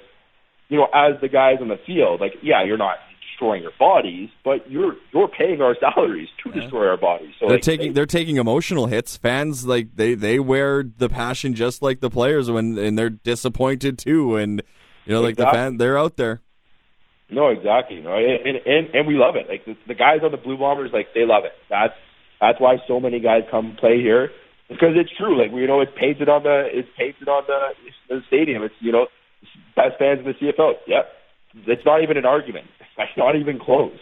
you 0.70 0.78
know, 0.78 0.88
as 0.94 1.20
the 1.22 1.28
guys 1.30 1.58
on 1.62 1.68
the 1.70 1.80
field. 1.86 2.22
Like, 2.22 2.34
yeah, 2.42 2.63
you're 2.63 2.78
not 2.78 2.98
destroying 3.32 3.63
your 3.63 3.72
bodies, 3.80 4.30
but 4.46 4.70
you're 4.70 4.96
you're 5.13 5.28
paying 5.28 5.62
our 5.62 5.76
salaries 5.80 6.30
to 6.44 6.52
destroy 6.52 6.88
our 6.88 6.98
bodies. 6.98 7.32
So 7.39 7.48
They're 7.48 7.56
like, 7.58 7.62
taking 7.63 7.88
they- 7.88 7.94
they're 7.94 8.06
taking 8.06 8.38
emotional 8.38 8.88
hits. 8.88 9.18
Fans 9.18 9.66
like 9.66 9.96
they 9.96 10.13
they 10.13 10.39
wear 10.39 10.84
the 10.84 11.10
passion 11.10 11.54
just 11.56 11.82
like 11.82 12.00
the 12.00 12.10
players 12.10 12.50
when 12.52 12.78
and 12.78 12.98
they're 12.98 13.10
disappointed 13.10 13.98
too. 13.98 14.36
And 14.36 14.62
you 15.06 15.13
know, 15.13 15.22
like 15.22 15.36
the 15.36 15.44
Exactly. 15.44 15.58
fan, 15.60 15.78
they're 15.78 15.98
out 15.98 16.16
there. 16.18 16.42
No, 17.30 17.48
exactly. 17.50 17.98
You 17.98 18.04
know, 18.04 18.16
and, 18.16 18.58
and 18.66 18.96
and 18.96 19.08
we 19.08 19.16
love 19.16 19.36
it. 19.36 19.48
Like 19.50 19.66
the, 19.66 19.76
the 19.88 19.96
guys 19.96 20.20
on 20.24 20.32
the 20.32 20.38
Blue 20.38 20.58
Bombers, 20.58 20.92
like 20.94 21.08
they 21.16 21.26
love 21.26 21.44
it. 21.46 21.54
That's 21.70 21.94
that's 22.39 22.60
why 22.60 22.78
so 22.88 23.00
many 23.00 23.20
guys 23.20 23.44
come 23.50 23.76
play 23.80 24.00
here 24.02 24.30
because 24.69 24.95
it's 24.95 25.12
true. 25.17 25.38
Like 25.38 25.52
you 25.52 25.67
know, 25.67 25.82
it's 25.82 25.91
painted 25.97 26.30
on 26.30 26.43
the 26.43 26.67
it's 26.71 26.89
painted 26.97 27.28
on 27.28 27.43
the 27.47 27.69
the 28.10 28.21
stadium. 28.28 28.63
It's 28.63 28.76
you 28.80 28.91
know 28.91 29.08
best 29.76 29.97
fans 29.99 30.19
in 30.19 30.26
the 30.26 30.34
CFL. 30.34 30.73
Yep, 30.88 31.10
it's 31.67 31.86
not 31.86 32.02
even 32.02 32.17
an 32.17 32.26
argument. 32.26 32.67
It's 32.95 33.17
not 33.17 33.36
even 33.36 33.58
close. 33.58 33.97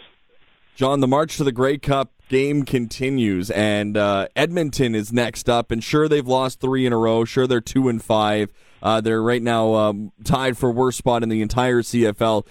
John, 0.74 1.00
the 1.00 1.08
march 1.08 1.38
to 1.38 1.44
the 1.44 1.52
Grey 1.52 1.78
Cup 1.78 2.12
game 2.28 2.64
continues, 2.64 3.50
and 3.50 3.96
uh, 3.96 4.28
Edmonton 4.36 4.94
is 4.94 5.12
next 5.12 5.48
up. 5.48 5.70
And 5.70 5.82
sure, 5.82 6.08
they've 6.08 6.26
lost 6.26 6.60
three 6.60 6.84
in 6.84 6.92
a 6.92 6.98
row. 6.98 7.24
Sure, 7.24 7.46
they're 7.46 7.62
two 7.62 7.88
and 7.88 8.02
five. 8.02 8.52
Uh, 8.82 9.00
they're 9.00 9.22
right 9.22 9.42
now 9.42 9.74
um, 9.74 10.12
tied 10.24 10.58
for 10.58 10.70
worst 10.70 10.98
spot 10.98 11.22
in 11.22 11.30
the 11.30 11.40
entire 11.40 11.80
CFL. 11.80 12.46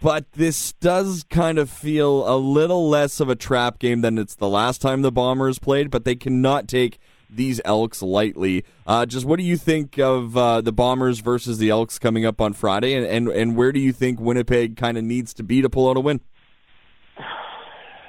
But 0.00 0.32
this 0.32 0.72
does 0.74 1.24
kind 1.30 1.58
of 1.58 1.68
feel 1.68 2.28
a 2.32 2.36
little 2.36 2.88
less 2.88 3.20
of 3.20 3.28
a 3.28 3.36
trap 3.36 3.78
game 3.78 4.00
than 4.00 4.18
it's 4.18 4.34
the 4.34 4.48
last 4.48 4.80
time 4.80 5.02
the 5.02 5.12
Bombers 5.12 5.58
played. 5.58 5.90
But 5.90 6.04
they 6.04 6.16
cannot 6.16 6.68
take 6.68 6.98
these 7.28 7.60
Elks 7.64 8.02
lightly. 8.02 8.64
Uh, 8.86 9.06
just 9.06 9.26
what 9.26 9.38
do 9.38 9.44
you 9.44 9.56
think 9.56 9.98
of 9.98 10.36
uh, 10.36 10.60
the 10.60 10.72
Bombers 10.72 11.20
versus 11.20 11.58
the 11.58 11.70
Elks 11.70 11.98
coming 11.98 12.24
up 12.24 12.40
on 12.40 12.52
Friday, 12.52 12.94
and 12.94 13.06
and, 13.06 13.28
and 13.28 13.56
where 13.56 13.72
do 13.72 13.80
you 13.80 13.92
think 13.92 14.20
Winnipeg 14.20 14.76
kind 14.76 14.96
of 14.96 15.04
needs 15.04 15.34
to 15.34 15.42
be 15.42 15.62
to 15.62 15.68
pull 15.68 15.88
out 15.88 15.96
a 15.96 16.00
win? 16.00 16.20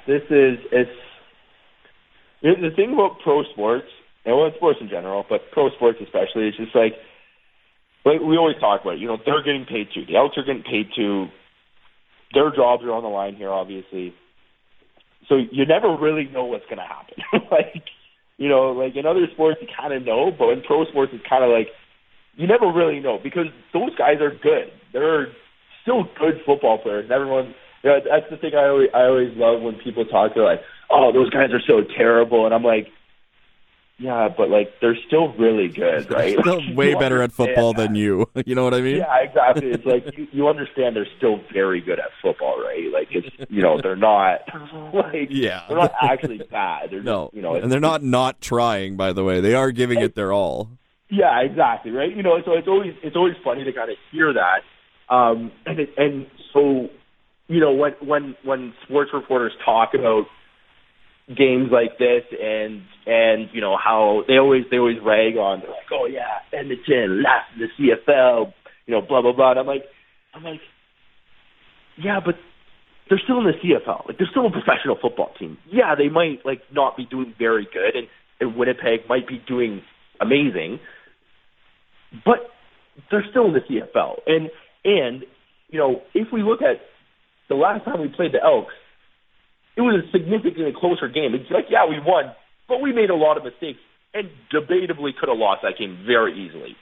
This 0.06 0.22
is 0.30 0.58
it's 0.72 0.90
the 2.42 2.70
thing 2.76 2.92
about 2.92 3.20
pro 3.22 3.42
sports 3.52 3.86
and 4.24 4.36
well, 4.36 4.50
sports 4.56 4.78
in 4.80 4.88
general, 4.88 5.24
but 5.28 5.50
pro 5.52 5.70
sports 5.70 5.98
especially. 6.02 6.48
It's 6.48 6.56
just 6.56 6.74
like 6.74 6.94
like 8.04 8.20
we 8.20 8.36
always 8.36 8.56
talk 8.60 8.82
about. 8.82 8.94
it, 8.94 9.00
You 9.00 9.08
know, 9.08 9.18
they're 9.24 9.42
getting 9.42 9.66
paid 9.66 9.88
too. 9.94 10.06
The 10.06 10.16
Elks 10.16 10.38
are 10.38 10.44
getting 10.44 10.62
paid 10.62 10.88
too. 10.94 11.26
Their 12.34 12.50
jobs 12.54 12.84
are 12.84 12.92
on 12.92 13.02
the 13.02 13.08
line 13.08 13.36
here, 13.36 13.50
obviously. 13.50 14.14
so 15.28 15.36
you 15.36 15.64
never 15.66 15.96
really 15.96 16.24
know 16.24 16.44
what's 16.44 16.64
going 16.66 16.78
to 16.78 16.84
happen. 16.84 17.16
like, 17.50 17.84
you 18.38 18.48
know, 18.48 18.72
like 18.72 18.96
in 18.96 19.04
other 19.04 19.26
sports 19.34 19.58
you 19.60 19.68
kind 19.68 19.92
of 19.92 20.04
know, 20.04 20.30
but 20.30 20.50
in 20.50 20.62
pro 20.62 20.84
sports 20.86 21.12
it's 21.14 21.28
kind 21.28 21.44
of 21.44 21.50
like 21.50 21.68
you 22.34 22.46
never 22.46 22.72
really 22.72 23.00
know 23.00 23.18
because 23.22 23.46
those 23.74 23.94
guys 23.96 24.22
are 24.22 24.30
good. 24.30 24.72
They're 24.92 25.28
still 25.82 26.04
good 26.18 26.40
football 26.46 26.78
players. 26.78 27.10
Everyone, 27.12 27.54
you 27.84 27.90
know, 27.90 27.98
that's 28.00 28.30
the 28.30 28.38
thing 28.38 28.52
I 28.56 28.68
always 28.68 28.88
I 28.94 29.02
always 29.04 29.36
love 29.36 29.60
when 29.60 29.74
people 29.84 30.06
talk 30.06 30.34
to 30.34 30.42
like, 30.42 30.60
oh, 30.90 31.12
those 31.12 31.28
guys 31.30 31.50
are 31.52 31.60
so 31.66 31.82
terrible, 31.96 32.46
and 32.46 32.54
I'm 32.54 32.64
like. 32.64 32.88
Yeah, 34.00 34.28
but 34.34 34.48
like 34.48 34.74
they're 34.80 34.96
still 35.08 35.32
really 35.34 35.66
good, 35.68 36.08
right? 36.12 36.38
Still 36.38 36.64
Like, 36.64 36.76
way 36.76 36.94
better 36.94 37.20
at 37.20 37.32
football 37.32 37.70
understand 37.70 37.90
than 37.90 37.94
you. 37.96 38.30
You 38.46 38.54
know 38.54 38.62
what 38.62 38.72
I 38.72 38.80
mean? 38.80 38.98
Yeah, 38.98 39.16
exactly. 39.18 39.70
It's 39.72 39.84
like 39.84 40.16
you, 40.16 40.28
you 40.30 40.48
understand 40.48 40.94
they're 40.94 41.06
still 41.16 41.40
very 41.52 41.80
good 41.80 41.98
at 41.98 42.10
football, 42.22 42.60
right? 42.62 42.90
Like 42.92 43.08
it's 43.10 43.28
you 43.50 43.60
know 43.60 43.80
they're 43.82 43.96
not 43.96 44.42
like 44.94 45.28
Yeah. 45.30 45.64
they're 45.68 45.76
not 45.78 45.92
actually 46.00 46.38
bad. 46.38 46.90
They're 46.92 47.02
No, 47.02 47.24
just, 47.26 47.34
you 47.34 47.42
know, 47.42 47.56
and 47.56 47.72
they're 47.72 47.80
not 47.80 48.04
not 48.04 48.40
trying. 48.40 48.96
By 48.96 49.12
the 49.12 49.24
way, 49.24 49.40
they 49.40 49.54
are 49.54 49.72
giving 49.72 50.00
it 50.00 50.14
their 50.14 50.32
all. 50.32 50.70
Yeah, 51.10 51.40
exactly. 51.40 51.90
Right. 51.90 52.14
You 52.14 52.22
know, 52.22 52.40
so 52.44 52.52
it's 52.52 52.68
always 52.68 52.94
it's 53.02 53.16
always 53.16 53.34
funny 53.42 53.64
to 53.64 53.72
kind 53.72 53.90
of 53.90 53.96
hear 54.12 54.32
that, 54.32 54.60
um, 55.12 55.50
and 55.66 55.80
it, 55.80 55.90
and 55.96 56.26
so 56.52 56.88
you 57.48 57.58
know 57.58 57.72
when 57.72 57.94
when 58.00 58.36
when 58.44 58.74
sports 58.84 59.10
reporters 59.12 59.52
talk 59.64 59.94
about 59.94 60.26
games 61.36 61.68
like 61.70 61.98
this 61.98 62.24
and 62.40 62.82
and 63.06 63.50
you 63.52 63.60
know 63.60 63.76
how 63.76 64.22
they 64.26 64.38
always 64.38 64.64
they 64.70 64.78
always 64.78 64.96
rag 65.04 65.36
on 65.36 65.60
they're 65.60 65.68
like 65.68 65.92
oh 65.92 66.06
yeah 66.06 66.40
Edmonton 66.58 67.22
last 67.22 67.52
in 67.54 67.68
the 67.68 67.68
CFL 67.76 68.52
you 68.86 68.94
know 68.94 69.02
blah 69.02 69.20
blah 69.20 69.32
blah. 69.32 69.50
And 69.50 69.60
I'm 69.60 69.66
like 69.66 69.84
I'm 70.34 70.42
like 70.42 70.60
yeah 71.98 72.20
but 72.24 72.36
they're 73.10 73.20
still 73.22 73.38
in 73.38 73.44
the 73.44 73.52
CFL 73.52 74.08
like 74.08 74.16
they're 74.16 74.28
still 74.30 74.46
a 74.46 74.50
professional 74.50 74.96
football 75.00 75.32
team. 75.38 75.58
Yeah 75.70 75.94
they 75.96 76.08
might 76.08 76.46
like 76.46 76.62
not 76.72 76.96
be 76.96 77.04
doing 77.04 77.34
very 77.38 77.64
good 77.64 77.94
and, 77.94 78.08
and 78.40 78.56
Winnipeg 78.56 79.08
might 79.08 79.28
be 79.28 79.42
doing 79.46 79.82
amazing 80.20 80.80
but 82.24 82.38
they're 83.10 83.26
still 83.30 83.46
in 83.46 83.52
the 83.52 83.60
CFL 83.60 84.20
and 84.26 84.48
and 84.84 85.24
you 85.68 85.78
know 85.78 86.00
if 86.14 86.28
we 86.32 86.42
look 86.42 86.62
at 86.62 86.80
the 87.50 87.54
last 87.54 87.84
time 87.84 88.00
we 88.00 88.08
played 88.08 88.32
the 88.32 88.42
Elks 88.42 88.72
it 89.78 89.82
was 89.82 90.02
a 90.02 90.10
significantly 90.10 90.74
closer 90.76 91.06
game. 91.06 91.34
It's 91.34 91.48
like, 91.50 91.66
yeah, 91.70 91.86
we 91.86 92.00
won, 92.04 92.34
but 92.66 92.82
we 92.82 92.92
made 92.92 93.10
a 93.10 93.14
lot 93.14 93.36
of 93.36 93.44
mistakes 93.44 93.78
and 94.12 94.28
debatably 94.52 95.14
could 95.14 95.28
have 95.28 95.38
lost 95.38 95.62
that 95.62 95.78
game 95.78 96.02
very 96.04 96.34
easily. 96.34 96.74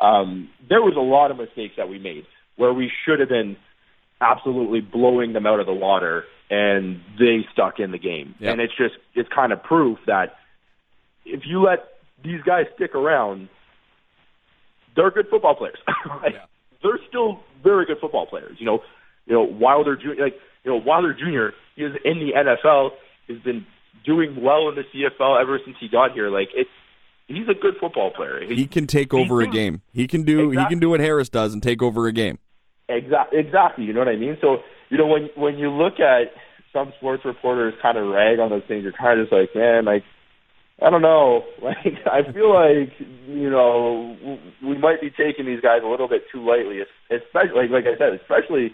Um, 0.00 0.48
there 0.66 0.80
was 0.80 0.94
a 0.96 1.04
lot 1.04 1.30
of 1.30 1.36
mistakes 1.36 1.74
that 1.76 1.90
we 1.90 1.98
made 1.98 2.24
where 2.56 2.72
we 2.72 2.90
should 3.04 3.20
have 3.20 3.28
been 3.28 3.58
absolutely 4.22 4.80
blowing 4.80 5.34
them 5.34 5.46
out 5.46 5.60
of 5.60 5.66
the 5.66 5.74
water, 5.74 6.24
and 6.48 7.00
they 7.18 7.44
stuck 7.52 7.78
in 7.78 7.90
the 7.90 7.98
game. 7.98 8.34
Yeah. 8.38 8.52
And 8.52 8.60
it's 8.60 8.72
just 8.76 8.94
it's 9.14 9.28
kind 9.34 9.52
of 9.52 9.62
proof 9.62 9.98
that 10.06 10.36
if 11.26 11.42
you 11.46 11.62
let 11.62 11.80
these 12.24 12.40
guys 12.40 12.64
stick 12.74 12.94
around, 12.94 13.50
they're 14.96 15.10
good 15.10 15.26
football 15.30 15.54
players. 15.56 15.78
like, 16.22 16.32
Yeah. 16.32 16.44
They're 16.82 16.98
still 17.06 17.40
very 17.62 17.84
good 17.84 17.98
football 18.00 18.24
players. 18.24 18.56
You 18.58 18.64
know, 18.64 18.78
you 19.26 19.34
know 19.34 19.42
Wilder 19.42 19.96
Jr. 19.96 20.22
Like 20.22 20.36
you 20.64 20.70
know 20.70 20.80
Wilder 20.82 21.12
Jr. 21.12 21.54
He 21.80 21.86
is 21.86 21.96
in 22.04 22.18
the 22.18 22.32
NFL. 22.32 22.90
Has 23.28 23.38
been 23.38 23.64
doing 24.04 24.42
well 24.42 24.68
in 24.68 24.74
the 24.74 24.82
CFL 24.82 25.40
ever 25.40 25.58
since 25.64 25.76
he 25.80 25.88
got 25.88 26.12
here. 26.12 26.30
Like 26.30 26.48
it's 26.54 26.70
he's 27.26 27.48
a 27.48 27.54
good 27.54 27.74
football 27.80 28.10
player. 28.10 28.40
He 28.46 28.54
he 28.54 28.66
can 28.66 28.86
take 28.86 29.14
over 29.14 29.40
a 29.40 29.46
game. 29.46 29.82
He 29.92 30.06
can 30.06 30.24
do. 30.24 30.50
He 30.50 30.64
can 30.66 30.78
do 30.78 30.90
what 30.90 31.00
Harris 31.00 31.28
does 31.28 31.52
and 31.52 31.62
take 31.62 31.82
over 31.82 32.06
a 32.06 32.12
game. 32.12 32.38
Exactly. 32.88 33.38
Exactly. 33.38 33.84
You 33.84 33.92
know 33.92 34.00
what 34.00 34.08
I 34.08 34.16
mean? 34.16 34.36
So 34.40 34.58
you 34.90 34.98
know 34.98 35.06
when 35.06 35.30
when 35.36 35.58
you 35.58 35.70
look 35.70 36.00
at 36.00 36.32
some 36.72 36.92
sports 36.98 37.24
reporters 37.24 37.74
kind 37.80 37.96
of 37.96 38.08
rag 38.08 38.38
on 38.38 38.50
those 38.50 38.62
things, 38.68 38.82
you're 38.82 38.92
kind 38.92 39.18
of 39.18 39.26
just 39.26 39.32
like, 39.32 39.54
man, 39.54 39.84
like 39.84 40.04
I 40.82 40.90
don't 40.90 41.02
know. 41.02 41.44
Like 41.62 42.00
I 42.06 42.30
feel 42.32 42.52
like 42.52 42.92
you 43.26 43.48
know 43.48 44.16
we 44.62 44.76
might 44.78 45.00
be 45.00 45.10
taking 45.10 45.46
these 45.46 45.60
guys 45.60 45.82
a 45.84 45.88
little 45.88 46.08
bit 46.08 46.24
too 46.32 46.44
lightly, 46.44 46.80
especially 47.10 47.68
like 47.68 47.70
like 47.70 47.84
I 47.84 47.96
said, 47.96 48.14
especially 48.14 48.72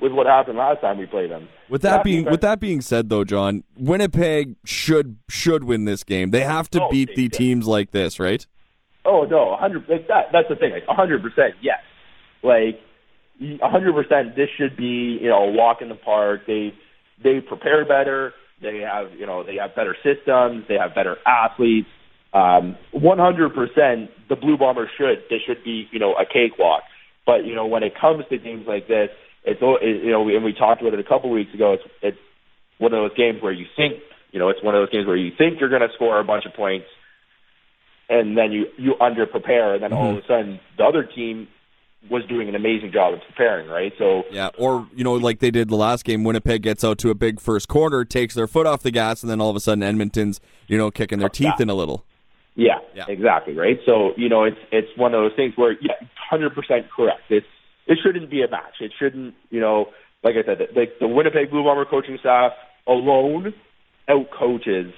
with 0.00 0.12
what 0.12 0.26
happened 0.26 0.58
last 0.58 0.80
time 0.80 0.98
we 0.98 1.06
played 1.06 1.30
them. 1.30 1.48
With 1.68 1.82
that 1.82 2.04
being 2.04 2.24
with 2.24 2.40
that 2.42 2.60
being 2.60 2.80
said, 2.80 3.08
though, 3.08 3.24
John, 3.24 3.64
Winnipeg 3.76 4.56
should 4.64 5.18
should 5.28 5.64
win 5.64 5.84
this 5.84 6.04
game. 6.04 6.30
They 6.30 6.42
have 6.42 6.70
to 6.70 6.82
Oh, 6.82 6.90
beat 6.90 7.14
the 7.16 7.28
teams 7.28 7.66
like 7.66 7.90
this, 7.90 8.18
right? 8.20 8.46
Oh 9.04 9.24
no, 9.24 9.52
a 9.54 9.56
hundred. 9.56 9.88
Like 9.88 10.08
that. 10.08 10.26
That's 10.32 10.48
the 10.48 10.56
thing. 10.56 10.72
Like 10.72 10.84
a 10.88 10.94
hundred 10.94 11.22
percent. 11.22 11.54
Yes. 11.60 11.78
Like 12.42 12.80
a 13.40 13.68
hundred 13.68 13.94
percent. 13.94 14.36
This 14.36 14.48
should 14.56 14.76
be 14.76 15.18
you 15.20 15.28
know 15.28 15.44
a 15.44 15.52
walk 15.52 15.82
in 15.82 15.88
the 15.88 15.94
park. 15.94 16.42
They 16.46 16.74
they 17.22 17.40
prepare 17.40 17.84
better. 17.84 18.32
They 18.60 18.78
have 18.80 19.12
you 19.18 19.26
know 19.26 19.42
they 19.44 19.56
have 19.56 19.74
better 19.74 19.96
systems. 20.02 20.64
They 20.68 20.74
have 20.74 20.94
better 20.94 21.16
athletes. 21.26 21.88
Um, 22.32 22.76
One 22.92 23.18
hundred 23.18 23.54
percent. 23.54 24.10
The 24.28 24.36
Blue 24.36 24.58
Bombers 24.58 24.90
should. 24.98 25.22
This 25.30 25.40
should 25.46 25.64
be 25.64 25.88
you 25.90 25.98
know 25.98 26.14
a 26.14 26.24
cakewalk. 26.26 26.82
But 27.24 27.44
you 27.44 27.54
know 27.54 27.66
when 27.66 27.82
it 27.82 27.94
comes 27.98 28.24
to 28.30 28.38
games 28.38 28.66
like 28.66 28.88
this, 28.88 29.10
it's 29.44 29.60
it, 29.62 30.04
you 30.04 30.10
know 30.10 30.28
and 30.28 30.44
we 30.44 30.52
talked 30.52 30.80
about 30.80 30.94
it 30.94 31.00
a 31.00 31.08
couple 31.08 31.30
weeks 31.30 31.52
ago. 31.54 31.74
It's 31.74 31.84
it's 32.02 32.18
one 32.78 32.92
of 32.92 32.98
those 32.98 33.16
games 33.16 33.42
where 33.42 33.52
you 33.52 33.66
think 33.76 34.00
you 34.32 34.38
know 34.38 34.48
it's 34.48 34.62
one 34.62 34.74
of 34.74 34.82
those 34.82 34.90
games 34.90 35.06
where 35.06 35.16
you 35.16 35.32
think 35.36 35.60
you're 35.60 35.70
going 35.70 35.82
to 35.82 35.92
score 35.94 36.18
a 36.18 36.24
bunch 36.24 36.44
of 36.46 36.54
points 36.54 36.86
and 38.08 38.36
then 38.36 38.52
you 38.52 38.66
you 38.76 38.94
under 39.00 39.26
prepare, 39.26 39.74
and 39.74 39.82
then 39.82 39.92
all 39.92 40.10
of 40.10 40.16
mm-hmm. 40.16 40.32
a 40.32 40.36
sudden 40.36 40.60
the 40.76 40.84
other 40.84 41.04
team 41.04 41.48
was 42.08 42.24
doing 42.26 42.48
an 42.48 42.54
amazing 42.54 42.92
job 42.92 43.12
of 43.12 43.20
preparing, 43.26 43.68
right? 43.68 43.92
So 43.98 44.22
Yeah, 44.30 44.50
or 44.56 44.86
you 44.94 45.04
know, 45.04 45.14
like 45.14 45.40
they 45.40 45.50
did 45.50 45.68
the 45.68 45.76
last 45.76 46.04
game, 46.04 46.24
Winnipeg 46.24 46.62
gets 46.62 46.84
out 46.84 46.98
to 46.98 47.10
a 47.10 47.14
big 47.14 47.40
first 47.40 47.68
quarter, 47.68 48.04
takes 48.04 48.34
their 48.34 48.46
foot 48.46 48.66
off 48.66 48.82
the 48.82 48.90
gas, 48.90 49.22
and 49.22 49.30
then 49.30 49.40
all 49.40 49.50
of 49.50 49.56
a 49.56 49.60
sudden 49.60 49.82
Edmonton's 49.82 50.40
you 50.66 50.78
know 50.78 50.90
kicking 50.90 51.18
their 51.18 51.28
teeth 51.28 51.60
in 51.60 51.68
a 51.68 51.74
little. 51.74 52.04
yeah, 52.54 52.78
Yeah. 52.94 53.04
exactly, 53.08 53.54
right? 53.54 53.78
So 53.84 54.12
you 54.16 54.28
know 54.28 54.44
it's 54.44 54.58
it's 54.72 54.96
one 54.96 55.14
of 55.14 55.22
those 55.22 55.36
things 55.36 55.54
where 55.56 55.72
yeah, 55.72 55.94
hundred 56.30 56.54
percent 56.54 56.86
correct. 56.90 57.22
It's 57.30 57.46
it 57.88 57.98
shouldn't 58.04 58.30
be 58.30 58.42
a 58.42 58.48
match. 58.48 58.80
It 58.80 58.92
shouldn't 58.98 59.34
you 59.50 59.60
know 59.60 59.86
like 60.22 60.34
I 60.34 60.44
said, 60.44 60.58
like 60.74 60.98
the 61.00 61.08
Winnipeg 61.08 61.50
Blue 61.50 61.64
Bomber 61.64 61.84
coaching 61.84 62.18
staff 62.20 62.52
alone 62.86 63.54
out 64.08 64.26
coaches 64.36 64.92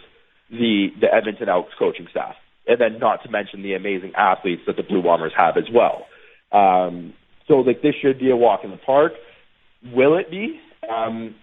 the 0.50 0.88
the 1.00 1.12
Edmonton 1.12 1.48
Elks 1.48 1.72
coaching 1.78 2.06
staff, 2.10 2.34
and 2.66 2.80
then 2.80 2.98
not 2.98 3.22
to 3.24 3.30
mention 3.30 3.62
the 3.62 3.74
amazing 3.74 4.12
athletes 4.16 4.62
that 4.66 4.76
the 4.76 4.82
Blue 4.82 5.02
Bombers 5.02 5.32
have 5.36 5.56
as 5.56 5.68
well. 5.72 6.06
Um, 6.52 7.12
so 7.46 7.56
like 7.56 7.82
this 7.82 7.94
should 8.00 8.18
be 8.18 8.30
a 8.30 8.36
walk 8.36 8.60
in 8.64 8.70
the 8.70 8.76
park. 8.78 9.12
Will 9.92 10.16
it 10.18 10.30
be? 10.30 10.58
Um, 10.90 11.34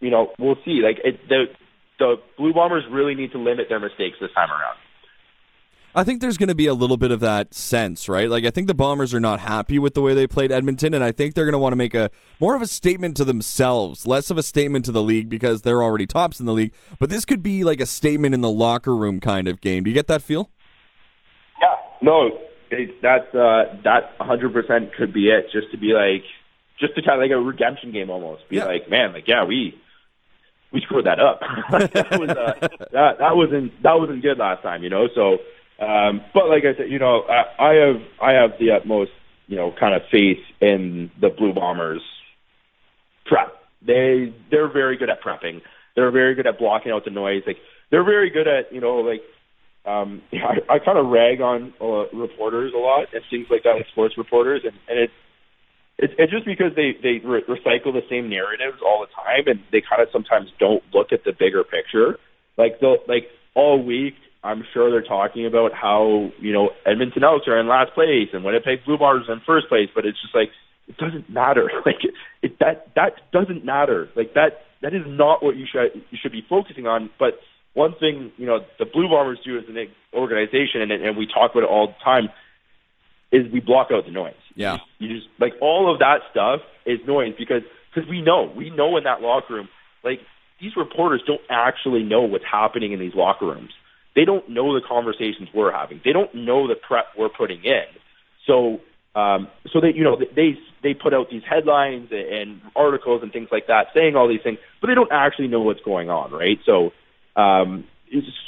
you 0.00 0.10
know, 0.10 0.30
we'll 0.38 0.56
see. 0.64 0.80
Like 0.82 0.98
it, 1.04 1.20
the 1.28 1.44
the 1.98 2.16
Blue 2.38 2.54
Bombers 2.54 2.84
really 2.90 3.14
need 3.14 3.32
to 3.32 3.38
limit 3.38 3.66
their 3.68 3.80
mistakes 3.80 4.16
this 4.20 4.30
time 4.34 4.50
around. 4.50 4.76
I 5.94 6.04
think 6.04 6.20
there's 6.20 6.36
going 6.38 6.48
to 6.50 6.54
be 6.54 6.66
a 6.66 6.74
little 6.74 6.96
bit 6.96 7.10
of 7.10 7.20
that 7.20 7.52
sense, 7.52 8.08
right? 8.08 8.28
Like 8.30 8.44
I 8.44 8.50
think 8.50 8.68
the 8.68 8.74
Bombers 8.74 9.12
are 9.12 9.20
not 9.20 9.40
happy 9.40 9.78
with 9.78 9.94
the 9.94 10.02
way 10.02 10.14
they 10.14 10.26
played 10.26 10.52
Edmonton, 10.52 10.94
and 10.94 11.02
I 11.02 11.10
think 11.12 11.34
they're 11.34 11.44
going 11.44 11.52
to 11.52 11.58
want 11.58 11.72
to 11.72 11.76
make 11.76 11.94
a 11.94 12.10
more 12.38 12.54
of 12.54 12.62
a 12.62 12.66
statement 12.66 13.16
to 13.16 13.24
themselves, 13.24 14.06
less 14.06 14.30
of 14.30 14.38
a 14.38 14.42
statement 14.42 14.84
to 14.84 14.92
the 14.92 15.02
league 15.02 15.28
because 15.28 15.62
they're 15.62 15.82
already 15.82 16.06
tops 16.06 16.38
in 16.38 16.46
the 16.46 16.52
league. 16.52 16.72
But 16.98 17.10
this 17.10 17.24
could 17.24 17.42
be 17.42 17.64
like 17.64 17.80
a 17.80 17.86
statement 17.86 18.34
in 18.34 18.40
the 18.40 18.50
locker 18.50 18.94
room 18.94 19.18
kind 19.20 19.48
of 19.48 19.60
game. 19.60 19.82
Do 19.84 19.90
you 19.90 19.94
get 19.94 20.06
that 20.06 20.22
feel? 20.22 20.50
Yeah, 21.60 21.74
no, 22.00 22.38
it, 22.70 23.02
that's 23.02 23.34
uh, 23.34 23.76
that 23.84 24.16
100% 24.20 24.92
could 24.94 25.12
be 25.12 25.28
it. 25.30 25.46
Just 25.52 25.72
to 25.72 25.76
be 25.76 25.92
like, 25.92 26.22
just 26.78 26.94
to 26.94 27.02
kind 27.02 27.20
of 27.20 27.28
like 27.28 27.36
a 27.36 27.40
redemption 27.40 27.90
game 27.92 28.10
almost. 28.10 28.48
Be 28.48 28.56
Yeah. 28.56 28.66
like, 28.66 28.88
man, 28.88 29.12
like 29.12 29.26
yeah, 29.26 29.44
we 29.44 29.74
we 30.72 30.80
screwed 30.82 31.06
that 31.06 31.18
up. 31.18 31.40
that 31.72 32.18
was 32.20 32.30
uh, 32.30 32.54
that 32.92 33.18
that 33.18 33.36
wasn't 33.36 33.82
that 33.82 33.98
wasn't 33.98 34.22
good 34.22 34.38
last 34.38 34.62
time, 34.62 34.84
you 34.84 34.88
know. 34.88 35.08
So, 35.14 35.38
um, 35.80 36.20
but 36.34 36.48
like 36.48 36.64
I 36.64 36.76
said, 36.76 36.90
you 36.90 36.98
know, 36.98 37.22
I, 37.22 37.70
I 37.70 37.74
have 37.74 38.02
I 38.22 38.32
have 38.32 38.50
the 38.58 38.72
utmost 38.72 39.12
you 39.46 39.56
know 39.56 39.72
kind 39.78 39.94
of 39.94 40.02
faith 40.10 40.38
in 40.60 41.10
the 41.20 41.28
Blue 41.30 41.52
Bombers 41.52 42.02
prep. 43.26 43.56
They 43.86 44.34
they're 44.50 44.72
very 44.72 44.96
good 44.96 45.10
at 45.10 45.22
prepping. 45.22 45.62
They're 45.96 46.10
very 46.10 46.34
good 46.34 46.46
at 46.46 46.58
blocking 46.58 46.92
out 46.92 47.04
the 47.04 47.10
noise. 47.10 47.42
Like 47.46 47.56
they're 47.90 48.04
very 48.04 48.30
good 48.30 48.46
at 48.46 48.72
you 48.72 48.80
know 48.80 48.96
like 48.96 49.22
um, 49.86 50.22
I, 50.32 50.74
I 50.74 50.78
kind 50.78 50.98
of 50.98 51.06
rag 51.06 51.40
on 51.40 51.72
uh, 51.80 52.08
reporters 52.16 52.72
a 52.74 52.78
lot 52.78 53.06
and 53.12 53.22
things 53.30 53.46
like 53.50 53.62
that, 53.64 53.76
like 53.76 53.86
sports 53.92 54.16
reporters, 54.18 54.62
and, 54.64 54.74
and 54.88 54.98
it's 54.98 55.12
it's 56.18 56.32
just 56.32 56.46
because 56.46 56.72
they 56.76 56.96
they 57.02 57.20
re- 57.24 57.44
recycle 57.48 57.92
the 57.92 58.04
same 58.08 58.30
narratives 58.30 58.78
all 58.84 59.04
the 59.04 59.12
time, 59.14 59.44
and 59.46 59.60
they 59.70 59.82
kind 59.82 60.00
of 60.00 60.08
sometimes 60.12 60.48
don't 60.58 60.82
look 60.94 61.12
at 61.12 61.24
the 61.24 61.32
bigger 61.32 61.64
picture. 61.64 62.18
Like 62.56 62.80
they'll 62.80 62.98
like 63.06 63.28
all 63.54 63.82
week, 63.82 64.14
I'm 64.42 64.64
sure 64.72 64.90
they're 64.90 65.02
talking 65.02 65.46
about 65.46 65.72
how 65.74 66.30
you 66.40 66.52
know 66.52 66.70
Edmonton 66.86 67.24
Elks 67.24 67.46
are 67.46 67.58
in 67.58 67.68
last 67.68 67.92
place 67.94 68.28
and 68.32 68.44
Winnipeg 68.44 68.84
Blue 68.86 68.96
Bombers 68.98 69.26
in 69.28 69.40
first 69.46 69.68
place, 69.68 69.88
but 69.94 70.06
it's 70.06 70.20
just 70.20 70.34
like 70.34 70.48
it 70.88 70.96
doesn't 70.96 71.30
matter. 71.30 71.70
Like 71.86 72.02
it, 72.02 72.14
it 72.42 72.58
that 72.60 72.88
that 72.96 73.12
doesn't 73.32 73.64
matter. 73.64 74.08
Like 74.16 74.34
that 74.34 74.64
that 74.82 74.94
is 74.94 75.02
not 75.06 75.42
what 75.42 75.56
you 75.56 75.66
should 75.70 76.02
you 76.10 76.18
should 76.20 76.32
be 76.32 76.44
focusing 76.48 76.86
on. 76.86 77.10
But 77.18 77.40
one 77.74 77.94
thing 78.00 78.32
you 78.36 78.46
know 78.46 78.60
the 78.78 78.86
Blue 78.86 79.08
Bombers 79.08 79.38
do 79.44 79.58
as 79.58 79.64
an 79.68 79.76
organization, 80.14 80.80
and 80.82 80.90
and 80.90 81.16
we 81.16 81.26
talk 81.26 81.52
about 81.52 81.64
it 81.64 81.70
all 81.70 81.88
the 81.88 82.04
time, 82.04 82.28
is 83.30 83.50
we 83.52 83.60
block 83.60 83.88
out 83.92 84.06
the 84.06 84.10
noise. 84.10 84.34
Yeah. 84.54 84.78
You 84.98 85.08
just 85.08 85.28
like 85.38 85.52
all 85.60 85.92
of 85.92 85.98
that 85.98 86.20
stuff 86.30 86.60
is 86.86 86.98
noise 87.06 87.34
because 87.38 87.62
because 87.94 88.08
we 88.08 88.22
know 88.22 88.50
we 88.56 88.70
know 88.70 88.96
in 88.96 89.04
that 89.04 89.20
locker 89.20 89.54
room 89.54 89.68
like 90.02 90.20
these 90.60 90.76
reporters 90.76 91.22
don't 91.26 91.40
actually 91.48 92.02
know 92.02 92.22
what's 92.22 92.44
happening 92.50 92.92
in 92.92 93.00
these 93.00 93.14
locker 93.14 93.46
rooms. 93.46 93.70
They 94.14 94.24
don't 94.24 94.48
know 94.48 94.74
the 94.74 94.80
conversations 94.86 95.48
we're 95.54 95.72
having. 95.72 96.00
They 96.04 96.12
don't 96.12 96.34
know 96.34 96.66
the 96.66 96.74
prep 96.74 97.06
we're 97.16 97.28
putting 97.28 97.64
in. 97.64 97.84
So, 98.46 98.80
um, 99.14 99.48
so 99.72 99.80
they, 99.80 99.92
you 99.92 100.04
know, 100.04 100.16
they 100.18 100.58
they 100.82 100.94
put 100.94 101.14
out 101.14 101.30
these 101.30 101.42
headlines 101.48 102.10
and 102.10 102.60
articles 102.74 103.22
and 103.22 103.32
things 103.32 103.48
like 103.52 103.66
that, 103.66 103.88
saying 103.94 104.16
all 104.16 104.28
these 104.28 104.42
things, 104.42 104.58
but 104.80 104.88
they 104.88 104.94
don't 104.94 105.12
actually 105.12 105.48
know 105.48 105.60
what's 105.60 105.82
going 105.82 106.08
on, 106.10 106.32
right? 106.32 106.58
So, 106.64 106.92
um, 107.36 107.84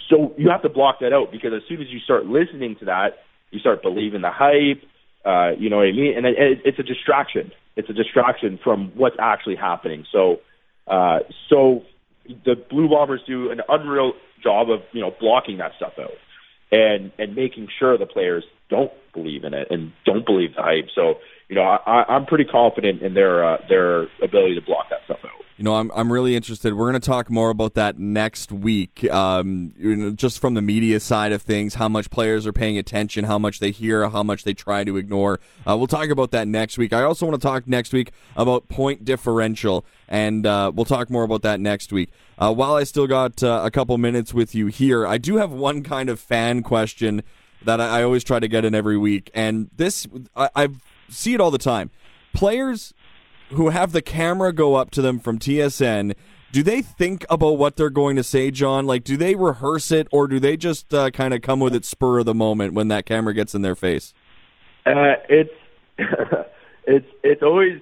so 0.09 0.35
you 0.37 0.51
have 0.51 0.63
to 0.63 0.69
block 0.69 1.01
that 1.01 1.13
out 1.13 1.31
because 1.31 1.53
as 1.55 1.63
soon 1.69 1.81
as 1.81 1.89
you 1.89 2.01
start 2.01 2.27
listening 2.27 2.77
to 2.77 2.87
that, 2.87 3.19
you 3.51 3.61
start 3.61 3.83
believing 3.83 4.23
the 4.23 4.31
hype. 4.31 4.83
Uh, 5.25 5.53
you 5.59 5.71
know 5.71 5.77
what 5.77 5.87
I 5.87 5.93
mean? 5.93 6.15
And 6.17 6.27
it, 6.27 6.63
it's 6.65 6.79
a 6.79 6.83
distraction. 6.83 7.53
It's 7.77 7.89
a 7.89 7.93
distraction 7.93 8.59
from 8.63 8.93
what's 8.95 9.17
actually 9.19 9.57
happening. 9.57 10.05
So, 10.11 10.41
uh, 10.87 11.21
so 11.49 11.85
the 12.27 12.55
Blue 12.71 12.89
Bombers 12.89 13.21
do 13.27 13.51
an 13.51 13.61
unreal 13.69 14.13
job 14.43 14.71
of 14.71 14.81
you 14.93 15.01
know 15.01 15.13
blocking 15.21 15.59
that 15.59 15.73
stuff 15.77 15.93
out 15.99 16.11
and 16.71 17.13
and 17.19 17.35
making 17.37 17.69
sure 17.79 17.97
the 17.99 18.07
players 18.07 18.45
don't 18.69 18.93
believe 19.13 19.45
in 19.45 19.55
it 19.55 19.69
and 19.71 19.93
don't 20.05 20.25
believe 20.25 20.55
the 20.57 20.63
hype. 20.63 20.89
So 20.95 21.15
you 21.49 21.57
know 21.57 21.63
I, 21.63 22.05
I'm 22.09 22.27
pretty 22.27 22.45
confident 22.45 23.03
in 23.03 23.15
their 23.15 23.45
uh, 23.45 23.59
their 23.69 24.03
ability 24.23 24.57
to 24.57 24.63
block 24.63 24.87
that 24.91 25.01
stuff. 25.05 25.19
You 25.59 25.65
know, 25.65 25.75
I'm 25.75 25.91
I'm 25.95 26.11
really 26.11 26.35
interested. 26.35 26.75
We're 26.75 26.91
going 26.91 27.01
to 27.01 27.07
talk 27.07 27.31
more 27.31 27.51
about 27.51 27.75
that 27.75 27.99
next 27.99 28.51
week. 28.51 29.05
Um, 29.11 29.75
you 29.77 29.95
know, 29.95 30.11
just 30.11 30.41
from 30.41 30.55
the 30.55 30.63
media 30.63 30.99
side 30.99 31.33
of 31.33 31.43
things, 31.43 31.75
how 31.75 31.89
much 31.89 32.11
players 32.11 32.47
are 32.47 32.53
paying 32.53 32.79
attention, 32.79 33.25
how 33.25 33.39
much 33.39 33.61
they 33.61 33.71
hear, 33.71 34.09
how 34.09 34.23
much 34.23 34.45
they 34.45 34.55
try 34.55 34.83
to 34.83 34.97
ignore. 34.97 35.41
Uh, 35.69 35.77
we'll 35.77 35.87
talk 35.87 36.09
about 36.09 36.31
that 36.31 36.49
next 36.49 36.79
week. 36.79 36.93
I 36.93 37.03
also 37.03 37.27
want 37.27 37.41
to 37.41 37.47
talk 37.47 37.69
next 37.69 37.93
week 37.93 38.13
about 38.35 38.69
point 38.69 39.05
differential, 39.05 39.85
and 40.09 40.47
uh, 40.47 40.73
we'll 40.75 40.87
talk 40.87 41.11
more 41.11 41.23
about 41.23 41.43
that 41.43 41.61
next 41.61 41.93
week. 41.93 42.11
Uh, 42.39 42.53
while 42.53 42.75
I 42.75 42.85
still 42.85 43.07
got 43.07 43.43
uh, 43.43 43.61
a 43.63 43.71
couple 43.71 43.97
minutes 43.99 44.33
with 44.33 44.55
you 44.55 44.69
here, 44.69 45.07
I 45.07 45.19
do 45.19 45.37
have 45.37 45.53
one 45.53 45.83
kind 45.83 46.09
of 46.09 46.19
fan 46.19 46.63
question 46.63 47.23
that 47.65 47.81
I, 47.81 48.01
I 48.01 48.03
always 48.03 48.25
try 48.25 48.41
to 48.41 48.49
get 48.49 48.65
in 48.65 48.75
every 48.75 48.97
week, 48.97 49.31
and 49.35 49.71
this 49.77 50.07
I, 50.35 50.49
I 50.57 50.69
see 51.11 51.35
it 51.35 51.41
all 51.41 51.51
the 51.51 51.59
time. 51.59 51.91
Players 52.33 52.95
who 53.53 53.71
have 53.71 53.93
the 53.93 54.03
camera 54.03 54.53
go 54.53 54.75
up 54.75 54.91
to 54.93 55.03
them 55.03 55.19
from 55.19 55.39
TSN, 55.39 56.15
do 56.53 56.63
they 56.63 56.83
think 56.83 57.25
about 57.31 57.53
what 57.53 57.77
they're 57.77 57.91
going 57.91 58.17
to 58.17 58.23
say, 58.23 58.51
John? 58.51 58.87
Like, 58.87 59.05
do 59.05 59.17
they 59.17 59.35
rehearse 59.35 59.91
it, 59.91 60.07
or 60.13 60.29
do 60.29 60.39
they 60.39 60.57
just 60.57 60.93
uh, 60.93 61.11
kind 61.11 61.33
of 61.33 61.41
come 61.41 61.61
with 61.61 61.75
it 61.75 61.85
spur 61.85 62.19
of 62.19 62.27
the 62.27 62.35
moment 62.35 62.75
when 62.75 62.89
that 62.89 63.07
camera 63.07 63.33
gets 63.33 63.55
in 63.55 63.63
their 63.63 63.75
face? 63.75 64.13
Uh, 64.85 65.15
it's 65.29 65.55
it's 66.85 67.07
it's 67.23 67.43
always 67.43 67.81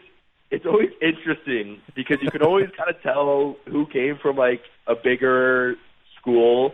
it's 0.51 0.67
always 0.67 0.91
interesting 1.01 1.81
because 1.95 2.19
you 2.23 2.31
can 2.31 2.43
always 2.43 2.69
kind 2.77 2.91
of 2.91 3.03
tell 3.03 3.57
who 3.67 3.87
came 3.87 4.19
from 4.21 4.37
like 4.37 4.63
a 4.87 4.95
bigger 4.95 5.77
school 6.21 6.73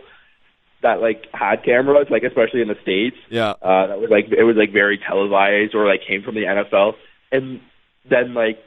that 0.83 1.01
like 1.01 1.25
had 1.33 1.63
cameras, 1.63 2.07
like 2.09 2.23
especially 2.23 2.61
in 2.61 2.67
the 2.67 2.77
states. 2.81 3.17
Yeah, 3.29 3.51
uh, 3.61 3.87
that 3.87 3.99
was 3.99 4.09
like 4.09 4.25
it 4.31 4.43
was 4.43 4.55
like 4.55 4.71
very 4.71 4.99
televised 4.99 5.73
or 5.73 5.87
like 5.87 6.01
came 6.07 6.21
from 6.21 6.35
the 6.35 6.43
NFL, 6.43 6.93
and 7.31 7.59
then 8.09 8.33
like 8.33 8.59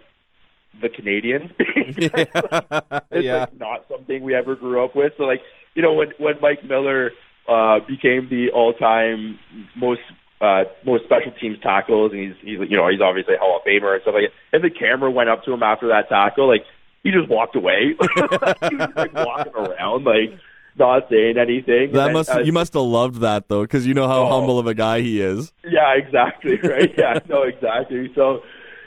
the 0.80 0.88
Canadians. 0.88 1.50
yeah. 1.58 3.00
it's 3.10 3.24
yeah. 3.24 3.40
like 3.40 3.58
not 3.58 3.84
something 3.90 4.22
we 4.22 4.34
ever 4.34 4.54
grew 4.56 4.84
up 4.84 4.94
with. 4.96 5.12
So 5.16 5.24
like 5.24 5.40
you 5.74 5.82
know 5.82 5.92
when 5.94 6.08
when 6.18 6.34
Mike 6.40 6.64
Miller 6.64 7.10
uh, 7.48 7.80
became 7.86 8.28
the 8.30 8.48
all 8.54 8.72
time 8.74 9.38
most 9.76 10.00
uh, 10.40 10.64
most 10.86 11.04
special 11.04 11.32
teams 11.40 11.58
tackles, 11.62 12.12
and 12.12 12.20
he's 12.20 12.34
he's 12.42 12.70
you 12.70 12.76
know 12.76 12.88
he's 12.88 13.00
obviously 13.00 13.34
a 13.34 13.38
Hall 13.38 13.56
of 13.58 13.62
Famer 13.66 13.94
and 13.94 14.02
stuff 14.02 14.14
like 14.14 14.24
that. 14.30 14.56
And 14.56 14.64
the 14.64 14.70
camera 14.70 15.10
went 15.10 15.28
up 15.28 15.44
to 15.44 15.52
him 15.52 15.62
after 15.62 15.88
that 15.88 16.08
tackle, 16.08 16.48
like 16.48 16.64
he 17.02 17.10
just 17.10 17.28
walked 17.28 17.56
away. 17.56 17.94
he 18.00 18.74
was 18.76 18.88
like 18.96 19.12
walking 19.14 19.52
around, 19.54 20.04
like 20.04 20.38
not 20.78 21.08
saying 21.10 21.36
anything. 21.38 21.92
That 21.92 22.06
And 22.06 22.12
must 22.14 22.28
then, 22.28 22.38
uh, 22.38 22.42
you 22.42 22.52
must 22.52 22.72
have 22.74 22.82
loved 22.82 23.20
that 23.20 23.48
though, 23.48 23.62
because 23.62 23.86
you 23.86 23.94
know 23.94 24.06
how 24.06 24.22
Oh. 24.24 24.28
humble 24.38 24.58
of 24.58 24.66
a 24.66 24.74
guy 24.74 25.00
he 25.00 25.20
is. 25.20 25.52
Yeah, 25.64 25.94
exactly. 25.96 26.56
Right. 26.62 26.92
Yeah. 26.96 27.18
no, 27.28 27.42
exactly. 27.42 28.10
So, 28.14 28.42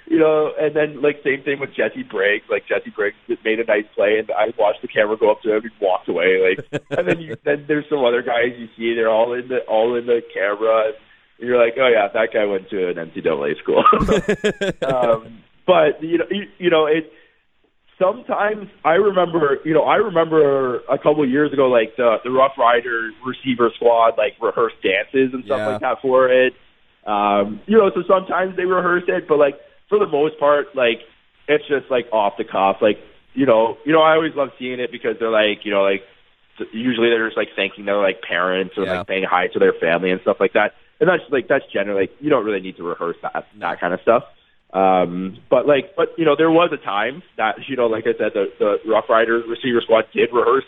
you 0.05 0.19
know, 0.19 0.51
and 0.59 0.75
then 0.75 1.01
like 1.01 1.21
same 1.23 1.43
thing 1.43 1.59
with 1.59 1.69
Jesse 1.75 2.03
Briggs. 2.03 2.45
Like 2.49 2.67
Jesse 2.67 2.89
Briggs 2.89 3.15
made 3.43 3.59
a 3.59 3.63
nice 3.65 3.85
play, 3.95 4.19
and 4.19 4.29
I 4.31 4.53
watched 4.57 4.81
the 4.81 4.87
camera 4.87 5.17
go 5.17 5.31
up 5.31 5.41
to 5.43 5.55
him. 5.55 5.61
He 5.63 5.69
walked 5.79 6.09
away. 6.09 6.55
Like, 6.71 6.83
and 6.97 7.07
then 7.07 7.19
you, 7.21 7.35
then 7.45 7.65
there's 7.67 7.85
some 7.89 8.03
other 8.03 8.21
guys 8.21 8.53
you 8.57 8.67
see. 8.77 8.93
They're 8.95 9.09
all 9.09 9.33
in 9.33 9.47
the 9.47 9.59
all 9.67 9.95
in 9.95 10.05
the 10.05 10.21
camera, 10.33 10.91
and 11.39 11.47
you're 11.47 11.63
like, 11.63 11.75
oh 11.79 11.87
yeah, 11.87 12.07
that 12.13 12.33
guy 12.33 12.45
went 12.45 12.69
to 12.69 12.89
an 12.89 12.95
NCAA 12.95 13.57
school. 13.59 13.83
um, 14.87 15.43
but 15.65 16.03
you 16.03 16.17
know, 16.17 16.25
you, 16.29 16.43
you 16.57 16.69
know, 16.69 16.85
it. 16.85 17.11
Sometimes 17.99 18.67
I 18.83 18.93
remember, 18.93 19.59
you 19.63 19.73
know, 19.73 19.83
I 19.83 19.97
remember 19.97 20.77
a 20.91 20.97
couple 20.97 21.23
of 21.23 21.29
years 21.29 21.53
ago, 21.53 21.67
like 21.69 21.95
the 21.95 22.17
the 22.23 22.31
Rough 22.31 22.53
Rider 22.57 23.11
receiver 23.25 23.69
squad, 23.75 24.17
like 24.17 24.33
rehearsed 24.41 24.81
dances 24.81 25.31
and 25.33 25.45
stuff 25.45 25.59
Yeah. 25.59 25.67
like 25.67 25.81
that 25.81 26.01
for 26.01 26.27
it. 26.27 26.53
Um, 27.05 27.61
you 27.67 27.77
know, 27.77 27.91
so 27.93 28.01
sometimes 28.07 28.57
they 28.57 28.65
rehearse 28.65 29.03
it, 29.07 29.27
but 29.27 29.37
like 29.37 29.55
for 29.93 29.99
the 30.03 30.11
most 30.11 30.39
part, 30.39 30.75
like 30.75 31.01
it's 31.47 31.67
just 31.67 31.91
like 31.91 32.07
off 32.11 32.33
the 32.37 32.43
cuff. 32.43 32.77
Like 32.81 32.97
you 33.35 33.45
know, 33.45 33.77
you 33.85 33.93
know, 33.93 34.01
I 34.01 34.13
always 34.15 34.33
love 34.35 34.49
seeing 34.57 34.79
it 34.79 34.91
because 34.91 35.17
they're 35.19 35.29
like, 35.29 35.65
you 35.65 35.71
know, 35.71 35.83
like 35.83 36.01
usually 36.71 37.09
they're 37.09 37.27
just 37.27 37.37
like 37.37 37.49
thanking 37.55 37.85
their 37.85 37.97
like 38.01 38.21
parents 38.21 38.73
or 38.77 38.85
Yeah. 38.85 38.99
like 38.99 39.07
saying 39.07 39.25
hi 39.29 39.47
to 39.47 39.59
their 39.59 39.73
family 39.73 40.09
and 40.11 40.21
stuff 40.21 40.37
like 40.39 40.53
that. 40.53 40.73
And 40.99 41.07
that's 41.09 41.23
like 41.29 41.47
that's 41.47 41.65
generally 41.71 42.01
like 42.01 42.11
you 42.19 42.29
don't 42.31 42.45
really 42.45 42.61
need 42.61 42.77
to 42.77 42.83
rehearse 42.83 43.17
that 43.21 43.45
that 43.59 43.79
kind 43.79 43.93
of 43.93 44.01
stuff. 44.01 44.23
Um, 44.73 45.37
but 45.51 45.67
like, 45.67 45.95
but 45.95 46.09
you 46.17 46.25
know, 46.25 46.35
there 46.35 46.49
was 46.49 46.71
a 46.73 46.77
time 46.83 47.21
that 47.37 47.55
you 47.67 47.75
know, 47.75 47.85
like 47.85 48.05
I 48.07 48.17
said, 48.17 48.33
the 48.33 48.45
the 48.57 48.77
Rough 48.89 49.05
Riders 49.09 49.43
receiver 49.47 49.81
squad 49.81 50.05
did 50.13 50.29
rehearse 50.33 50.65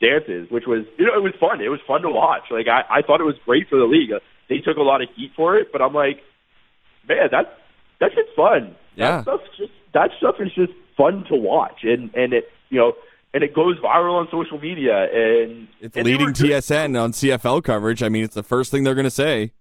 dances, 0.00 0.50
which 0.50 0.64
was 0.66 0.86
you 0.98 1.04
know 1.06 1.14
it 1.14 1.22
was 1.22 1.34
fun. 1.38 1.60
It 1.60 1.68
was 1.68 1.80
fun 1.86 2.00
to 2.02 2.08
watch. 2.10 2.44
Like 2.50 2.68
I 2.68 2.84
I 2.88 3.02
thought 3.02 3.20
it 3.20 3.24
was 3.28 3.36
great 3.44 3.68
for 3.68 3.76
the 3.78 3.84
league. 3.84 4.10
They 4.48 4.58
took 4.58 4.78
a 4.78 4.82
lot 4.82 5.02
of 5.02 5.08
heat 5.14 5.32
for 5.36 5.56
it, 5.56 5.68
but 5.72 5.82
I'm 5.82 5.92
like, 5.94 6.20
man, 7.08 7.28
that 7.32 7.58
that 8.02 8.12
shit's 8.14 8.28
fun. 8.36 8.74
Yeah. 8.96 9.16
that 9.16 9.22
stuff's 9.22 9.56
just 9.56 9.72
that 9.94 10.10
stuff 10.18 10.34
is 10.40 10.52
just 10.54 10.72
fun 10.96 11.24
to 11.30 11.34
watch, 11.36 11.84
and 11.84 12.14
and 12.14 12.34
it 12.34 12.50
you 12.68 12.78
know. 12.78 12.92
And 13.34 13.42
it 13.42 13.54
goes 13.54 13.78
viral 13.78 14.20
on 14.20 14.28
social 14.30 14.58
media, 14.60 15.04
and 15.04 15.66
It's 15.80 15.96
and 15.96 16.04
leading. 16.04 16.34
TSN 16.34 17.02
on 17.02 17.12
CFL 17.12 17.64
coverage. 17.64 18.02
I 18.02 18.10
mean, 18.10 18.24
it's 18.24 18.34
the 18.34 18.42
first 18.42 18.70
thing 18.70 18.84
they're 18.84 18.94
going 18.94 19.04
to 19.04 19.10
say. 19.10 19.52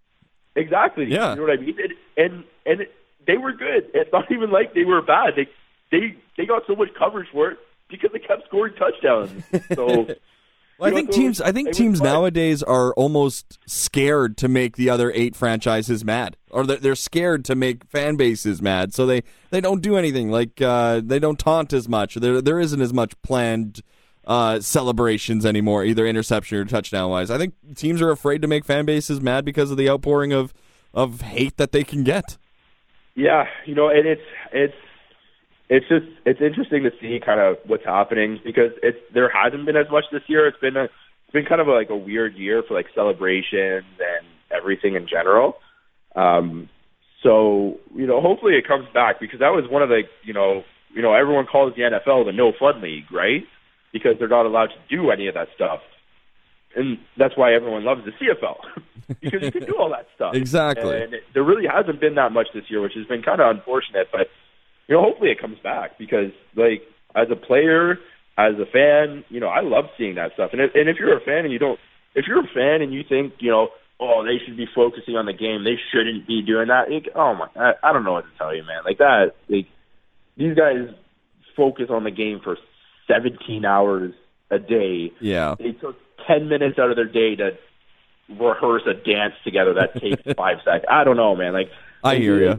Exactly. 0.57 1.05
Yeah. 1.05 1.29
You 1.29 1.35
know 1.37 1.41
what 1.43 1.51
I 1.57 1.61
mean? 1.61 1.77
And 1.79 1.93
and, 2.17 2.43
and 2.65 2.81
it, 2.81 2.91
they 3.25 3.37
were 3.37 3.53
good. 3.53 3.89
It's 3.93 4.11
not 4.11 4.29
even 4.29 4.51
like 4.51 4.73
they 4.73 4.83
were 4.83 5.01
bad. 5.01 5.35
They 5.37 5.47
they 5.89 6.17
they 6.35 6.45
got 6.45 6.63
so 6.67 6.75
much 6.75 6.89
coverage 6.99 7.29
for 7.31 7.51
it 7.51 7.59
because 7.89 8.09
they 8.11 8.19
kept 8.19 8.45
scoring 8.47 8.73
touchdowns. 8.75 9.31
So 9.73 10.05
Well, 10.81 10.89
I 10.91 10.93
think 10.95 11.11
teams. 11.11 11.39
was- 11.39 11.47
I 11.47 11.51
think 11.51 11.71
teams 11.71 12.01
nowadays 12.01 12.63
are 12.63 12.91
almost 12.95 13.59
scared 13.67 14.35
to 14.37 14.47
make 14.47 14.77
the 14.77 14.89
other 14.89 15.11
eight 15.13 15.35
franchises 15.35 16.03
mad, 16.03 16.37
or 16.49 16.65
they're, 16.65 16.77
they're 16.77 16.95
scared 16.95 17.45
to 17.45 17.55
make 17.55 17.85
fan 17.85 18.15
bases 18.15 18.61
mad. 18.61 18.93
So 18.93 19.05
they, 19.05 19.21
they 19.51 19.61
don't 19.61 19.81
do 19.81 19.95
anything. 19.95 20.31
Like 20.31 20.59
uh, 20.61 21.01
they 21.03 21.19
don't 21.19 21.37
taunt 21.37 21.71
as 21.71 21.87
much. 21.87 22.15
There 22.15 22.41
there 22.41 22.59
isn't 22.59 22.81
as 22.81 22.93
much 22.93 23.13
planned 23.21 23.81
uh, 24.25 24.59
celebrations 24.59 25.45
anymore, 25.45 25.83
either 25.85 26.07
interception 26.07 26.57
or 26.57 26.65
touchdown 26.65 27.11
wise. 27.11 27.29
I 27.29 27.37
think 27.37 27.53
teams 27.75 28.01
are 28.01 28.09
afraid 28.11 28.41
to 28.41 28.47
make 28.47 28.65
fan 28.65 28.85
bases 28.85 29.21
mad 29.21 29.45
because 29.45 29.69
of 29.71 29.77
the 29.77 29.87
outpouring 29.89 30.33
of 30.33 30.51
of 30.93 31.21
hate 31.21 31.57
that 31.57 31.71
they 31.71 31.83
can 31.83 32.03
get. 32.03 32.37
yeah, 33.15 33.47
you 33.65 33.75
know, 33.75 33.89
and 33.89 34.07
it's 34.07 34.21
it's 34.51 34.73
it's 35.71 35.87
just 35.87 36.05
it's 36.25 36.41
interesting 36.41 36.83
to 36.83 36.91
see 36.99 37.17
kind 37.25 37.39
of 37.39 37.55
what's 37.65 37.85
happening 37.85 38.41
because 38.43 38.71
it's 38.83 38.99
there 39.13 39.31
hasn't 39.31 39.65
been 39.65 39.77
as 39.77 39.89
much 39.89 40.03
this 40.11 40.21
year. 40.27 40.45
It's 40.45 40.59
been 40.59 40.75
a 40.75 40.83
it's 40.83 41.31
been 41.31 41.45
kind 41.45 41.61
of 41.61 41.69
a, 41.69 41.71
like 41.71 41.89
a 41.89 41.95
weird 41.95 42.35
year 42.35 42.61
for 42.67 42.73
like 42.73 42.87
celebrations 42.93 43.85
and 43.97 44.27
everything 44.51 44.95
in 44.95 45.07
general. 45.07 45.55
Um, 46.13 46.67
so 47.23 47.79
you 47.95 48.05
know, 48.05 48.19
hopefully 48.19 48.55
it 48.55 48.67
comes 48.67 48.85
back 48.93 49.21
because 49.21 49.39
that 49.39 49.55
was 49.55 49.63
one 49.71 49.81
of 49.81 49.87
the 49.87 50.01
you 50.23 50.33
know 50.33 50.65
you 50.93 51.01
know 51.01 51.13
everyone 51.13 51.45
calls 51.45 51.73
the 51.77 51.83
NFL 51.83 52.25
the 52.25 52.33
no 52.33 52.51
fun 52.59 52.81
league, 52.81 53.09
right? 53.09 53.45
Because 53.93 54.15
they're 54.19 54.27
not 54.27 54.45
allowed 54.45 54.71
to 54.75 54.79
do 54.93 55.09
any 55.09 55.27
of 55.27 55.35
that 55.35 55.47
stuff, 55.55 55.79
and 56.75 56.97
that's 57.15 57.37
why 57.37 57.53
everyone 57.53 57.85
loves 57.85 58.01
the 58.03 58.11
CFL 58.11 58.57
because 59.21 59.41
you 59.41 59.51
can 59.53 59.63
do 59.63 59.77
all 59.79 59.89
that 59.91 60.07
stuff. 60.15 60.35
Exactly. 60.35 61.01
And 61.01 61.13
it, 61.13 61.23
there 61.33 61.43
really 61.43 61.65
hasn't 61.65 62.01
been 62.01 62.15
that 62.15 62.33
much 62.33 62.47
this 62.53 62.65
year, 62.67 62.81
which 62.81 62.95
has 62.95 63.05
been 63.05 63.23
kind 63.23 63.39
of 63.39 63.55
unfortunate. 63.55 64.09
But 64.11 64.27
you 64.91 64.97
know, 64.97 65.03
hopefully 65.03 65.31
it 65.31 65.39
comes 65.39 65.57
back 65.59 65.97
because 65.97 66.31
like 66.57 66.83
as 67.15 67.27
a 67.31 67.35
player, 67.37 67.91
as 68.37 68.55
a 68.59 68.65
fan, 68.65 69.23
you 69.29 69.39
know, 69.39 69.47
I 69.47 69.61
love 69.61 69.85
seeing 69.97 70.15
that 70.15 70.33
stuff. 70.33 70.49
And 70.51 70.59
if, 70.59 70.75
and 70.75 70.89
if 70.89 70.97
you're 70.97 71.17
a 71.17 71.21
fan 71.21 71.45
and 71.45 71.53
you 71.53 71.59
don't, 71.59 71.79
if 72.13 72.25
you're 72.27 72.43
a 72.43 72.53
fan 72.53 72.81
and 72.81 72.93
you 72.93 73.01
think, 73.07 73.35
you 73.39 73.51
know, 73.51 73.69
oh, 74.01 74.25
they 74.25 74.43
should 74.43 74.57
be 74.57 74.67
focusing 74.75 75.15
on 75.15 75.27
the 75.27 75.33
game, 75.33 75.63
they 75.63 75.79
shouldn't 75.93 76.27
be 76.27 76.41
doing 76.41 76.67
that. 76.67 76.91
Like, 76.91 77.07
oh 77.15 77.35
my, 77.35 77.47
I, 77.55 77.71
I 77.81 77.93
don't 77.93 78.03
know 78.03 78.11
what 78.11 78.25
to 78.25 78.37
tell 78.37 78.53
you, 78.53 78.63
man. 78.63 78.83
Like 78.83 78.97
that, 78.97 79.31
like 79.47 79.67
these 80.35 80.57
guys 80.57 80.93
focus 81.55 81.85
on 81.89 82.03
the 82.03 82.11
game 82.11 82.41
for 82.43 82.57
17 83.07 83.63
hours 83.63 84.13
a 84.49 84.59
day. 84.59 85.13
Yeah. 85.21 85.55
They 85.57 85.71
took 85.71 85.95
10 86.27 86.49
minutes 86.49 86.77
out 86.77 86.89
of 86.89 86.97
their 86.97 87.05
day 87.05 87.37
to 87.37 87.51
rehearse 88.29 88.83
a 88.87 88.93
dance 88.93 89.35
together 89.45 89.73
that 89.75 90.01
takes 90.01 90.21
five 90.35 90.57
seconds. 90.65 90.83
I 90.89 91.05
don't 91.05 91.15
know, 91.15 91.33
man. 91.33 91.53
Like 91.53 91.69
I 92.03 92.17
hear 92.17 92.43
ya. 92.43 92.55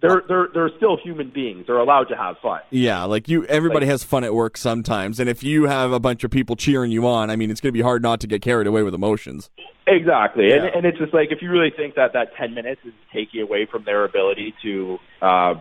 They're 0.00 0.22
they're 0.28 0.48
they're 0.54 0.70
still 0.76 0.96
human 0.96 1.30
beings. 1.30 1.64
They're 1.66 1.78
allowed 1.78 2.04
to 2.10 2.16
have 2.16 2.36
fun. 2.38 2.60
Yeah, 2.70 3.04
like 3.04 3.28
you, 3.28 3.44
everybody 3.46 3.86
Like- 3.86 3.90
has 3.92 4.04
fun 4.04 4.24
at 4.24 4.34
work 4.34 4.56
sometimes, 4.56 5.18
and 5.20 5.28
if 5.28 5.42
you 5.42 5.64
have 5.64 5.92
a 5.92 5.98
bunch 6.00 6.22
of 6.24 6.30
people 6.30 6.54
cheering 6.56 6.90
you 6.92 7.06
on, 7.06 7.30
I 7.30 7.36
mean, 7.36 7.50
it's 7.50 7.60
going 7.60 7.72
to 7.72 7.76
be 7.76 7.82
hard 7.82 8.02
not 8.02 8.20
to 8.20 8.26
get 8.26 8.40
carried 8.42 8.66
away 8.66 8.82
with 8.82 8.94
emotions. 8.94 9.50
Exactly, 9.86 10.52
and 10.52 10.64
Yeah. 10.64 10.70
and 10.76 10.84
it's 10.86 10.98
just 10.98 11.12
like 11.14 11.32
if 11.32 11.42
you 11.42 11.50
really 11.50 11.70
think 11.76 11.94
that 11.96 12.12
that 12.12 12.34
ten 12.36 12.54
minutes 12.54 12.80
is 12.84 12.92
taking 13.12 13.40
away 13.40 13.66
from 13.66 13.84
their 13.84 14.04
ability 14.04 14.54
to, 14.62 14.98
uh, 15.22 15.54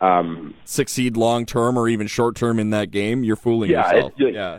um, 0.00 0.54
Succeed 0.64 1.16
long 1.16 1.44
term 1.46 1.76
or 1.78 1.88
even 1.88 2.06
short 2.06 2.36
term 2.36 2.58
in 2.58 2.70
that 2.70 2.90
game, 2.90 3.24
you're 3.24 3.36
fooling 3.36 3.70
Yeah, 3.70 3.92
yourself. 3.92 4.12
it's- 4.20 4.34
yeah. 4.34 4.58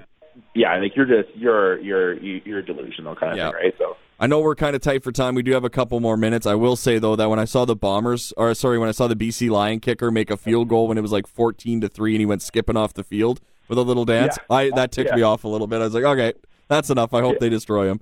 yeah, 0.53 0.77
like 0.77 0.95
you're 0.95 1.05
just 1.05 1.29
you're 1.35 1.79
you're 1.79 2.13
you're 2.13 2.61
delusional 2.61 3.15
kind 3.15 3.31
of 3.33 3.37
Yeah. 3.37 3.45
thing, 3.51 3.55
right? 3.55 3.75
So 3.77 3.97
I 4.21 4.27
know 4.27 4.39
we're 4.39 4.53
kind 4.55 4.75
of 4.75 4.81
tight 4.83 5.03
for 5.03 5.11
time. 5.11 5.33
We 5.33 5.41
do 5.41 5.51
have 5.53 5.63
a 5.63 5.69
couple 5.69 5.99
more 5.99 6.15
minutes. 6.15 6.45
I 6.45 6.53
will 6.53 6.75
say 6.75 6.99
though 6.99 7.15
that 7.15 7.27
when 7.29 7.39
I 7.39 7.45
saw 7.45 7.65
the 7.65 7.75
Bombers, 7.75 8.31
or 8.37 8.53
sorry, 8.53 8.77
when 8.77 8.87
I 8.87 8.91
saw 8.91 9.07
the 9.07 9.15
BC 9.15 9.49
Lion 9.49 9.79
kicker 9.79 10.11
make 10.11 10.29
a 10.29 10.37
field 10.37 10.69
goal 10.69 10.87
when 10.87 10.97
it 10.97 11.01
was 11.01 11.11
like 11.11 11.25
fourteen 11.25 11.81
to 11.81 11.89
three, 11.89 12.13
and 12.13 12.19
he 12.21 12.25
went 12.27 12.43
skipping 12.43 12.77
off 12.77 12.93
the 12.93 13.03
field 13.03 13.41
with 13.67 13.79
a 13.79 13.81
little 13.81 14.05
dance, 14.05 14.37
Yeah. 14.49 14.55
I 14.55 14.69
that 14.75 14.91
ticked 14.91 15.09
Yeah. 15.09 15.15
me 15.15 15.21
off 15.23 15.43
a 15.43 15.47
little 15.47 15.65
bit. 15.67 15.81
I 15.81 15.85
was 15.85 15.93
like, 15.95 16.03
okay, 16.03 16.33
that's 16.67 16.89
enough. 16.91 17.13
I 17.15 17.21
hope 17.21 17.39
they 17.39 17.49
destroy 17.49 17.89
him. 17.89 17.99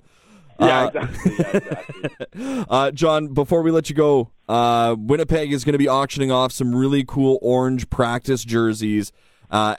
yeah, 0.60 0.84
Uh, 0.84 0.86
exactly, 0.88 1.32
yeah, 1.38 1.56
exactly. 2.04 2.64
Uh, 2.68 2.90
John, 2.90 3.28
before 3.28 3.62
we 3.62 3.70
let 3.70 3.88
you 3.88 3.96
go, 3.96 4.30
uh, 4.46 4.94
Winnipeg 4.98 5.52
is 5.54 5.64
going 5.64 5.72
to 5.72 5.78
be 5.78 5.88
auctioning 5.88 6.30
off 6.30 6.52
some 6.52 6.74
really 6.74 7.02
cool 7.02 7.38
orange 7.40 7.88
practice 7.88 8.44
jerseys 8.44 9.10
uh, 9.50 9.74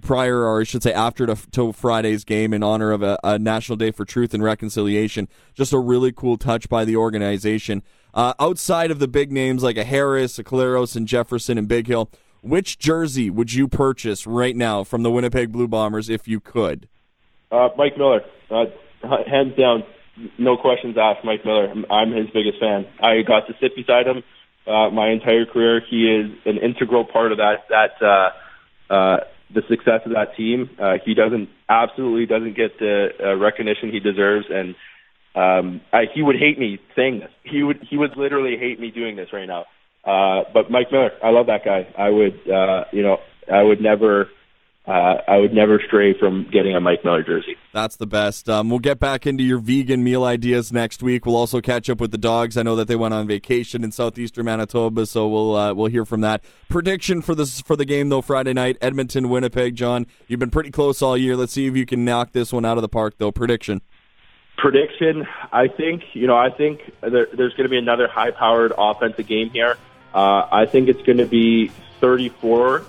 prior, 0.00 0.44
or 0.44 0.60
I 0.60 0.64
should 0.64 0.82
say, 0.82 0.92
after 0.92 1.26
to, 1.26 1.36
to 1.52 1.72
Friday's 1.72 2.24
game 2.24 2.52
in 2.52 2.62
honor 2.62 2.92
of 2.92 3.02
a, 3.02 3.18
a 3.24 3.38
National 3.38 3.76
Day 3.76 3.90
for 3.90 4.04
Truth 4.04 4.34
and 4.34 4.42
Reconciliation. 4.42 5.28
Just 5.54 5.72
a 5.72 5.78
really 5.78 6.12
cool 6.12 6.36
touch 6.36 6.68
by 6.68 6.84
the 6.84 6.96
organization. 6.96 7.82
Uh, 8.12 8.34
outside 8.38 8.90
of 8.90 8.98
the 8.98 9.08
big 9.08 9.32
names 9.32 9.62
like 9.62 9.76
a 9.76 9.84
Harris, 9.84 10.38
a 10.38 10.44
Collaros, 10.44 10.94
and 10.94 11.08
Jefferson 11.08 11.58
and 11.58 11.66
Big 11.66 11.86
Hill, 11.86 12.10
which 12.42 12.78
jersey 12.78 13.30
would 13.30 13.52
you 13.52 13.66
purchase 13.66 14.26
right 14.26 14.54
now 14.54 14.84
from 14.84 15.02
the 15.02 15.10
Winnipeg 15.10 15.50
Blue 15.50 15.66
Bombers 15.66 16.10
if 16.10 16.28
you 16.28 16.38
could? 16.38 16.88
Uh, 17.50 17.70
Mike 17.76 17.96
Miller, 17.96 18.20
uh, 18.50 18.66
hands 19.26 19.56
down, 19.56 19.84
no 20.38 20.56
questions 20.56 20.96
asked. 20.98 21.24
Mike 21.24 21.44
Miller, 21.44 21.68
I'm, 21.68 21.86
I'm 21.90 22.12
his 22.12 22.28
biggest 22.30 22.60
fan. 22.60 22.86
I 23.00 23.22
got 23.22 23.46
to 23.46 23.54
sit 23.60 23.74
beside 23.74 24.06
him 24.06 24.22
uh, 24.66 24.90
my 24.90 25.10
entire 25.10 25.46
career. 25.46 25.80
He 25.88 26.06
is 26.06 26.30
an 26.44 26.58
integral 26.58 27.04
part 27.04 27.32
of 27.32 27.38
that 27.38 27.68
that 27.70 28.02
uh, 28.02 28.30
uh, 28.90 29.18
the 29.54 29.62
success 29.68 30.00
of 30.04 30.12
that 30.12 30.36
team. 30.36 30.70
Uh, 30.80 30.94
he 31.04 31.14
doesn't 31.14 31.48
absolutely 31.68 32.26
doesn't 32.26 32.56
get 32.56 32.78
the 32.78 33.08
uh, 33.22 33.36
recognition 33.36 33.90
he 33.90 34.00
deserves, 34.00 34.46
and 34.50 34.74
um, 35.34 35.80
I, 35.92 36.04
he 36.14 36.22
would 36.22 36.36
hate 36.36 36.58
me 36.58 36.78
saying 36.94 37.20
this. 37.20 37.30
He 37.44 37.62
would 37.62 37.80
he 37.88 37.96
would 37.96 38.16
literally 38.16 38.56
hate 38.58 38.78
me 38.80 38.90
doing 38.90 39.16
this 39.16 39.28
right 39.32 39.46
now. 39.46 39.64
Uh, 40.04 40.44
but 40.52 40.70
Mike 40.70 40.88
Miller, 40.92 41.12
I 41.22 41.30
love 41.30 41.46
that 41.46 41.64
guy. 41.64 41.86
I 41.96 42.10
would, 42.10 42.38
uh, 42.50 42.84
you 42.92 43.02
know, 43.02 43.18
I 43.50 43.62
would 43.62 43.80
never, 43.80 44.28
uh, 44.86 45.16
I 45.26 45.38
would 45.38 45.54
never 45.54 45.80
stray 45.86 46.12
from 46.18 46.46
getting 46.52 46.76
a 46.76 46.80
Mike 46.80 47.04
Miller 47.04 47.22
jersey. 47.22 47.56
That's 47.72 47.96
the 47.96 48.06
best. 48.06 48.50
Um, 48.50 48.68
we'll 48.68 48.80
get 48.80 49.00
back 49.00 49.26
into 49.26 49.42
your 49.42 49.58
vegan 49.58 50.04
meal 50.04 50.24
ideas 50.24 50.72
next 50.72 51.02
week. 51.02 51.24
We'll 51.24 51.36
also 51.36 51.62
catch 51.62 51.88
up 51.88 52.00
with 52.00 52.10
the 52.10 52.18
dogs. 52.18 52.58
I 52.58 52.62
know 52.62 52.76
that 52.76 52.86
they 52.86 52.96
went 52.96 53.14
on 53.14 53.26
vacation 53.26 53.82
in 53.82 53.92
southeastern 53.92 54.44
Manitoba, 54.44 55.06
so 55.06 55.26
we'll 55.26 55.56
uh, 55.56 55.72
we'll 55.72 55.86
hear 55.90 56.04
from 56.04 56.20
that. 56.20 56.44
Prediction 56.68 57.22
for 57.22 57.34
this 57.34 57.62
for 57.62 57.76
the 57.76 57.86
game 57.86 58.10
though 58.10 58.20
Friday 58.20 58.52
night, 58.52 58.76
Edmonton, 58.82 59.30
Winnipeg. 59.30 59.74
John, 59.74 60.06
you've 60.28 60.40
been 60.40 60.50
pretty 60.50 60.70
close 60.70 61.00
all 61.00 61.16
year. 61.16 61.34
Let's 61.34 61.52
see 61.52 61.66
if 61.66 61.74
you 61.76 61.86
can 61.86 62.04
knock 62.04 62.32
this 62.32 62.52
one 62.52 62.66
out 62.66 62.76
of 62.76 62.82
the 62.82 62.88
park 62.88 63.14
though. 63.16 63.32
Prediction. 63.32 63.80
prediction, 64.58 65.26
I 65.50 65.68
think 65.68 66.02
you 66.12 66.26
know, 66.26 66.36
I 66.36 66.50
think 66.50 66.80
there, 67.00 67.26
there's 67.32 67.54
going 67.54 67.64
to 67.64 67.68
be 67.70 67.78
another 67.78 68.06
high-powered 68.06 68.74
offensive 68.76 69.26
game 69.26 69.48
here. 69.48 69.78
Uh, 70.12 70.46
I 70.52 70.66
think 70.66 70.88
it's 70.88 71.02
going 71.02 71.18
to 71.18 71.26
be 71.26 71.68
34 72.00 72.84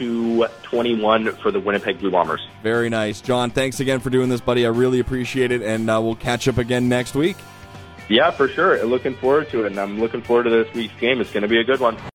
to 0.00 0.46
21 0.62 1.36
for 1.36 1.50
the 1.50 1.60
Winnipeg 1.60 2.00
Blue 2.00 2.10
Bombers. 2.10 2.40
Very 2.62 2.88
nice, 2.88 3.20
John. 3.20 3.50
Thanks 3.50 3.80
again 3.80 4.00
for 4.00 4.10
doing 4.10 4.28
this, 4.28 4.40
buddy. 4.40 4.66
I 4.66 4.70
really 4.70 4.98
appreciate 4.98 5.52
it, 5.52 5.62
and 5.62 5.88
uh, 5.88 6.00
we'll 6.02 6.16
catch 6.16 6.48
up 6.48 6.58
again 6.58 6.88
next 6.88 7.14
week. 7.14 7.36
Yeah, 8.08 8.32
for 8.32 8.48
sure. 8.48 8.82
Looking 8.84 9.14
forward 9.14 9.50
to 9.50 9.64
it, 9.64 9.66
and 9.66 9.78
I'm 9.78 10.00
looking 10.00 10.22
forward 10.22 10.44
to 10.44 10.50
this 10.50 10.74
week's 10.74 10.98
game. 10.98 11.20
It's 11.20 11.30
going 11.30 11.42
to 11.42 11.48
be 11.48 11.60
a 11.60 11.64
good 11.64 11.78
one. 11.78 11.96